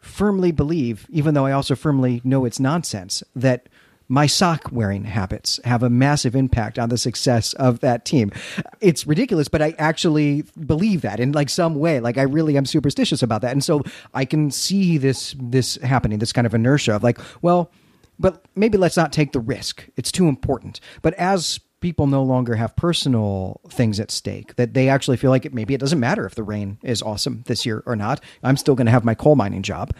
firmly 0.00 0.50
believe, 0.50 1.06
even 1.10 1.34
though 1.34 1.44
I 1.44 1.52
also 1.52 1.74
firmly 1.74 2.22
know 2.24 2.46
it's 2.46 2.58
nonsense, 2.58 3.22
that 3.36 3.68
my 4.08 4.26
sock 4.26 4.72
wearing 4.72 5.04
habits 5.04 5.60
have 5.64 5.82
a 5.82 5.90
massive 5.90 6.34
impact 6.34 6.78
on 6.78 6.88
the 6.88 6.96
success 6.96 7.52
of 7.54 7.80
that 7.80 8.06
team. 8.06 8.32
It's 8.80 9.06
ridiculous, 9.06 9.48
but 9.48 9.60
I 9.60 9.74
actually 9.76 10.44
believe 10.66 11.02
that 11.02 11.20
in 11.20 11.32
like 11.32 11.50
some 11.50 11.74
way. 11.74 12.00
Like 12.00 12.16
I 12.16 12.22
really 12.22 12.56
am 12.56 12.64
superstitious 12.64 13.22
about 13.22 13.42
that. 13.42 13.52
And 13.52 13.62
so 13.62 13.82
I 14.14 14.24
can 14.24 14.50
see 14.50 14.96
this 14.96 15.36
this 15.38 15.76
happening, 15.82 16.18
this 16.18 16.32
kind 16.32 16.46
of 16.46 16.54
inertia 16.54 16.96
of 16.96 17.02
like, 17.02 17.18
well, 17.42 17.70
but 18.22 18.44
maybe 18.54 18.78
let's 18.78 18.96
not 18.96 19.12
take 19.12 19.32
the 19.32 19.40
risk. 19.40 19.88
It's 19.96 20.12
too 20.12 20.28
important. 20.28 20.80
But 21.02 21.14
as 21.14 21.58
people 21.80 22.06
no 22.06 22.22
longer 22.22 22.54
have 22.54 22.74
personal 22.76 23.60
things 23.68 23.98
at 23.98 24.12
stake, 24.12 24.54
that 24.54 24.74
they 24.74 24.88
actually 24.88 25.16
feel 25.16 25.30
like 25.30 25.44
it, 25.44 25.52
maybe 25.52 25.74
it 25.74 25.80
doesn't 25.80 25.98
matter 25.98 26.24
if 26.24 26.36
the 26.36 26.44
rain 26.44 26.78
is 26.84 27.02
awesome 27.02 27.42
this 27.46 27.66
year 27.66 27.82
or 27.84 27.96
not. 27.96 28.22
I'm 28.44 28.56
still 28.56 28.76
going 28.76 28.86
to 28.86 28.92
have 28.92 29.04
my 29.04 29.16
coal 29.16 29.34
mining 29.34 29.62
job. 29.62 29.92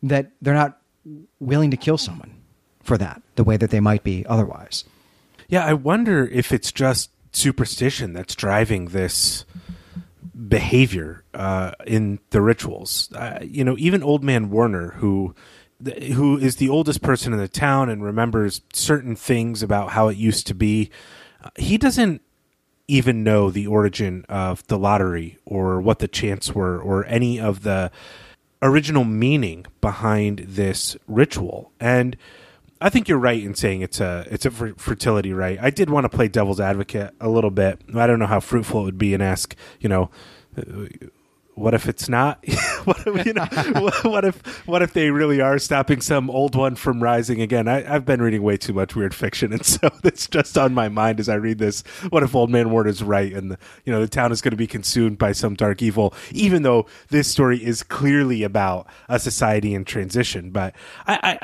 That 0.00 0.30
they're 0.40 0.54
not 0.54 0.78
willing 1.40 1.72
to 1.72 1.76
kill 1.76 1.98
someone 1.98 2.32
for 2.82 2.96
that 2.98 3.20
the 3.34 3.42
way 3.42 3.56
that 3.56 3.70
they 3.70 3.80
might 3.80 4.04
be 4.04 4.24
otherwise. 4.26 4.84
Yeah, 5.48 5.64
I 5.64 5.72
wonder 5.72 6.24
if 6.24 6.52
it's 6.52 6.70
just 6.70 7.10
superstition 7.32 8.12
that's 8.12 8.36
driving 8.36 8.86
this 8.86 9.44
behavior 10.48 11.24
uh, 11.34 11.72
in 11.84 12.20
the 12.30 12.40
rituals. 12.40 13.10
Uh, 13.12 13.40
you 13.42 13.64
know, 13.64 13.74
even 13.78 14.04
Old 14.04 14.22
Man 14.22 14.50
Warner, 14.50 14.92
who 14.98 15.34
who 15.84 16.38
is 16.38 16.56
the 16.56 16.68
oldest 16.68 17.02
person 17.02 17.32
in 17.32 17.38
the 17.38 17.48
town 17.48 17.88
and 17.88 18.02
remembers 18.02 18.62
certain 18.72 19.14
things 19.14 19.62
about 19.62 19.90
how 19.90 20.08
it 20.08 20.16
used 20.16 20.46
to 20.46 20.54
be. 20.54 20.90
Uh, 21.42 21.50
he 21.56 21.76
doesn't 21.76 22.22
even 22.88 23.24
know 23.24 23.50
the 23.50 23.66
origin 23.66 24.24
of 24.28 24.66
the 24.68 24.78
lottery 24.78 25.38
or 25.44 25.80
what 25.80 25.98
the 25.98 26.08
chants 26.08 26.54
were 26.54 26.80
or 26.80 27.04
any 27.06 27.38
of 27.38 27.62
the 27.62 27.90
original 28.62 29.04
meaning 29.04 29.66
behind 29.80 30.38
this 30.48 30.96
ritual. 31.06 31.72
And 31.80 32.16
I 32.80 32.88
think 32.88 33.08
you're 33.08 33.18
rite 33.18 33.42
in 33.42 33.54
saying 33.54 33.80
it's 33.82 34.00
a 34.00 34.26
it's 34.30 34.46
a 34.46 34.50
fertility 34.50 35.32
right. 35.32 35.58
I 35.60 35.70
did 35.70 35.90
want 35.90 36.04
to 36.04 36.14
play 36.14 36.28
devil's 36.28 36.60
advocate 36.60 37.14
a 37.20 37.28
little 37.28 37.50
bit. 37.50 37.80
I 37.94 38.06
don't 38.06 38.18
know 38.18 38.26
how 38.26 38.40
fruitful 38.40 38.82
it 38.82 38.84
would 38.84 38.98
be 38.98 39.14
and 39.14 39.22
ask, 39.22 39.54
you 39.80 39.88
know, 39.88 40.10
what 41.56 41.72
if 41.72 41.88
it's 41.88 42.06
not? 42.06 42.44
what, 42.84 43.06
if, 43.06 43.26
you 43.26 43.32
know, 43.32 43.46
what, 44.02 44.26
if 44.26 44.66
what 44.66 44.82
if 44.82 44.92
they 44.92 45.10
really 45.10 45.40
are 45.40 45.58
stopping 45.58 46.02
some 46.02 46.28
old 46.30 46.54
one 46.54 46.76
from 46.76 47.02
rising 47.02 47.40
again? 47.40 47.66
I, 47.66 47.80
have 47.80 48.04
been 48.04 48.20
reading 48.20 48.42
way 48.42 48.58
too 48.58 48.74
much 48.74 48.94
weird 48.94 49.14
fiction, 49.14 49.54
and 49.54 49.64
so 49.66 49.90
it's 50.04 50.28
just 50.28 50.56
on 50.58 50.74
my 50.74 50.88
mind 50.90 51.18
as 51.18 51.30
I 51.30 51.34
read 51.36 51.58
this. 51.58 51.80
What 52.10 52.22
if 52.22 52.34
Old 52.34 52.50
Man 52.50 52.70
Ward 52.70 52.86
is 52.86 53.02
right, 53.02 53.32
and 53.32 53.52
the, 53.52 53.58
you 53.86 53.92
know 53.92 54.00
the 54.00 54.08
town 54.08 54.32
is 54.32 54.42
going 54.42 54.52
to 54.52 54.56
be 54.56 54.66
consumed 54.66 55.16
by 55.16 55.32
some 55.32 55.54
dark 55.54 55.80
evil? 55.80 56.14
Even 56.30 56.62
though 56.62 56.86
this 57.08 57.26
story 57.26 57.64
is 57.64 57.82
clearly 57.82 58.42
about 58.42 58.86
a 59.08 59.18
society 59.18 59.74
in 59.74 59.86
transition, 59.86 60.50
but 60.50 60.74
I 61.06 61.38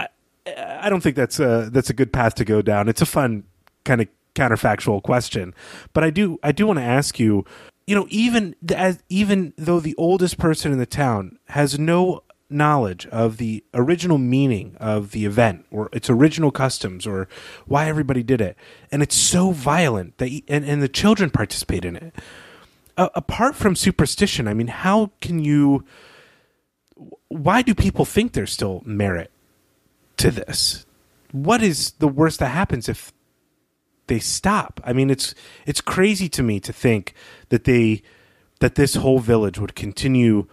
I, 0.46 0.56
I 0.82 0.90
don't 0.90 1.00
think 1.00 1.16
that's 1.16 1.40
a 1.40 1.70
that's 1.72 1.88
a 1.88 1.94
good 1.94 2.12
path 2.12 2.34
to 2.34 2.44
go 2.44 2.60
down. 2.60 2.86
It's 2.86 3.00
a 3.00 3.06
fun 3.06 3.44
kind 3.84 4.02
of 4.02 4.08
counterfactual 4.34 5.02
question, 5.02 5.54
but 5.94 6.04
I 6.04 6.10
do 6.10 6.38
I 6.42 6.52
do 6.52 6.66
want 6.66 6.80
to 6.80 6.84
ask 6.84 7.18
you 7.18 7.46
you 7.86 7.94
know, 7.94 8.06
even 8.10 8.54
as 8.74 9.02
even 9.08 9.52
though 9.56 9.80
the 9.80 9.94
oldest 9.96 10.38
person 10.38 10.72
in 10.72 10.78
the 10.78 10.86
town 10.86 11.38
has 11.48 11.78
no 11.78 12.22
knowledge 12.48 13.06
of 13.06 13.38
the 13.38 13.64
original 13.74 14.18
meaning 14.18 14.76
of 14.78 15.10
the 15.12 15.24
event 15.24 15.64
or 15.70 15.88
its 15.92 16.10
original 16.10 16.50
customs 16.50 17.06
or 17.06 17.26
why 17.66 17.88
everybody 17.88 18.22
did 18.22 18.40
it, 18.40 18.56
and 18.90 19.02
it's 19.02 19.16
so 19.16 19.50
violent 19.50 20.18
that 20.18 20.30
and, 20.48 20.64
and 20.64 20.82
the 20.82 20.88
children 20.88 21.30
participate 21.30 21.84
in 21.84 21.96
it. 21.96 22.14
Apart 22.96 23.56
from 23.56 23.74
superstition, 23.74 24.46
I 24.46 24.54
mean, 24.54 24.68
how 24.68 25.10
can 25.20 25.42
you? 25.42 25.84
Why 27.28 27.62
do 27.62 27.74
people 27.74 28.04
think 28.04 28.32
there's 28.32 28.52
still 28.52 28.82
merit 28.84 29.32
to 30.18 30.30
this? 30.30 30.86
What 31.32 31.62
is 31.62 31.92
the 31.92 32.06
worst 32.06 32.38
that 32.40 32.48
happens 32.48 32.88
if 32.88 33.12
they 34.12 34.18
stop. 34.18 34.78
I 34.84 34.92
mean, 34.92 35.08
it's 35.08 35.34
it's 35.64 35.80
crazy 35.80 36.28
to 36.28 36.42
me 36.42 36.60
to 36.60 36.72
think 36.72 37.14
that 37.48 37.64
they 37.64 38.02
that 38.60 38.74
this 38.74 38.96
whole 38.96 39.20
village 39.20 39.58
would 39.58 39.74
continue 39.74 40.46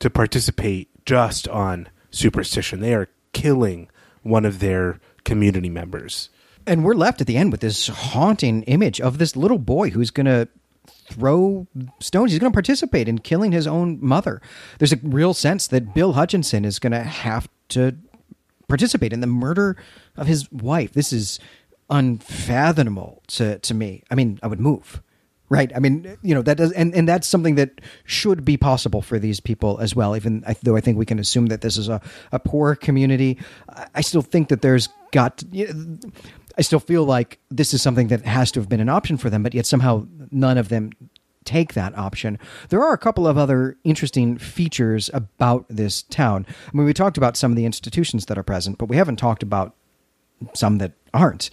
to 0.00 0.10
participate 0.10 0.88
just 1.06 1.46
on 1.46 1.88
superstition. 2.10 2.80
They 2.80 2.92
are 2.92 3.08
killing 3.32 3.88
one 4.22 4.44
of 4.44 4.58
their 4.58 4.98
community 5.22 5.70
members. 5.70 6.28
And 6.66 6.84
we're 6.84 6.94
left 6.94 7.20
at 7.20 7.28
the 7.28 7.36
end 7.36 7.52
with 7.52 7.60
this 7.60 7.86
haunting 7.86 8.64
image 8.64 9.00
of 9.00 9.18
this 9.18 9.36
little 9.36 9.58
boy 9.58 9.90
who's 9.90 10.10
going 10.10 10.26
to 10.26 10.48
throw 10.86 11.68
stones. 12.00 12.32
He's 12.32 12.40
going 12.40 12.52
to 12.52 12.56
participate 12.56 13.06
in 13.06 13.18
killing 13.18 13.52
his 13.52 13.68
own 13.68 13.98
mother. 14.00 14.42
There's 14.78 14.92
a 14.92 14.98
real 15.02 15.34
sense 15.34 15.68
that 15.68 15.94
Bill 15.94 16.14
Hutchinson 16.14 16.64
is 16.64 16.80
going 16.80 16.92
to 16.92 17.02
have 17.02 17.48
to 17.68 17.96
participate 18.66 19.12
in 19.12 19.20
the 19.20 19.26
murder 19.26 19.76
of 20.16 20.26
his 20.26 20.50
wife. 20.50 20.92
This 20.92 21.12
is 21.12 21.38
unfathomable 21.90 23.22
to, 23.28 23.58
to 23.58 23.74
me. 23.74 24.02
I 24.10 24.14
mean, 24.14 24.38
I 24.42 24.46
would 24.46 24.60
move. 24.60 25.02
Right. 25.50 25.70
I 25.76 25.78
mean, 25.78 26.16
you 26.22 26.34
know, 26.34 26.40
that 26.42 26.56
does, 26.56 26.72
and, 26.72 26.94
and 26.94 27.06
that's 27.06 27.28
something 27.28 27.54
that 27.56 27.80
should 28.04 28.44
be 28.44 28.56
possible 28.56 29.02
for 29.02 29.18
these 29.18 29.40
people 29.40 29.78
as 29.78 29.94
well. 29.94 30.16
Even 30.16 30.42
though 30.62 30.74
I 30.74 30.80
think 30.80 30.96
we 30.96 31.04
can 31.04 31.18
assume 31.18 31.46
that 31.46 31.60
this 31.60 31.76
is 31.76 31.88
a, 31.88 32.00
a 32.32 32.38
poor 32.38 32.74
community, 32.74 33.38
I 33.94 34.00
still 34.00 34.22
think 34.22 34.48
that 34.48 34.62
there's 34.62 34.88
got, 35.12 35.44
I 36.56 36.62
still 36.62 36.80
feel 36.80 37.04
like 37.04 37.38
this 37.50 37.74
is 37.74 37.82
something 37.82 38.08
that 38.08 38.24
has 38.24 38.50
to 38.52 38.60
have 38.60 38.70
been 38.70 38.80
an 38.80 38.88
option 38.88 39.18
for 39.18 39.28
them, 39.28 39.42
but 39.42 39.54
yet 39.54 39.66
somehow 39.66 40.06
none 40.30 40.56
of 40.56 40.70
them 40.70 40.92
take 41.44 41.74
that 41.74 41.96
option. 41.96 42.38
There 42.70 42.82
are 42.82 42.94
a 42.94 42.98
couple 42.98 43.28
of 43.28 43.36
other 43.36 43.76
interesting 43.84 44.38
features 44.38 45.10
about 45.12 45.66
this 45.68 46.02
town. 46.02 46.46
I 46.48 46.76
mean, 46.76 46.86
we 46.86 46.94
talked 46.94 47.18
about 47.18 47.36
some 47.36 47.52
of 47.52 47.56
the 47.56 47.66
institutions 47.66 48.26
that 48.26 48.38
are 48.38 48.42
present, 48.42 48.78
but 48.78 48.88
we 48.88 48.96
haven't 48.96 49.16
talked 49.16 49.42
about 49.42 49.76
some 50.54 50.78
that 50.78 50.92
aren't. 51.12 51.50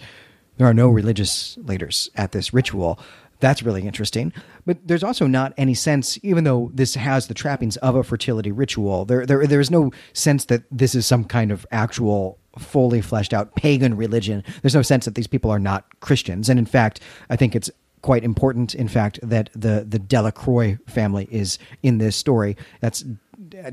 There 0.58 0.66
are 0.66 0.74
no 0.74 0.88
religious 0.88 1.56
leaders 1.62 2.10
at 2.14 2.32
this 2.32 2.52
ritual. 2.52 2.98
That's 3.40 3.62
really 3.62 3.82
interesting. 3.82 4.32
But 4.64 4.78
there's 4.86 5.02
also 5.02 5.26
not 5.26 5.52
any 5.56 5.74
sense, 5.74 6.18
even 6.22 6.44
though 6.44 6.70
this 6.72 6.94
has 6.94 7.26
the 7.26 7.34
trappings 7.34 7.76
of 7.78 7.96
a 7.96 8.04
fertility 8.04 8.52
ritual, 8.52 9.04
there, 9.04 9.26
there 9.26 9.46
there's 9.46 9.70
no 9.70 9.90
sense 10.12 10.44
that 10.44 10.62
this 10.70 10.94
is 10.94 11.06
some 11.06 11.24
kind 11.24 11.50
of 11.50 11.66
actual 11.72 12.38
fully 12.58 13.00
fleshed 13.00 13.32
out 13.32 13.54
pagan 13.56 13.96
religion. 13.96 14.44
There's 14.60 14.74
no 14.74 14.82
sense 14.82 15.06
that 15.06 15.14
these 15.14 15.26
people 15.26 15.50
are 15.50 15.58
not 15.58 16.00
Christians. 16.00 16.48
And 16.48 16.58
in 16.58 16.66
fact, 16.66 17.00
I 17.30 17.36
think 17.36 17.56
it's 17.56 17.70
quite 18.02 18.24
important, 18.24 18.74
in 18.74 18.88
fact, 18.88 19.18
that 19.22 19.50
the 19.54 19.84
the 19.88 19.98
Delacroix 19.98 20.78
family 20.86 21.28
is 21.30 21.58
in 21.82 21.98
this 21.98 22.16
story. 22.16 22.56
That's 22.80 23.04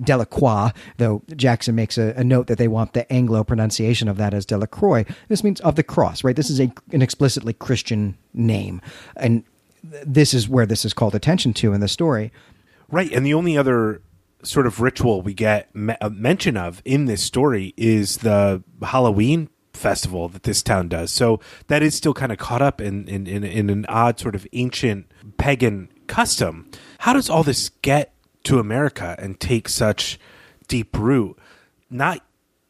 Delacroix, 0.04 0.72
though 0.98 1.22
Jackson 1.36 1.76
makes 1.76 1.98
a, 1.98 2.14
a, 2.16 2.24
note 2.24 2.48
that 2.48 2.58
they 2.58 2.68
want 2.68 2.94
the 2.94 3.12
Anglo 3.12 3.44
pronunciation 3.44 4.08
of 4.08 4.18
that 4.18 4.34
as 4.34 4.46
Delacroix. 4.46 5.06
This 5.28 5.44
means 5.44 5.62
of 5.62 5.76
the 5.76 5.84
cross, 5.84 6.24
right? 6.24 6.36
This 6.36 6.50
is 6.50 6.60
a, 6.60 6.72
an 6.92 7.02
explicitly 7.02 7.54
Christian 7.54 8.18
name. 8.34 8.82
And 9.16 9.44
this 9.84 10.34
is 10.34 10.50
where 10.50 10.66
this 10.66 10.86
is 10.86 10.94
called 10.94 11.16
attention 11.16 11.54
to 11.56 11.74
in 11.74 11.82
the 11.82 11.88
story. 11.88 12.32
Right. 12.90 13.12
And 13.12 13.26
the 13.26 13.34
only 13.34 13.58
other 13.58 14.02
sort 14.44 14.68
of 14.68 14.80
ritual 14.80 15.22
we 15.22 15.34
get 15.34 15.74
me- 15.76 15.96
uh, 16.02 16.10
mention 16.10 16.58
of 16.58 16.82
in 16.86 17.06
this 17.06 17.24
story 17.24 17.74
is 17.78 18.18
the 18.18 18.64
Halloween 18.82 19.50
festival 19.74 20.28
that 20.30 20.44
this 20.44 20.62
town 20.62 20.90
does. 20.90 21.12
So 21.12 21.40
that 21.68 21.82
is 21.82 21.96
still 21.96 22.14
kind 22.14 22.32
of 22.32 22.38
caught 22.38 22.62
up 22.62 22.82
in, 22.82 23.08
in, 23.08 23.28
in, 23.28 23.44
in 23.44 23.70
an 23.70 23.86
odd 23.88 24.20
sort 24.20 24.36
of 24.36 24.46
ancient 24.54 25.12
pagan 25.38 25.90
custom. 26.08 26.70
How 27.00 27.14
does 27.14 27.30
all 27.30 27.44
this 27.44 27.70
get 27.82 28.14
to 28.44 28.60
America 28.60 29.16
and 29.20 29.40
take 29.40 29.70
such 29.70 30.20
deep 30.68 30.98
root? 30.98 31.38
Not 31.90 32.24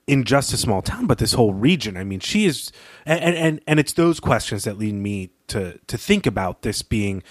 in 0.07 0.23
just 0.23 0.51
a 0.53 0.57
small 0.57 0.81
town, 0.81 1.05
but 1.05 1.19
this 1.19 1.33
whole 1.33 1.53
region. 1.53 1.95
I 1.95 2.03
mean, 2.03 2.19
she 2.19 2.45
is, 2.45 2.71
and 3.05 3.35
and 3.35 3.61
and 3.67 3.79
it's 3.79 3.93
those 3.93 4.19
questions 4.19 4.63
that 4.63 4.77
lead 4.77 4.95
me 4.95 5.29
to 5.47 5.79
to 5.87 5.97
think 5.97 6.25
about 6.25 6.63
this 6.63 6.81
being 6.81 7.21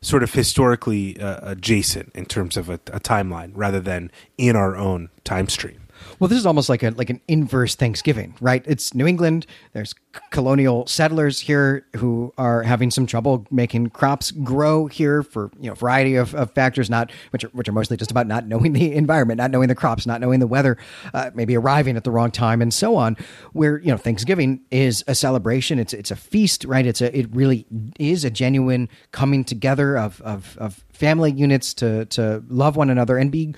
sort 0.00 0.22
of 0.22 0.32
historically 0.32 1.20
uh, 1.20 1.40
adjacent 1.42 2.12
in 2.14 2.24
terms 2.24 2.56
of 2.56 2.68
a, 2.68 2.74
a 2.74 3.00
timeline 3.00 3.50
rather 3.54 3.80
than 3.80 4.12
in 4.36 4.54
our 4.54 4.76
own 4.76 5.10
time 5.24 5.48
stream. 5.48 5.88
Well, 6.20 6.28
this 6.28 6.38
is 6.38 6.46
almost 6.46 6.68
like 6.68 6.84
a 6.84 6.90
like 6.90 7.10
an 7.10 7.20
inverse 7.26 7.74
Thanksgiving, 7.74 8.36
right? 8.40 8.62
It's 8.66 8.94
New 8.94 9.06
England. 9.06 9.46
There's 9.72 9.94
colonial 10.30 10.86
settlers 10.86 11.40
here 11.40 11.86
who 11.96 12.32
are 12.38 12.62
having 12.62 12.90
some 12.90 13.06
trouble 13.06 13.46
making 13.50 13.88
crops 13.90 14.30
grow 14.30 14.86
here 14.86 15.22
for 15.22 15.50
you 15.60 15.68
know 15.68 15.74
variety 15.74 16.16
of, 16.16 16.34
of 16.34 16.50
factors, 16.52 16.88
not 16.90 17.10
which 17.30 17.44
are, 17.44 17.48
which 17.48 17.68
are 17.68 17.72
mostly 17.72 17.96
just 17.96 18.10
about 18.10 18.26
not 18.26 18.46
knowing 18.46 18.72
the 18.72 18.94
environment, 18.94 19.38
not 19.38 19.50
knowing 19.50 19.68
the 19.68 19.74
crops, 19.74 20.06
not 20.06 20.20
knowing 20.20 20.40
the 20.40 20.46
weather, 20.46 20.76
uh, 21.14 21.30
maybe 21.34 21.56
arriving 21.56 21.96
at 21.96 22.04
the 22.04 22.10
wrong 22.10 22.30
time, 22.30 22.62
and 22.62 22.72
so 22.72 22.96
on. 22.96 23.16
Where 23.52 23.78
you 23.78 23.88
know 23.88 23.96
Thanksgiving 23.96 24.60
is 24.70 25.04
a 25.06 25.14
celebration. 25.14 25.78
It's 25.78 25.92
it's 25.92 26.10
a 26.10 26.16
feast, 26.16 26.64
right? 26.64 26.86
It's 26.86 27.00
a 27.00 27.16
it 27.16 27.26
really 27.34 27.66
is 27.98 28.24
a 28.24 28.30
genuine 28.30 28.88
coming 29.12 29.44
together 29.44 29.96
of 29.96 30.20
of, 30.22 30.56
of 30.58 30.84
family 30.92 31.32
units 31.32 31.74
to 31.74 32.04
to 32.06 32.42
love 32.48 32.76
one 32.76 32.90
another 32.90 33.16
and 33.18 33.30
be 33.30 33.54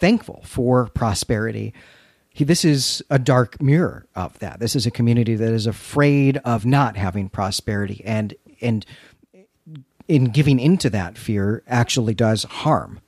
thankful 0.00 0.42
for 0.44 0.88
prosperity. 0.88 1.72
He, 2.32 2.44
this 2.44 2.64
is 2.64 3.02
a 3.10 3.18
dark 3.18 3.60
mirror 3.60 4.06
of 4.14 4.38
that. 4.38 4.58
This 4.60 4.74
is 4.74 4.86
a 4.86 4.90
community 4.90 5.34
that 5.34 5.52
is 5.52 5.66
afraid 5.66 6.38
of 6.38 6.64
not 6.64 6.96
having 6.96 7.28
prosperity, 7.28 8.02
and 8.04 8.34
and 8.60 8.86
in 10.08 10.26
giving 10.26 10.58
into 10.58 10.90
that 10.90 11.18
fear 11.18 11.62
actually 11.66 12.14
does 12.14 12.44
harm 12.44 13.00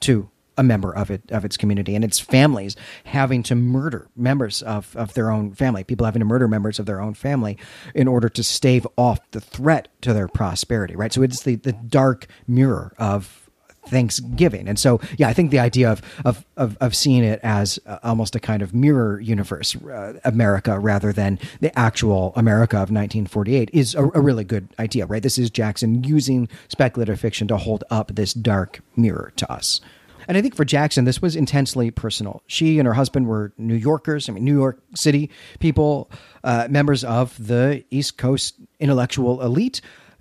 to 0.00 0.30
a 0.56 0.62
member 0.62 0.92
of 0.94 1.10
it 1.10 1.22
of 1.30 1.44
its 1.44 1.56
community 1.56 1.94
and 1.94 2.04
its 2.04 2.18
families 2.18 2.74
having 3.04 3.44
to 3.44 3.54
murder 3.54 4.08
members 4.16 4.60
of, 4.62 4.94
of 4.96 5.14
their 5.14 5.30
own 5.30 5.54
family 5.54 5.84
people 5.84 6.04
having 6.04 6.18
to 6.18 6.26
murder 6.26 6.48
members 6.48 6.80
of 6.80 6.86
their 6.86 7.00
own 7.00 7.14
family 7.14 7.56
in 7.94 8.08
order 8.08 8.28
to 8.28 8.42
stave 8.42 8.84
off 8.96 9.20
the 9.30 9.40
threat 9.40 9.88
to 10.00 10.12
their 10.12 10.26
prosperity 10.26 10.96
right 10.96 11.12
so 11.12 11.22
it's 11.22 11.44
the, 11.44 11.54
the 11.54 11.72
dark 11.72 12.26
mirror 12.48 12.92
of 12.98 13.47
Thanksgiving. 13.88 14.68
And 14.68 14.78
so, 14.78 15.00
yeah, 15.16 15.28
I 15.28 15.32
think 15.32 15.50
the 15.50 15.58
idea 15.58 15.90
of 15.90 16.02
of 16.24 16.44
of, 16.56 16.76
of 16.80 16.94
seeing 16.94 17.24
it 17.24 17.40
as 17.42 17.78
uh, 17.86 17.98
almost 18.02 18.34
a 18.34 18.40
kind 18.40 18.62
of 18.62 18.74
mirror 18.74 19.20
universe 19.20 19.76
uh, 19.76 20.14
America 20.24 20.78
rather 20.78 21.12
than 21.12 21.38
the 21.60 21.76
actual 21.78 22.32
America 22.36 22.76
of 22.76 22.90
1948 22.90 23.70
is 23.72 23.94
a, 23.94 24.04
a, 24.04 24.20
really 24.20 24.44
good 24.44 24.68
idea, 24.78 25.06
right? 25.06 25.22
This 25.22 25.38
is 25.38 25.50
Jackson 25.50 26.04
using 26.04 26.48
speculative 26.68 27.20
fiction 27.20 27.48
to 27.48 27.56
hold 27.56 27.84
up 27.90 28.14
this 28.14 28.34
dark 28.34 28.80
mirror 28.96 29.32
to 29.36 29.50
us. 29.50 29.80
And 30.28 30.36
I 30.36 30.42
think 30.42 30.54
for 30.54 30.64
Jackson, 30.64 31.06
this 31.06 31.22
was 31.22 31.34
intensely 31.34 31.90
personal. 31.90 32.42
She 32.46 32.78
and 32.78 32.86
her 32.86 32.92
husband 32.92 33.26
were 33.26 33.52
New 33.56 33.74
Yorkers, 33.74 34.28
I 34.28 34.32
mean, 34.32 34.44
New 34.44 34.56
York 34.56 34.78
City 34.94 35.30
people, 35.58 36.10
uh, 36.44 36.68
members 36.68 37.02
of 37.02 37.34
the 37.44 37.82
East 37.90 38.18
Coast 38.18 38.56
intellectual 38.78 39.40
elite. 39.40 39.80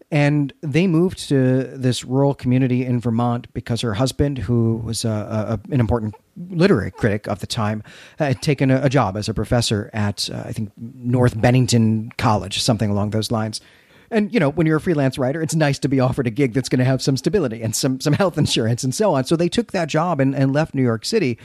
And 0.10 0.54
they 0.62 0.88
moved 0.88 1.28
to 1.30 1.64
this 1.64 2.06
rural 2.06 2.34
community 2.34 2.86
in 2.86 3.00
Vermont 3.02 3.52
because 3.54 3.82
her 3.82 3.96
husband, 3.96 4.38
who 4.38 4.78
was 4.78 5.04
a, 5.04 5.60
a, 5.68 5.74
an 5.74 5.82
important 5.82 6.16
literary 6.50 6.92
critic 6.92 7.28
of 7.28 7.40
the 7.40 7.48
time, 7.48 7.84
had 8.18 8.42
taken 8.42 8.72
a, 8.72 8.84
a 8.84 8.90
job 8.90 9.18
as 9.18 9.28
a 9.28 9.34
professor 9.34 9.90
at, 9.92 10.30
uh, 10.30 10.44
I 10.46 10.54
think, 10.54 10.72
North 10.78 11.40
Bennington 11.40 12.12
College, 12.18 12.62
something 12.62 12.90
along 12.90 13.10
those 13.10 13.32
lines. 13.32 13.60
And 14.10 14.34
you 14.34 14.40
know, 14.40 14.52
when 14.52 14.66
you're 14.66 14.78
a 14.78 14.82
freelance 14.82 15.18
writer, 15.18 15.42
it's 15.42 15.56
nice 15.56 15.80
to 15.80 15.90
be 15.90 16.00
offered 16.00 16.28
a 16.28 16.30
gig 16.30 16.54
that's 16.54 16.70
going 16.70 16.80
to 16.80 16.86
have 16.86 17.02
some 17.02 17.18
stability 17.18 17.62
and 17.62 17.76
some 17.76 18.00
some 18.00 18.14
health 18.14 18.38
insurance 18.38 18.84
and 18.84 18.96
so 18.96 19.14
on. 19.14 19.26
So 19.26 19.36
they 19.36 19.50
took 19.50 19.74
that 19.74 19.90
job 19.90 20.22
and, 20.22 20.34
and 20.34 20.54
left 20.54 20.74
New 20.74 20.82
York 20.84 21.04
City, 21.04 21.38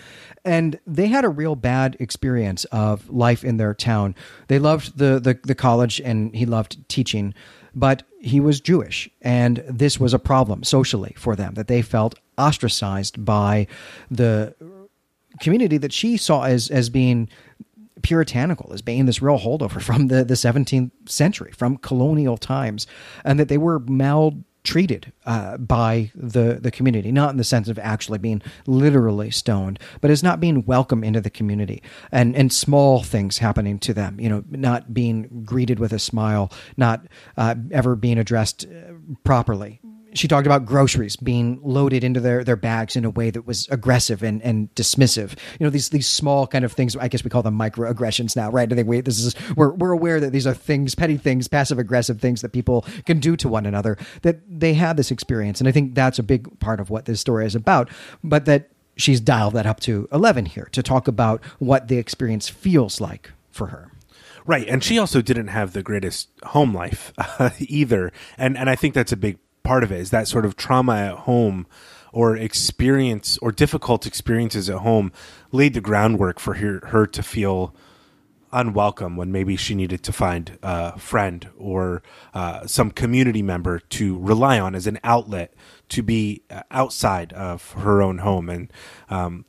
and 0.44 0.79
they 0.87 1.09
had 1.09 1.25
a 1.25 1.29
real 1.29 1.57
bad 1.57 1.96
experience 1.98 2.64
of 2.66 3.11
life 3.11 3.42
in 3.42 3.57
their 3.57 3.75
town. 3.75 4.14
They 4.46 4.61
loved 4.61 4.98
the 4.98 5.18
the, 5.18 5.40
the 5.42 5.57
college, 5.57 6.01
and 6.01 6.35
he 6.37 6.46
loved 6.46 6.88
teaching 6.88 7.35
but 7.74 8.02
he 8.20 8.40
was 8.40 8.61
Jewish, 8.61 9.08
and 9.20 9.64
this 9.68 9.98
was 9.98 10.14
a 10.14 10.18
problem 10.18 10.62
socially 10.62 11.14
for 11.16 11.37
them 11.37 11.54
that 11.54 11.68
they 11.68 11.82
felt 11.82 12.18
ostracized 12.38 13.24
by 13.24 13.66
the 14.11 14.54
community 15.40 15.78
that 15.78 15.92
she 15.92 16.16
saw 16.16 16.42
as 16.42 16.70
as 16.70 16.88
being 16.88 17.28
puritanical, 18.02 18.72
as 18.72 18.82
being 18.82 19.06
this 19.06 19.22
real 19.22 19.38
holdover 19.38 19.80
from 19.88 20.08
the, 20.08 20.24
the 20.24 20.35
17th 20.35 20.90
century, 21.06 21.52
from 21.52 21.76
colonial 21.78 22.37
times, 22.37 22.87
and 23.24 23.38
that 23.38 23.48
they 23.48 23.58
were 23.58 23.78
mal 23.78 24.35
treated 24.64 25.12
uh, 25.27 25.57
by 25.57 26.11
the 26.14 26.59
the 26.61 26.70
community, 26.70 27.11
not 27.12 27.31
in 27.31 27.37
the 27.37 27.44
sense 27.44 27.68
of 27.68 27.79
actually 27.79 28.18
being 28.18 28.42
literally 28.66 29.31
stoned, 29.31 29.79
but 30.01 30.11
as 30.11 30.22
not 30.22 30.40
being 30.40 30.64
welcome 30.64 31.03
into 31.03 31.20
the 31.20 31.31
community, 31.31 31.83
and 32.11 32.37
and 32.37 32.53
small 32.53 33.03
things 33.03 33.38
happening 33.38 33.79
to 33.81 33.94
them, 33.94 34.20
you 34.20 34.29
know, 34.29 34.44
not 34.51 34.94
being 34.94 35.42
greeted 35.44 35.79
with 35.79 35.92
a 35.92 35.98
smile, 35.98 36.53
not 36.77 37.07
uh, 37.37 37.55
ever 37.70 37.96
being 37.96 38.18
addressed 38.18 38.64
uh, 38.66 38.92
properly, 39.25 39.81
she 40.14 40.29
talked 40.29 40.46
about 40.46 40.64
groceries 40.64 41.16
being 41.16 41.61
loaded 41.62 42.05
into 42.05 42.20
their, 42.20 42.44
their 42.44 42.57
bags 42.57 42.96
in 42.96 43.05
a 43.05 43.11
way 43.11 43.31
that 43.31 43.46
was 43.46 43.66
aggressive 43.68 44.22
and, 44.22 44.42
and 44.42 44.75
dismissive. 44.75 45.38
You 45.59 45.66
know, 45.66 45.70
these 45.70 45.88
these 45.90 46.09
small 46.09 46.46
kind 46.46 46.64
of 46.64 46.72
things. 46.72 46.96
I 46.96 47.09
guess 47.09 47.25
we 47.25 47.31
call 47.31 47.42
them 47.42 47.59
microaggressions 47.59 48.37
now, 48.37 48.51
right? 48.51 48.70
I 48.70 48.75
think 48.75 48.88
we 48.88 49.01
this 49.01 49.20
is 49.20 49.35
we're 49.57 49.72
we're 49.72 49.92
aware 49.92 50.20
that 50.20 50.31
these 50.31 50.46
are 50.46 50.55
things, 50.55 50.94
petty 50.94 51.16
things, 51.16 51.48
passive 51.48 51.79
aggressive 51.79 52.20
things 52.20 52.42
that 52.42 52.53
people 52.53 52.85
can 53.07 53.20
do 53.20 53.37
to 53.37 53.48
one 53.48 53.66
another. 53.66 53.96
That 54.22 54.40
they 54.48 54.75
had 54.75 54.96
this 54.96 55.11
experience, 55.11 55.61
and 55.61 55.68
I 55.68 55.72
think 55.72 55.94
that's 55.94 56.18
a 56.18 56.22
big 56.22 56.59
part 56.61 56.81
of 56.81 56.90
what 56.90 57.07
this 57.07 57.20
story 57.20 57.46
is 57.46 57.55
about. 57.55 57.88
But 58.22 58.44
that 58.46 58.70
she's 58.96 59.20
dialed 59.20 59.55
that 59.55 59.66
up 59.66 59.81
to 59.81 60.09
eleven 60.12 60.46
here 60.46 60.68
to 60.72 60.83
talk 60.83 61.09
about 61.09 61.44
what 61.59 61.88
the 61.88 61.98
experience 61.98 62.48
feels 62.48 63.01
like 63.01 63.33
for 63.51 63.68
her. 63.68 63.90
Right, 64.44 64.68
and 64.68 64.83
she 64.83 64.98
also 64.98 65.22
didn't 65.22 65.48
have 65.48 65.72
the 65.72 65.85
greatest 65.85 66.29
home 66.42 66.75
life 66.75 67.12
uh, 67.16 67.51
either, 67.61 68.12
and 68.37 68.59
and 68.59 68.68
I 68.68 68.77
think 68.77 68.94
that's 68.94 69.12
a 69.12 69.16
big 69.16 69.38
part 69.62 69.85
of 69.85 69.92
it 69.92 70.01
is 70.01 70.11
that 70.11 70.29
sort 70.29 70.44
of 70.44 70.57
trauma 70.57 70.96
at 70.96 71.14
home 71.20 71.66
or 72.12 72.37
experience 72.37 73.38
or 73.38 73.52
difficult 73.52 74.06
experiences 74.06 74.69
at 74.69 74.79
home 74.79 75.13
laid 75.50 75.75
the 75.75 75.81
groundwork 75.81 76.38
for 76.38 76.54
her, 76.54 76.81
her 76.87 77.06
to 77.06 77.23
feel 77.23 77.75
unwelcome 78.52 79.17
when 79.17 79.33
maybe 79.33 79.56
she 79.56 79.75
needed 79.75 80.02
to 80.02 80.13
find 80.13 80.58
a 80.63 80.98
friend 80.98 81.48
or 81.56 82.02
uh, 82.35 82.67
some 82.67 82.90
community 82.90 83.42
member 83.42 83.79
to 83.79 84.19
rely 84.19 84.60
on 84.60 84.75
as 84.75 84.87
an 84.87 84.98
outlet 85.02 85.54
to 85.88 86.02
be 86.02 86.42
outside 86.71 87.33
of 87.33 87.73
her 87.73 88.02
own 88.02 88.19
home. 88.19 88.50
And 88.50 88.73
um, 89.08 89.46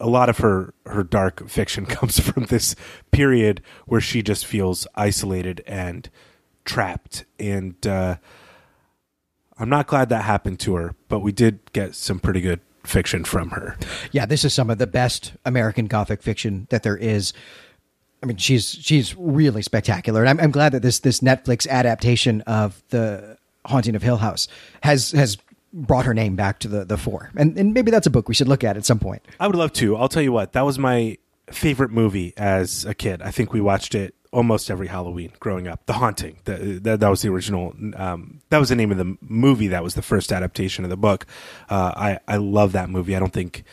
a 0.00 0.08
lot 0.08 0.28
of 0.28 0.38
her 0.38 0.74
her 0.86 1.04
dark 1.04 1.48
fiction 1.48 1.86
comes 1.86 2.18
from 2.18 2.46
this 2.46 2.74
period 3.12 3.62
where 3.86 4.00
she 4.00 4.22
just 4.22 4.46
feels 4.46 4.86
isolated 4.96 5.62
and 5.66 6.10
trapped 6.64 7.24
and 7.38 7.86
uh, 7.86 8.16
I'm 9.58 9.68
not 9.68 9.86
glad 9.86 10.08
that 10.08 10.24
happened 10.24 10.60
to 10.60 10.74
her, 10.74 10.94
but 11.08 11.20
we 11.20 11.32
did 11.32 11.60
get 11.72 11.94
some 11.94 12.18
pretty 12.18 12.40
good 12.40 12.60
fiction 12.84 13.24
from 13.24 13.50
her. 13.50 13.76
Yeah, 14.12 14.26
this 14.26 14.44
is 14.44 14.52
some 14.52 14.70
of 14.70 14.78
the 14.78 14.86
best 14.86 15.32
American 15.44 15.86
Gothic 15.86 16.22
fiction 16.22 16.66
that 16.70 16.82
there 16.82 16.96
is. 16.96 17.32
I 18.22 18.26
mean, 18.26 18.36
she's 18.36 18.70
she's 18.70 19.14
really 19.16 19.62
spectacular, 19.62 20.20
and 20.22 20.30
I'm, 20.30 20.40
I'm 20.40 20.50
glad 20.50 20.72
that 20.72 20.82
this 20.82 20.98
this 21.00 21.20
Netflix 21.20 21.68
adaptation 21.68 22.40
of 22.42 22.82
the 22.88 23.38
Haunting 23.66 23.94
of 23.94 24.02
Hill 24.02 24.16
House 24.18 24.48
has 24.82 25.12
has 25.12 25.36
brought 25.74 26.06
her 26.06 26.14
name 26.14 26.36
back 26.36 26.60
to 26.60 26.68
the, 26.68 26.84
the 26.84 26.96
fore. 26.96 27.30
And, 27.36 27.58
and 27.58 27.74
maybe 27.74 27.90
that's 27.90 28.06
a 28.06 28.10
book 28.10 28.28
we 28.28 28.34
should 28.34 28.46
look 28.46 28.62
at 28.62 28.76
at 28.76 28.84
some 28.84 29.00
point. 29.00 29.22
I 29.40 29.48
would 29.48 29.56
love 29.56 29.72
to. 29.74 29.96
I'll 29.96 30.08
tell 30.08 30.22
you 30.22 30.30
what, 30.30 30.52
that 30.52 30.64
was 30.64 30.78
my 30.78 31.18
favorite 31.50 31.90
movie 31.90 32.32
as 32.36 32.84
a 32.84 32.94
kid. 32.94 33.20
I 33.20 33.32
think 33.32 33.52
we 33.52 33.60
watched 33.60 33.94
it 33.94 34.14
almost 34.34 34.70
every 34.70 34.88
Halloween 34.88 35.32
growing 35.38 35.68
up. 35.68 35.86
The 35.86 35.94
Haunting. 35.94 36.38
The, 36.44 36.80
that, 36.82 37.00
that 37.00 37.08
was 37.08 37.22
the 37.22 37.28
original. 37.28 37.74
Um, 37.96 38.40
that 38.50 38.58
was 38.58 38.68
the 38.68 38.76
name 38.76 38.90
of 38.90 38.98
the 38.98 39.16
movie. 39.20 39.68
That 39.68 39.82
was 39.82 39.94
the 39.94 40.02
first 40.02 40.32
adaptation 40.32 40.84
of 40.84 40.90
the 40.90 40.96
book. 40.96 41.26
Uh, 41.70 41.92
I 41.96 42.18
I 42.28 42.36
love 42.36 42.72
that 42.72 42.90
movie. 42.90 43.16
I 43.16 43.20
don't 43.20 43.32
think 43.32 43.64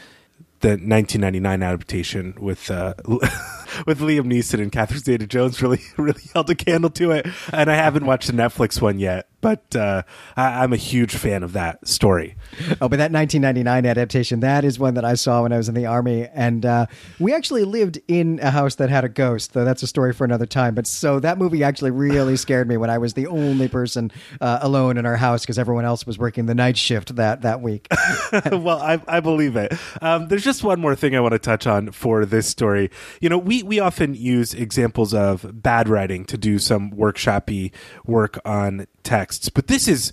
the 0.61 0.69
1999 0.69 1.63
adaptation 1.63 2.35
with 2.39 2.69
uh, 2.71 2.93
with 3.05 3.99
Liam 3.99 4.27
Neeson 4.27 4.61
and 4.61 4.71
Catherine 4.71 5.01
Zeta-Jones 5.01 5.61
really 5.61 5.81
really 5.97 6.21
held 6.33 6.49
a 6.49 6.55
candle 6.55 6.91
to 6.91 7.11
it. 7.11 7.27
And 7.51 7.69
I 7.69 7.75
haven't 7.75 8.05
watched 8.05 8.27
the 8.27 8.33
Netflix 8.33 8.81
one 8.81 8.99
yet, 8.99 9.27
but 9.41 9.75
uh, 9.75 10.03
I, 10.37 10.63
am 10.63 10.71
a 10.71 10.77
huge 10.77 11.15
fan 11.15 11.43
of 11.43 11.53
that 11.53 11.87
story. 11.87 12.35
Oh, 12.81 12.89
but 12.89 12.97
that 12.97 13.11
1999 13.11 13.85
adaptation, 13.85 14.39
that 14.41 14.63
is 14.63 14.79
one 14.79 14.95
that 14.95 15.05
I 15.05 15.15
saw 15.15 15.43
when 15.43 15.51
I 15.51 15.57
was 15.57 15.69
in 15.69 15.75
the 15.75 15.85
army, 15.85 16.27
and 16.33 16.65
uh, 16.65 16.85
we 17.19 17.33
actually 17.33 17.63
lived 17.63 17.99
in 18.07 18.39
a 18.41 18.51
house 18.51 18.75
that 18.75 18.89
had 18.89 19.03
a 19.03 19.09
ghost. 19.09 19.53
Though 19.53 19.65
that's 19.65 19.83
a 19.83 19.87
story 19.87 20.13
for 20.13 20.25
another 20.25 20.45
time. 20.45 20.75
But 20.75 20.87
so 20.87 21.19
that 21.19 21.37
movie 21.37 21.63
actually 21.63 21.91
really 21.91 22.37
scared 22.37 22.67
me 22.67 22.77
when 22.77 22.89
I 22.89 22.97
was 22.97 23.13
the 23.13 23.27
only 23.27 23.67
person 23.67 24.11
uh, 24.39 24.59
alone 24.61 24.97
in 24.97 25.05
our 25.05 25.17
house 25.17 25.41
because 25.41 25.57
everyone 25.57 25.85
else 25.85 26.05
was 26.05 26.17
working 26.17 26.45
the 26.45 26.55
night 26.55 26.77
shift 26.77 27.15
that 27.15 27.41
that 27.41 27.61
week. 27.61 27.87
well, 28.51 28.81
I, 28.81 29.01
I, 29.07 29.19
believe 29.19 29.55
it. 29.55 29.73
Um, 30.01 30.27
there's 30.27 30.43
just 30.43 30.63
one 30.63 30.79
more 30.79 30.95
thing 30.95 31.15
I 31.15 31.19
want 31.19 31.33
to 31.33 31.39
touch 31.39 31.67
on 31.67 31.91
for 31.91 32.25
this 32.25 32.47
story. 32.47 32.89
You 33.19 33.29
know, 33.29 33.37
we 33.37 33.63
we 33.63 33.79
often 33.79 34.13
use 34.13 34.53
examples 34.53 35.13
of 35.13 35.61
bad 35.61 35.89
writing 35.89 36.25
to 36.25 36.37
do 36.37 36.59
some 36.59 36.91
workshoppy 36.91 37.71
work 38.05 38.39
on 38.45 38.87
texts, 39.03 39.49
but 39.49 39.67
this 39.67 39.87
is 39.87 40.11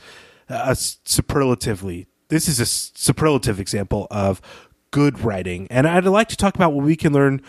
a 0.48 0.74
superlatively 0.74 2.06
this 2.28 2.48
is 2.48 2.60
a 2.60 2.66
superlative 2.66 3.60
example 3.60 4.06
of 4.10 4.40
good 4.90 5.20
writing, 5.20 5.66
and 5.70 5.86
I'd 5.86 6.04
like 6.04 6.28
to 6.28 6.36
talk 6.36 6.54
about 6.54 6.72
what 6.72 6.84
we 6.84 6.96
can 6.96 7.12
learn 7.12 7.42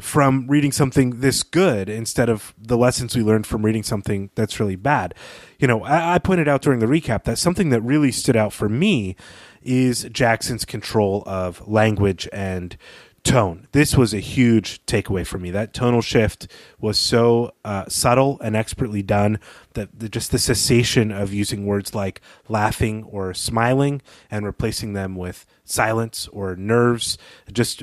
from 0.00 0.46
reading 0.48 0.72
something 0.72 1.20
this 1.20 1.42
good 1.42 1.88
instead 1.88 2.28
of 2.28 2.52
the 2.60 2.76
lessons 2.76 3.16
we 3.16 3.22
learned 3.22 3.46
from 3.46 3.64
reading 3.64 3.82
something 3.82 4.30
that's 4.34 4.58
really 4.58 4.76
bad. 4.76 5.14
You 5.58 5.68
know, 5.68 5.84
I, 5.84 6.14
I 6.14 6.18
pointed 6.18 6.48
out 6.48 6.62
during 6.62 6.80
the 6.80 6.86
recap 6.86 7.24
that 7.24 7.38
something 7.38 7.70
that 7.70 7.80
really 7.80 8.10
stood 8.10 8.36
out 8.36 8.52
for 8.52 8.68
me 8.68 9.16
is 9.62 10.04
Jackson's 10.12 10.64
control 10.64 11.22
of 11.26 11.66
language 11.66 12.28
and 12.32 12.76
tone. 13.24 13.66
This 13.72 13.96
was 13.96 14.14
a 14.14 14.20
huge 14.20 14.84
takeaway 14.86 15.26
for 15.26 15.38
me. 15.38 15.50
That 15.50 15.72
tonal 15.72 16.02
shift 16.02 16.46
was 16.78 16.98
so 16.98 17.54
uh, 17.64 17.86
subtle 17.88 18.38
and 18.40 18.54
expertly 18.54 19.02
done 19.02 19.40
that 19.72 19.98
the, 19.98 20.08
just 20.08 20.30
the 20.30 20.38
cessation 20.38 21.10
of 21.10 21.32
using 21.32 21.66
words 21.66 21.94
like 21.94 22.20
laughing 22.48 23.02
or 23.04 23.34
smiling 23.34 24.02
and 24.30 24.44
replacing 24.44 24.92
them 24.92 25.16
with 25.16 25.46
silence 25.64 26.28
or 26.28 26.54
nerves. 26.54 27.18
Just 27.50 27.82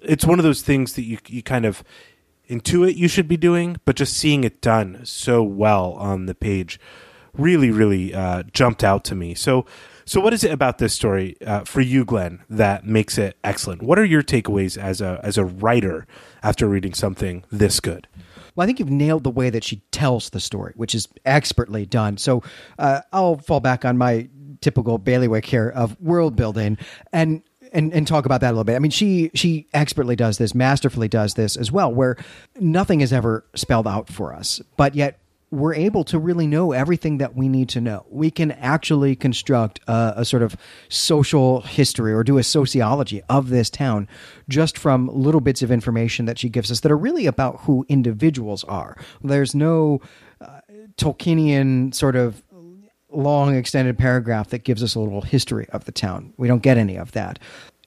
it's 0.00 0.24
one 0.24 0.38
of 0.38 0.44
those 0.44 0.62
things 0.62 0.94
that 0.94 1.04
you 1.04 1.18
you 1.26 1.42
kind 1.42 1.66
of 1.66 1.84
intuit 2.48 2.96
you 2.96 3.08
should 3.08 3.28
be 3.28 3.36
doing, 3.36 3.76
but 3.84 3.96
just 3.96 4.16
seeing 4.16 4.44
it 4.44 4.60
done 4.60 5.00
so 5.04 5.42
well 5.42 5.92
on 5.92 6.26
the 6.26 6.34
page 6.34 6.80
really 7.34 7.70
really 7.70 8.14
uh, 8.14 8.42
jumped 8.50 8.82
out 8.82 9.04
to 9.04 9.14
me. 9.14 9.34
So 9.34 9.66
so, 10.06 10.20
what 10.20 10.32
is 10.32 10.44
it 10.44 10.52
about 10.52 10.78
this 10.78 10.94
story 10.94 11.36
uh, 11.44 11.64
for 11.64 11.80
you, 11.80 12.04
Glenn, 12.04 12.44
that 12.48 12.86
makes 12.86 13.18
it 13.18 13.36
excellent? 13.42 13.82
What 13.82 13.98
are 13.98 14.04
your 14.04 14.22
takeaways 14.22 14.78
as 14.78 15.00
a 15.00 15.20
as 15.24 15.36
a 15.36 15.44
writer 15.44 16.06
after 16.44 16.68
reading 16.68 16.94
something 16.94 17.44
this 17.50 17.80
good? 17.80 18.06
Well, 18.54 18.64
I 18.64 18.66
think 18.66 18.78
you've 18.78 18.88
nailed 18.88 19.24
the 19.24 19.30
way 19.30 19.50
that 19.50 19.64
she 19.64 19.82
tells 19.90 20.30
the 20.30 20.40
story, 20.40 20.72
which 20.76 20.94
is 20.94 21.08
expertly 21.24 21.86
done. 21.86 22.18
So, 22.18 22.44
uh, 22.78 23.00
I'll 23.12 23.38
fall 23.38 23.58
back 23.60 23.84
on 23.84 23.98
my 23.98 24.28
typical 24.60 24.98
bailiwick 24.98 25.44
here 25.44 25.68
of 25.68 26.00
world 26.00 26.36
building 26.36 26.78
and 27.12 27.42
and, 27.72 27.92
and 27.92 28.06
talk 28.06 28.26
about 28.26 28.40
that 28.42 28.50
a 28.50 28.52
little 28.52 28.64
bit. 28.64 28.76
I 28.76 28.78
mean, 28.78 28.92
she 28.92 29.30
she 29.34 29.66
expertly 29.74 30.14
does 30.14 30.38
this, 30.38 30.54
masterfully 30.54 31.08
does 31.08 31.34
this 31.34 31.56
as 31.56 31.72
well, 31.72 31.92
where 31.92 32.16
nothing 32.60 33.00
is 33.00 33.12
ever 33.12 33.44
spelled 33.54 33.88
out 33.88 34.08
for 34.08 34.32
us, 34.32 34.62
but 34.76 34.94
yet 34.94 35.18
we're 35.56 35.74
able 35.74 36.04
to 36.04 36.18
really 36.18 36.46
know 36.46 36.72
everything 36.72 37.18
that 37.18 37.34
we 37.34 37.48
need 37.48 37.68
to 37.70 37.80
know. 37.80 38.04
We 38.10 38.30
can 38.30 38.52
actually 38.52 39.16
construct 39.16 39.80
a, 39.88 40.14
a, 40.18 40.24
sort 40.24 40.42
of 40.42 40.54
social 40.88 41.62
history 41.62 42.12
or 42.12 42.22
do 42.22 42.36
a 42.36 42.42
sociology 42.42 43.22
of 43.30 43.48
this 43.48 43.70
town 43.70 44.06
just 44.48 44.76
from 44.76 45.08
little 45.08 45.40
bits 45.40 45.62
of 45.62 45.70
information 45.70 46.26
that 46.26 46.38
she 46.38 46.50
gives 46.50 46.70
us 46.70 46.80
that 46.80 46.92
are 46.92 46.96
really 46.96 47.24
about 47.24 47.60
who 47.62 47.86
individuals 47.88 48.64
are. 48.64 48.98
There's 49.24 49.54
no 49.54 50.02
uh, 50.42 50.60
Tolkienian 50.98 51.94
sort 51.94 52.16
of 52.16 52.42
long 53.10 53.54
extended 53.54 53.96
paragraph 53.96 54.50
that 54.50 54.62
gives 54.62 54.82
us 54.82 54.94
a 54.94 55.00
little 55.00 55.22
history 55.22 55.66
of 55.70 55.86
the 55.86 55.92
town. 55.92 56.34
We 56.36 56.48
don't 56.48 56.62
get 56.62 56.76
any 56.76 56.96
of 56.96 57.12
that 57.12 57.38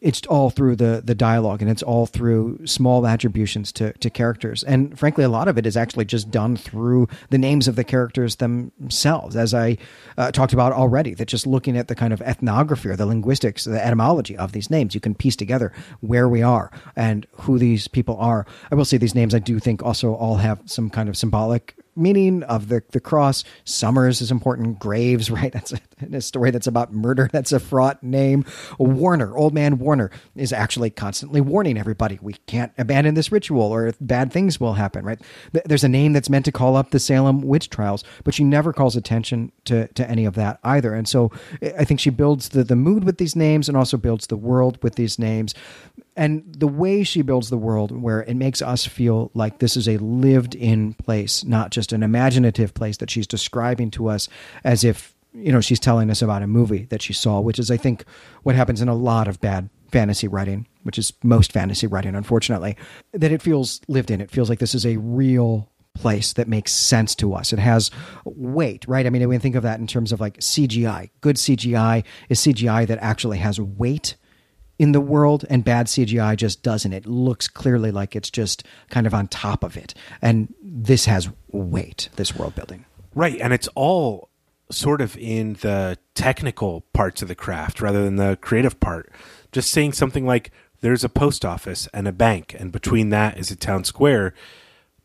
it's 0.02 0.26
all 0.28 0.50
through 0.50 0.76
the 0.76 1.02
the 1.04 1.16
dialogue 1.16 1.62
and 1.62 1.70
it's 1.70 1.84
all 1.84 2.06
through 2.06 2.66
small 2.66 3.06
attributions 3.06 3.72
to 3.74 3.92
to 3.94 4.10
characters. 4.10 4.64
And 4.64 4.98
frankly 4.98 5.24
a 5.24 5.30
lot 5.30 5.48
of 5.48 5.58
it 5.58 5.66
is 5.66 5.76
actually 5.76 6.06
just 6.06 6.32
done 6.32 6.56
through 6.56 7.08
the 7.30 7.38
names 7.38 7.68
of 7.68 7.76
the 7.76 7.84
characters 7.84 8.38
themselves 8.38 9.36
as 9.36 9.54
i 9.54 9.78
uh, 10.18 10.32
talked 10.32 10.54
about 10.54 10.72
already 10.72 11.14
that 11.14 11.28
just 11.28 11.46
looking 11.46 11.78
at 11.78 11.88
the 11.88 11.96
kind 11.96 12.14
of 12.14 12.22
ethnography 12.22 12.90
or 12.90 12.96
the 12.96 13.06
linguistics 13.06 13.66
the 13.66 13.86
etymology 13.86 14.38
of 14.38 14.52
these 14.52 14.70
names 14.70 14.96
you 14.96 15.02
can 15.02 15.16
piece 15.16 15.36
together 15.36 15.72
where 16.00 16.30
we 16.30 16.42
are 16.42 16.72
and 16.96 17.28
who 17.42 17.58
these 17.58 17.88
people 17.88 18.18
are. 18.18 18.46
I 18.72 18.76
will 18.76 18.86
say 18.86 18.98
these 18.98 19.16
names 19.16 19.36
i 19.36 19.40
do 19.40 19.60
think 19.60 19.84
also 19.84 20.14
all 20.14 20.38
have 20.38 20.62
some 20.66 20.90
kind 20.90 21.10
of 21.10 21.18
symbolic 21.18 21.76
meaning 21.96 22.44
of 22.44 22.70
the, 22.70 22.84
the 22.92 23.00
cross. 23.00 23.44
Summers 23.64 24.22
is 24.22 24.32
important. 24.32 24.80
Graves, 24.80 25.30
right? 25.32 25.52
That's 25.52 25.74
a, 25.74 25.80
a, 26.14 26.22
story 26.22 26.52
that's 26.52 26.68
about 26.68 26.94
murder. 26.94 27.30
That's 27.32 27.52
a 27.52 27.60
fraught 27.60 28.02
name. 28.04 28.46
Warner, 28.78 29.36
old 29.36 29.54
man 29.54 29.80
Warner, 29.80 30.12
is 30.36 30.54
actually 30.54 30.90
constantly 30.90 31.42
warning 31.42 31.78
everybody 31.78 32.20
we 32.22 32.34
can't 32.48 32.72
abandon 32.78 33.16
this 33.16 33.32
ritual 33.32 33.72
or 33.74 33.94
bad 34.00 34.32
things 34.32 34.60
will 34.60 34.74
happen, 34.74 35.06
right? 35.06 35.20
There's 35.66 35.84
a 35.84 35.90
name 35.90 36.14
that's 36.14 36.30
meant 36.30 36.46
to 36.46 36.52
call 36.52 36.76
up 36.76 36.92
the 36.92 37.00
Salem 37.00 37.42
witch 37.42 37.70
trials, 37.70 38.04
but 38.24 38.34
she 38.34 38.44
never 38.44 38.74
calls 38.74 38.96
attention 38.96 39.52
to, 39.66 39.88
to 39.90 40.10
any 40.10 40.26
of 40.26 40.36
that 40.36 40.60
either. 40.64 40.94
And 40.94 41.08
so 41.08 41.32
I 41.62 41.86
think 41.86 42.00
she 42.00 42.10
builds 42.10 42.50
the, 42.50 42.64
the 42.64 42.76
mood 42.76 43.04
with 43.04 43.18
these 43.18 43.36
names 43.36 43.68
and 43.68 43.78
also 43.78 43.98
builds 43.98 44.28
the 44.28 44.38
world 44.38 44.82
with 44.84 44.96
these 44.96 45.20
names 45.20 45.54
and 46.20 46.44
the 46.54 46.68
way 46.68 47.02
she 47.02 47.22
builds 47.22 47.50
the 47.50 47.58
world 47.58 47.92
where 47.92 48.24
it 48.24 48.36
makes 48.36 48.62
us 48.62 48.86
feel 48.86 49.32
like 49.34 49.60
this 49.60 49.78
is 49.78 49.88
a 49.88 49.98
lived 49.98 50.54
in 50.54 50.94
place 50.96 51.44
not 51.46 51.72
just 51.72 51.94
an 51.94 52.04
imaginative 52.04 52.74
place 52.74 52.98
that 52.98 53.10
she's 53.10 53.26
describing 53.26 53.90
to 53.90 54.10
us 54.10 54.28
as 54.64 54.84
if 54.84 55.16
you 55.34 55.52
know 55.52 55.62
she's 55.62 55.80
telling 55.80 56.12
us 56.12 56.22
about 56.22 56.44
a 56.44 56.48
movie 56.48 56.86
that 56.90 57.02
she 57.02 57.14
saw 57.14 57.40
which 57.40 57.58
is 57.58 57.72
i 57.72 57.78
think 57.78 58.04
what 58.44 58.56
happens 58.56 58.82
in 58.82 58.90
a 58.90 58.94
lot 58.94 59.28
of 59.28 59.40
bad 59.40 59.70
fantasy 59.92 60.28
writing 60.28 60.68
which 60.84 61.00
is 61.00 61.14
most 61.24 61.52
fantasy 61.52 61.88
writing 61.88 62.16
unfortunately 62.16 62.76
that 63.14 63.32
it 63.32 63.42
feels 63.42 63.80
lived 63.88 64.12
in 64.12 64.20
it 64.20 64.30
feels 64.30 64.50
like 64.50 64.60
this 64.60 64.76
is 64.76 64.86
a 64.86 64.98
real 64.98 65.70
place 65.96 66.34
that 66.34 66.48
makes 66.48 66.72
sense 66.72 67.14
to 67.16 67.34
us. 67.34 67.52
It 67.52 67.60
has 67.60 67.92
weight, 68.24 68.86
right? 68.88 69.06
I 69.06 69.10
mean, 69.10 69.28
we 69.28 69.38
think 69.38 69.56
of 69.56 69.64
that 69.64 69.80
in 69.80 69.88
terms 69.88 70.12
of 70.14 70.22
like 70.22 70.38
CGI. 70.38 71.10
Good 71.20 71.36
CGI 71.36 72.06
is 72.30 72.40
CGI 72.40 72.88
that 72.88 73.00
actually 73.02 73.40
has 73.40 73.60
weight 73.60 74.16
in 74.80 74.94
the 74.94 75.02
world, 75.02 75.46
and 75.50 75.64
bad 75.64 75.88
CGI 75.88 76.36
just 76.38 76.64
doesn't. 76.64 76.94
It 76.94 77.06
looks 77.06 77.48
clearly 77.48 77.92
like 77.92 78.16
it's 78.16 78.32
just 78.32 78.64
kind 78.90 79.06
of 79.06 79.14
on 79.14 79.28
top 79.28 79.64
of 79.64 79.78
it. 79.78 79.94
And 80.22 80.54
this 80.64 81.06
has 81.06 81.30
weight, 81.52 82.10
this 82.16 82.36
world 82.36 82.56
building. 82.56 82.86
Right. 83.14 83.40
And 83.42 83.54
it's 83.54 83.68
all 83.76 84.30
sort 84.72 85.02
of 85.02 85.18
in 85.18 85.54
the 85.56 85.98
technical 86.16 86.82
parts 86.94 87.22
of 87.22 87.28
the 87.28 87.36
craft 87.36 87.82
rather 87.82 88.04
than 88.04 88.16
the 88.16 88.38
creative 88.42 88.80
part. 88.80 89.12
Just 89.52 89.72
saying 89.72 89.94
something 89.94 90.26
like, 90.26 90.52
there's 90.82 91.04
a 91.04 91.10
post 91.10 91.44
office 91.44 91.90
and 91.94 92.08
a 92.08 92.14
bank, 92.14 92.56
and 92.58 92.72
between 92.72 93.10
that 93.10 93.38
is 93.38 93.52
a 93.52 93.56
town 93.58 93.84
square, 93.84 94.34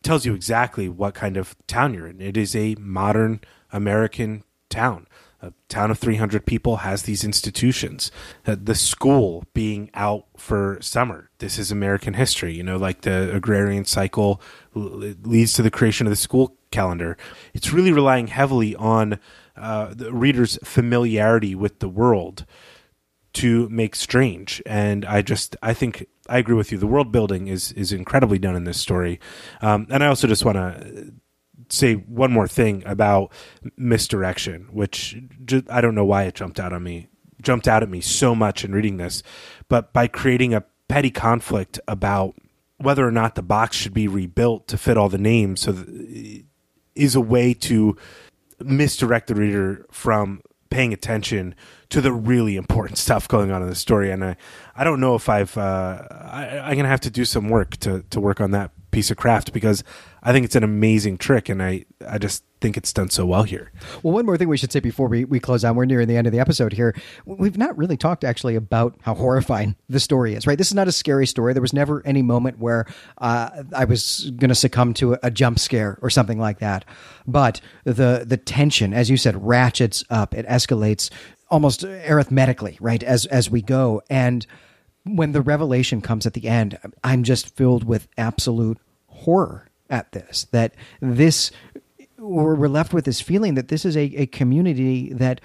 tells 0.04 0.24
you 0.24 0.34
exactly 0.34 0.88
what 0.88 1.14
kind 1.14 1.36
of 1.36 1.56
town 1.66 1.94
you're 1.94 2.06
in. 2.06 2.20
It 2.20 2.36
is 2.36 2.54
a 2.54 2.76
modern 2.78 3.40
American 3.72 4.44
town 4.68 5.08
a 5.44 5.52
town 5.68 5.90
of 5.90 5.98
300 5.98 6.46
people 6.46 6.78
has 6.78 7.02
these 7.02 7.24
institutions. 7.24 8.10
Uh, 8.46 8.56
the 8.60 8.74
school 8.74 9.44
being 9.54 9.90
out 9.94 10.26
for 10.36 10.78
summer. 10.80 11.30
This 11.38 11.58
is 11.58 11.70
American 11.70 12.14
history. 12.14 12.54
You 12.54 12.62
know, 12.62 12.76
like 12.76 13.02
the 13.02 13.34
agrarian 13.34 13.84
cycle 13.84 14.40
leads 14.74 15.52
to 15.54 15.62
the 15.62 15.70
creation 15.70 16.06
of 16.06 16.10
the 16.10 16.16
school 16.16 16.56
calendar. 16.70 17.16
It's 17.52 17.72
really 17.72 17.92
relying 17.92 18.28
heavily 18.28 18.74
on 18.76 19.18
uh, 19.56 19.94
the 19.94 20.12
reader's 20.12 20.58
familiarity 20.64 21.54
with 21.54 21.78
the 21.78 21.88
world 21.88 22.46
to 23.34 23.68
make 23.68 23.94
strange. 23.94 24.62
And 24.64 25.04
I 25.04 25.20
just, 25.22 25.56
I 25.62 25.74
think 25.74 26.06
I 26.28 26.38
agree 26.38 26.54
with 26.54 26.72
you. 26.72 26.78
The 26.78 26.86
world 26.86 27.12
building 27.12 27.48
is 27.48 27.72
is 27.72 27.92
incredibly 27.92 28.38
done 28.38 28.56
in 28.56 28.64
this 28.64 28.80
story. 28.80 29.20
Um, 29.60 29.86
and 29.90 30.02
I 30.02 30.06
also 30.06 30.26
just 30.26 30.44
want 30.44 30.56
to 30.56 31.12
say 31.68 31.94
one 31.94 32.32
more 32.32 32.48
thing 32.48 32.82
about 32.86 33.32
misdirection, 33.76 34.68
which 34.72 35.16
just, 35.44 35.70
I 35.70 35.80
don't 35.80 35.94
know 35.94 36.04
why 36.04 36.24
it 36.24 36.34
jumped 36.34 36.60
out 36.60 36.72
on 36.72 36.82
me, 36.82 37.08
jumped 37.40 37.68
out 37.68 37.82
at 37.82 37.88
me 37.88 38.00
so 38.00 38.34
much 38.34 38.64
in 38.64 38.72
reading 38.72 38.96
this, 38.96 39.22
but 39.68 39.92
by 39.92 40.06
creating 40.06 40.54
a 40.54 40.64
petty 40.88 41.10
conflict 41.10 41.80
about 41.88 42.34
whether 42.78 43.06
or 43.06 43.12
not 43.12 43.34
the 43.34 43.42
box 43.42 43.76
should 43.76 43.94
be 43.94 44.08
rebuilt 44.08 44.66
to 44.68 44.76
fit 44.76 44.96
all 44.96 45.08
the 45.08 45.18
names, 45.18 45.62
so 45.62 45.84
is 46.94 47.14
a 47.14 47.20
way 47.20 47.54
to 47.54 47.96
misdirect 48.60 49.28
the 49.28 49.34
reader 49.34 49.86
from 49.90 50.40
paying 50.70 50.92
attention 50.92 51.54
to 51.88 52.00
the 52.00 52.12
really 52.12 52.56
important 52.56 52.98
stuff 52.98 53.28
going 53.28 53.52
on 53.52 53.62
in 53.62 53.68
the 53.68 53.74
story. 53.76 54.10
And 54.10 54.24
I, 54.24 54.36
I 54.74 54.82
don't 54.82 54.98
know 54.98 55.14
if 55.14 55.28
I've, 55.28 55.56
uh, 55.56 56.02
I, 56.10 56.58
I'm 56.58 56.74
going 56.74 56.84
to 56.84 56.88
have 56.88 57.00
to 57.02 57.10
do 57.10 57.24
some 57.24 57.48
work 57.48 57.76
to, 57.78 58.04
to 58.10 58.20
work 58.20 58.40
on 58.40 58.50
that 58.50 58.72
piece 58.94 59.10
of 59.10 59.16
craft 59.16 59.52
because 59.52 59.82
I 60.22 60.32
think 60.32 60.44
it's 60.44 60.54
an 60.54 60.62
amazing 60.62 61.18
trick. 61.18 61.48
And 61.48 61.62
I, 61.62 61.84
I 62.08 62.16
just 62.18 62.44
think 62.60 62.76
it's 62.76 62.92
done 62.92 63.10
so 63.10 63.26
well 63.26 63.42
here. 63.42 63.72
Well, 64.02 64.14
one 64.14 64.24
more 64.24 64.36
thing 64.38 64.48
we 64.48 64.56
should 64.56 64.72
say 64.72 64.80
before 64.80 65.08
we, 65.08 65.24
we 65.24 65.40
close 65.40 65.64
out, 65.64 65.74
we're 65.74 65.84
nearing 65.84 66.08
the 66.08 66.16
end 66.16 66.26
of 66.26 66.32
the 66.32 66.38
episode 66.38 66.72
here. 66.72 66.94
We've 67.26 67.58
not 67.58 67.76
really 67.76 67.96
talked 67.96 68.24
actually 68.24 68.54
about 68.54 68.96
how 69.02 69.14
horrifying 69.14 69.76
the 69.88 70.00
story 70.00 70.34
is, 70.34 70.46
right? 70.46 70.56
This 70.56 70.68
is 70.68 70.74
not 70.74 70.88
a 70.88 70.92
scary 70.92 71.26
story. 71.26 71.52
There 71.52 71.60
was 71.60 71.72
never 71.72 72.06
any 72.06 72.22
moment 72.22 72.58
where 72.58 72.86
uh, 73.18 73.64
I 73.74 73.84
was 73.84 74.30
going 74.36 74.48
to 74.48 74.54
succumb 74.54 74.94
to 74.94 75.14
a, 75.14 75.18
a 75.24 75.30
jump 75.30 75.58
scare 75.58 75.98
or 76.00 76.08
something 76.08 76.38
like 76.38 76.60
that. 76.60 76.84
But 77.26 77.60
the 77.84 78.24
the 78.26 78.36
tension, 78.36 78.94
as 78.94 79.10
you 79.10 79.16
said, 79.16 79.44
ratchets 79.44 80.04
up. 80.08 80.34
It 80.34 80.46
escalates 80.46 81.10
almost 81.50 81.84
arithmetically, 81.84 82.78
right? 82.80 83.02
As 83.02 83.26
as 83.26 83.50
we 83.50 83.60
go, 83.62 84.02
and 84.08 84.46
when 85.04 85.32
the 85.32 85.42
revelation 85.42 86.00
comes 86.00 86.26
at 86.26 86.32
the 86.32 86.48
end, 86.48 86.78
I'm 87.02 87.22
just 87.22 87.54
filled 87.56 87.84
with 87.84 88.08
absolute 88.16 88.78
horror 89.06 89.68
at 89.90 90.12
this. 90.12 90.46
That 90.50 90.74
this 91.00 91.50
we're 92.18 92.68
left 92.68 92.94
with 92.94 93.04
this 93.04 93.20
feeling 93.20 93.54
that 93.54 93.68
this 93.68 93.84
is 93.84 93.96
a, 93.96 94.04
a 94.16 94.26
community 94.26 95.12
that 95.12 95.40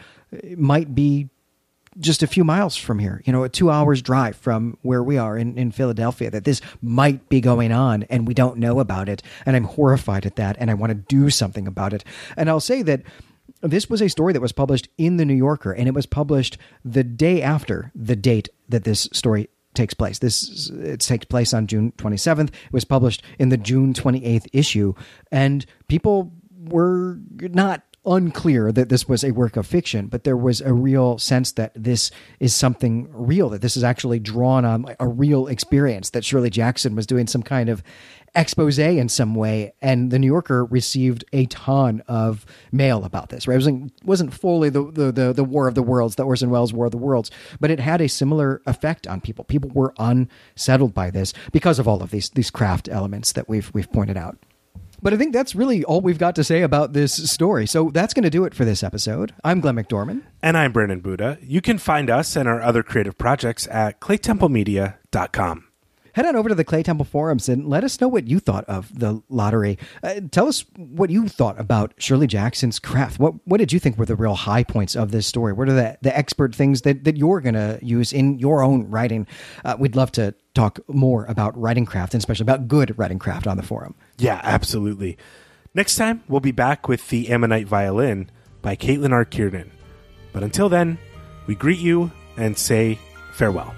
might 0.55 0.95
be 0.95 1.29
just 1.99 2.23
a 2.23 2.27
few 2.27 2.43
miles 2.43 2.77
from 2.77 2.99
here, 2.99 3.21
you 3.25 3.33
know, 3.33 3.43
a 3.43 3.49
two 3.49 3.69
hours 3.69 4.01
drive 4.01 4.35
from 4.35 4.77
where 4.83 5.03
we 5.03 5.17
are 5.17 5.37
in, 5.37 5.57
in 5.57 5.71
Philadelphia, 5.71 6.29
that 6.29 6.45
this 6.45 6.61
might 6.81 7.27
be 7.27 7.41
going 7.41 7.71
on 7.71 8.03
and 8.03 8.27
we 8.27 8.33
don't 8.33 8.57
know 8.57 8.79
about 8.79 9.09
it. 9.09 9.21
And 9.45 9.55
I'm 9.55 9.63
horrified 9.65 10.25
at 10.25 10.35
that 10.37 10.55
and 10.59 10.69
I 10.69 10.75
want 10.75 10.91
to 10.91 10.95
do 10.95 11.29
something 11.29 11.67
about 11.67 11.93
it. 11.93 12.03
And 12.37 12.49
I'll 12.49 12.59
say 12.59 12.81
that 12.83 13.01
this 13.61 13.89
was 13.89 14.01
a 14.01 14.09
story 14.09 14.33
that 14.33 14.41
was 14.41 14.51
published 14.51 14.89
in 14.97 15.17
the 15.17 15.25
New 15.25 15.33
Yorker 15.35 15.71
and 15.71 15.87
it 15.87 15.93
was 15.93 16.05
published 16.05 16.57
the 16.85 17.03
day 17.03 17.41
after 17.41 17.91
the 17.95 18.15
date 18.15 18.49
that 18.69 18.83
this 18.83 19.09
story 19.11 19.49
takes 19.73 19.93
place. 19.93 20.19
This 20.19 20.71
uh, 20.71 20.79
it 20.79 20.99
takes 21.01 21.25
place 21.25 21.53
on 21.53 21.67
June 21.67 21.91
27th. 21.97 22.49
It 22.49 22.73
was 22.73 22.85
published 22.85 23.23
in 23.37 23.49
the 23.49 23.57
June 23.57 23.93
28th 23.93 24.47
issue 24.53 24.93
and 25.31 25.65
people 25.87 26.33
were 26.57 27.19
not 27.39 27.83
unclear 28.09 28.71
that 28.71 28.89
this 28.89 29.07
was 29.07 29.23
a 29.23 29.31
work 29.31 29.55
of 29.55 29.67
fiction, 29.67 30.07
but 30.07 30.23
there 30.23 30.35
was 30.35 30.59
a 30.61 30.73
real 30.73 31.17
sense 31.19 31.51
that 31.53 31.71
this 31.75 32.09
is 32.39 32.53
something 32.53 33.07
real, 33.11 33.49
that 33.49 33.61
this 33.61 33.77
is 33.77 33.83
actually 33.83 34.19
drawn 34.19 34.65
on 34.65 34.95
a 34.99 35.07
real 35.07 35.47
experience, 35.47 36.09
that 36.09 36.25
Shirley 36.25 36.49
Jackson 36.49 36.95
was 36.95 37.05
doing 37.05 37.27
some 37.27 37.43
kind 37.43 37.69
of 37.69 37.83
expose 38.35 38.79
in 38.79 39.09
some 39.09 39.35
way. 39.35 39.73
And 39.81 40.11
the 40.11 40.19
New 40.19 40.27
Yorker 40.27 40.65
received 40.65 41.23
a 41.33 41.45
ton 41.45 42.01
of 42.07 42.45
mail 42.71 43.05
about 43.05 43.29
this, 43.29 43.47
right? 43.47 43.55
It 43.55 43.57
wasn't, 43.57 43.93
wasn't 44.03 44.33
fully 44.33 44.69
the, 44.69 44.91
the, 44.91 45.11
the, 45.11 45.33
the 45.33 45.43
War 45.43 45.67
of 45.67 45.75
the 45.75 45.83
Worlds, 45.83 46.15
the 46.15 46.25
Orson 46.25 46.49
Welles 46.49 46.73
War 46.73 46.85
of 46.85 46.91
the 46.91 46.97
Worlds, 46.97 47.31
but 47.59 47.71
it 47.71 47.79
had 47.79 48.01
a 48.01 48.09
similar 48.09 48.61
effect 48.65 49.07
on 49.07 49.21
people. 49.21 49.45
People 49.45 49.69
were 49.73 49.93
unsettled 49.99 50.93
by 50.93 51.11
this 51.11 51.33
because 51.51 51.79
of 51.79 51.87
all 51.87 52.01
of 52.01 52.11
these, 52.11 52.29
these 52.31 52.49
craft 52.49 52.89
elements 52.89 53.31
that 53.33 53.47
we've, 53.47 53.71
we've 53.73 53.91
pointed 53.91 54.17
out. 54.17 54.37
But 55.01 55.13
I 55.13 55.17
think 55.17 55.33
that's 55.33 55.55
really 55.55 55.83
all 55.83 56.01
we've 56.01 56.17
got 56.17 56.35
to 56.35 56.43
say 56.43 56.61
about 56.61 56.93
this 56.93 57.31
story. 57.31 57.65
So 57.65 57.89
that's 57.89 58.13
going 58.13 58.23
to 58.23 58.29
do 58.29 58.43
it 58.45 58.53
for 58.53 58.65
this 58.65 58.83
episode. 58.83 59.33
I'm 59.43 59.59
Glenn 59.61 59.75
McDorman. 59.75 60.23
And 60.41 60.57
I'm 60.57 60.71
Brandon 60.71 60.99
Buddha. 60.99 61.37
You 61.41 61.61
can 61.61 61.77
find 61.77 62.09
us 62.09 62.35
and 62.35 62.47
our 62.47 62.61
other 62.61 62.83
creative 62.83 63.17
projects 63.17 63.67
at 63.67 63.99
claytemplemedia.com 63.99 65.68
head 66.19 66.27
on 66.27 66.35
over 66.35 66.49
to 66.49 66.55
the 66.55 66.65
Claytemple 66.65 67.07
forums 67.07 67.47
and 67.47 67.65
let 67.65 67.85
us 67.85 68.01
know 68.01 68.09
what 68.09 68.27
you 68.27 68.39
thought 68.39 68.65
of 68.65 68.97
the 68.97 69.23
lottery. 69.29 69.79
Uh, 70.03 70.19
tell 70.31 70.49
us 70.49 70.65
what 70.75 71.09
you 71.09 71.29
thought 71.29 71.57
about 71.57 71.93
Shirley 71.97 72.27
Jackson's 72.27 72.77
craft. 72.77 73.19
What 73.19 73.35
what 73.47 73.59
did 73.59 73.71
you 73.71 73.79
think 73.79 73.97
were 73.97 74.05
the 74.05 74.17
real 74.17 74.35
high 74.35 74.63
points 74.63 74.97
of 74.97 75.11
this 75.11 75.25
story? 75.25 75.53
What 75.53 75.69
are 75.69 75.73
the, 75.73 75.97
the 76.01 76.15
expert 76.17 76.53
things 76.53 76.81
that, 76.81 77.05
that 77.05 77.15
you're 77.15 77.39
going 77.39 77.53
to 77.53 77.79
use 77.81 78.11
in 78.11 78.37
your 78.37 78.61
own 78.61 78.89
writing? 78.89 79.27
Uh, 79.63 79.77
we'd 79.79 79.95
love 79.95 80.11
to 80.13 80.35
talk 80.53 80.79
more 80.89 81.23
about 81.25 81.57
writing 81.57 81.85
craft 81.85 82.13
and 82.13 82.19
especially 82.19 82.43
about 82.43 82.67
good 82.67 82.99
writing 82.99 83.17
craft 83.17 83.47
on 83.47 83.55
the 83.55 83.63
forum. 83.63 83.95
Yeah, 84.17 84.41
absolutely. 84.43 85.17
Next 85.73 85.95
time, 85.95 86.21
we'll 86.27 86.41
be 86.41 86.51
back 86.51 86.89
with 86.89 87.07
The 87.07 87.29
Ammonite 87.29 87.67
Violin 87.67 88.29
by 88.61 88.75
Caitlin 88.75 89.13
R. 89.13 89.23
Kiernan. 89.23 89.71
But 90.33 90.43
until 90.43 90.67
then, 90.67 90.97
we 91.47 91.55
greet 91.55 91.79
you 91.79 92.11
and 92.35 92.57
say 92.57 92.99
farewell. 93.33 93.73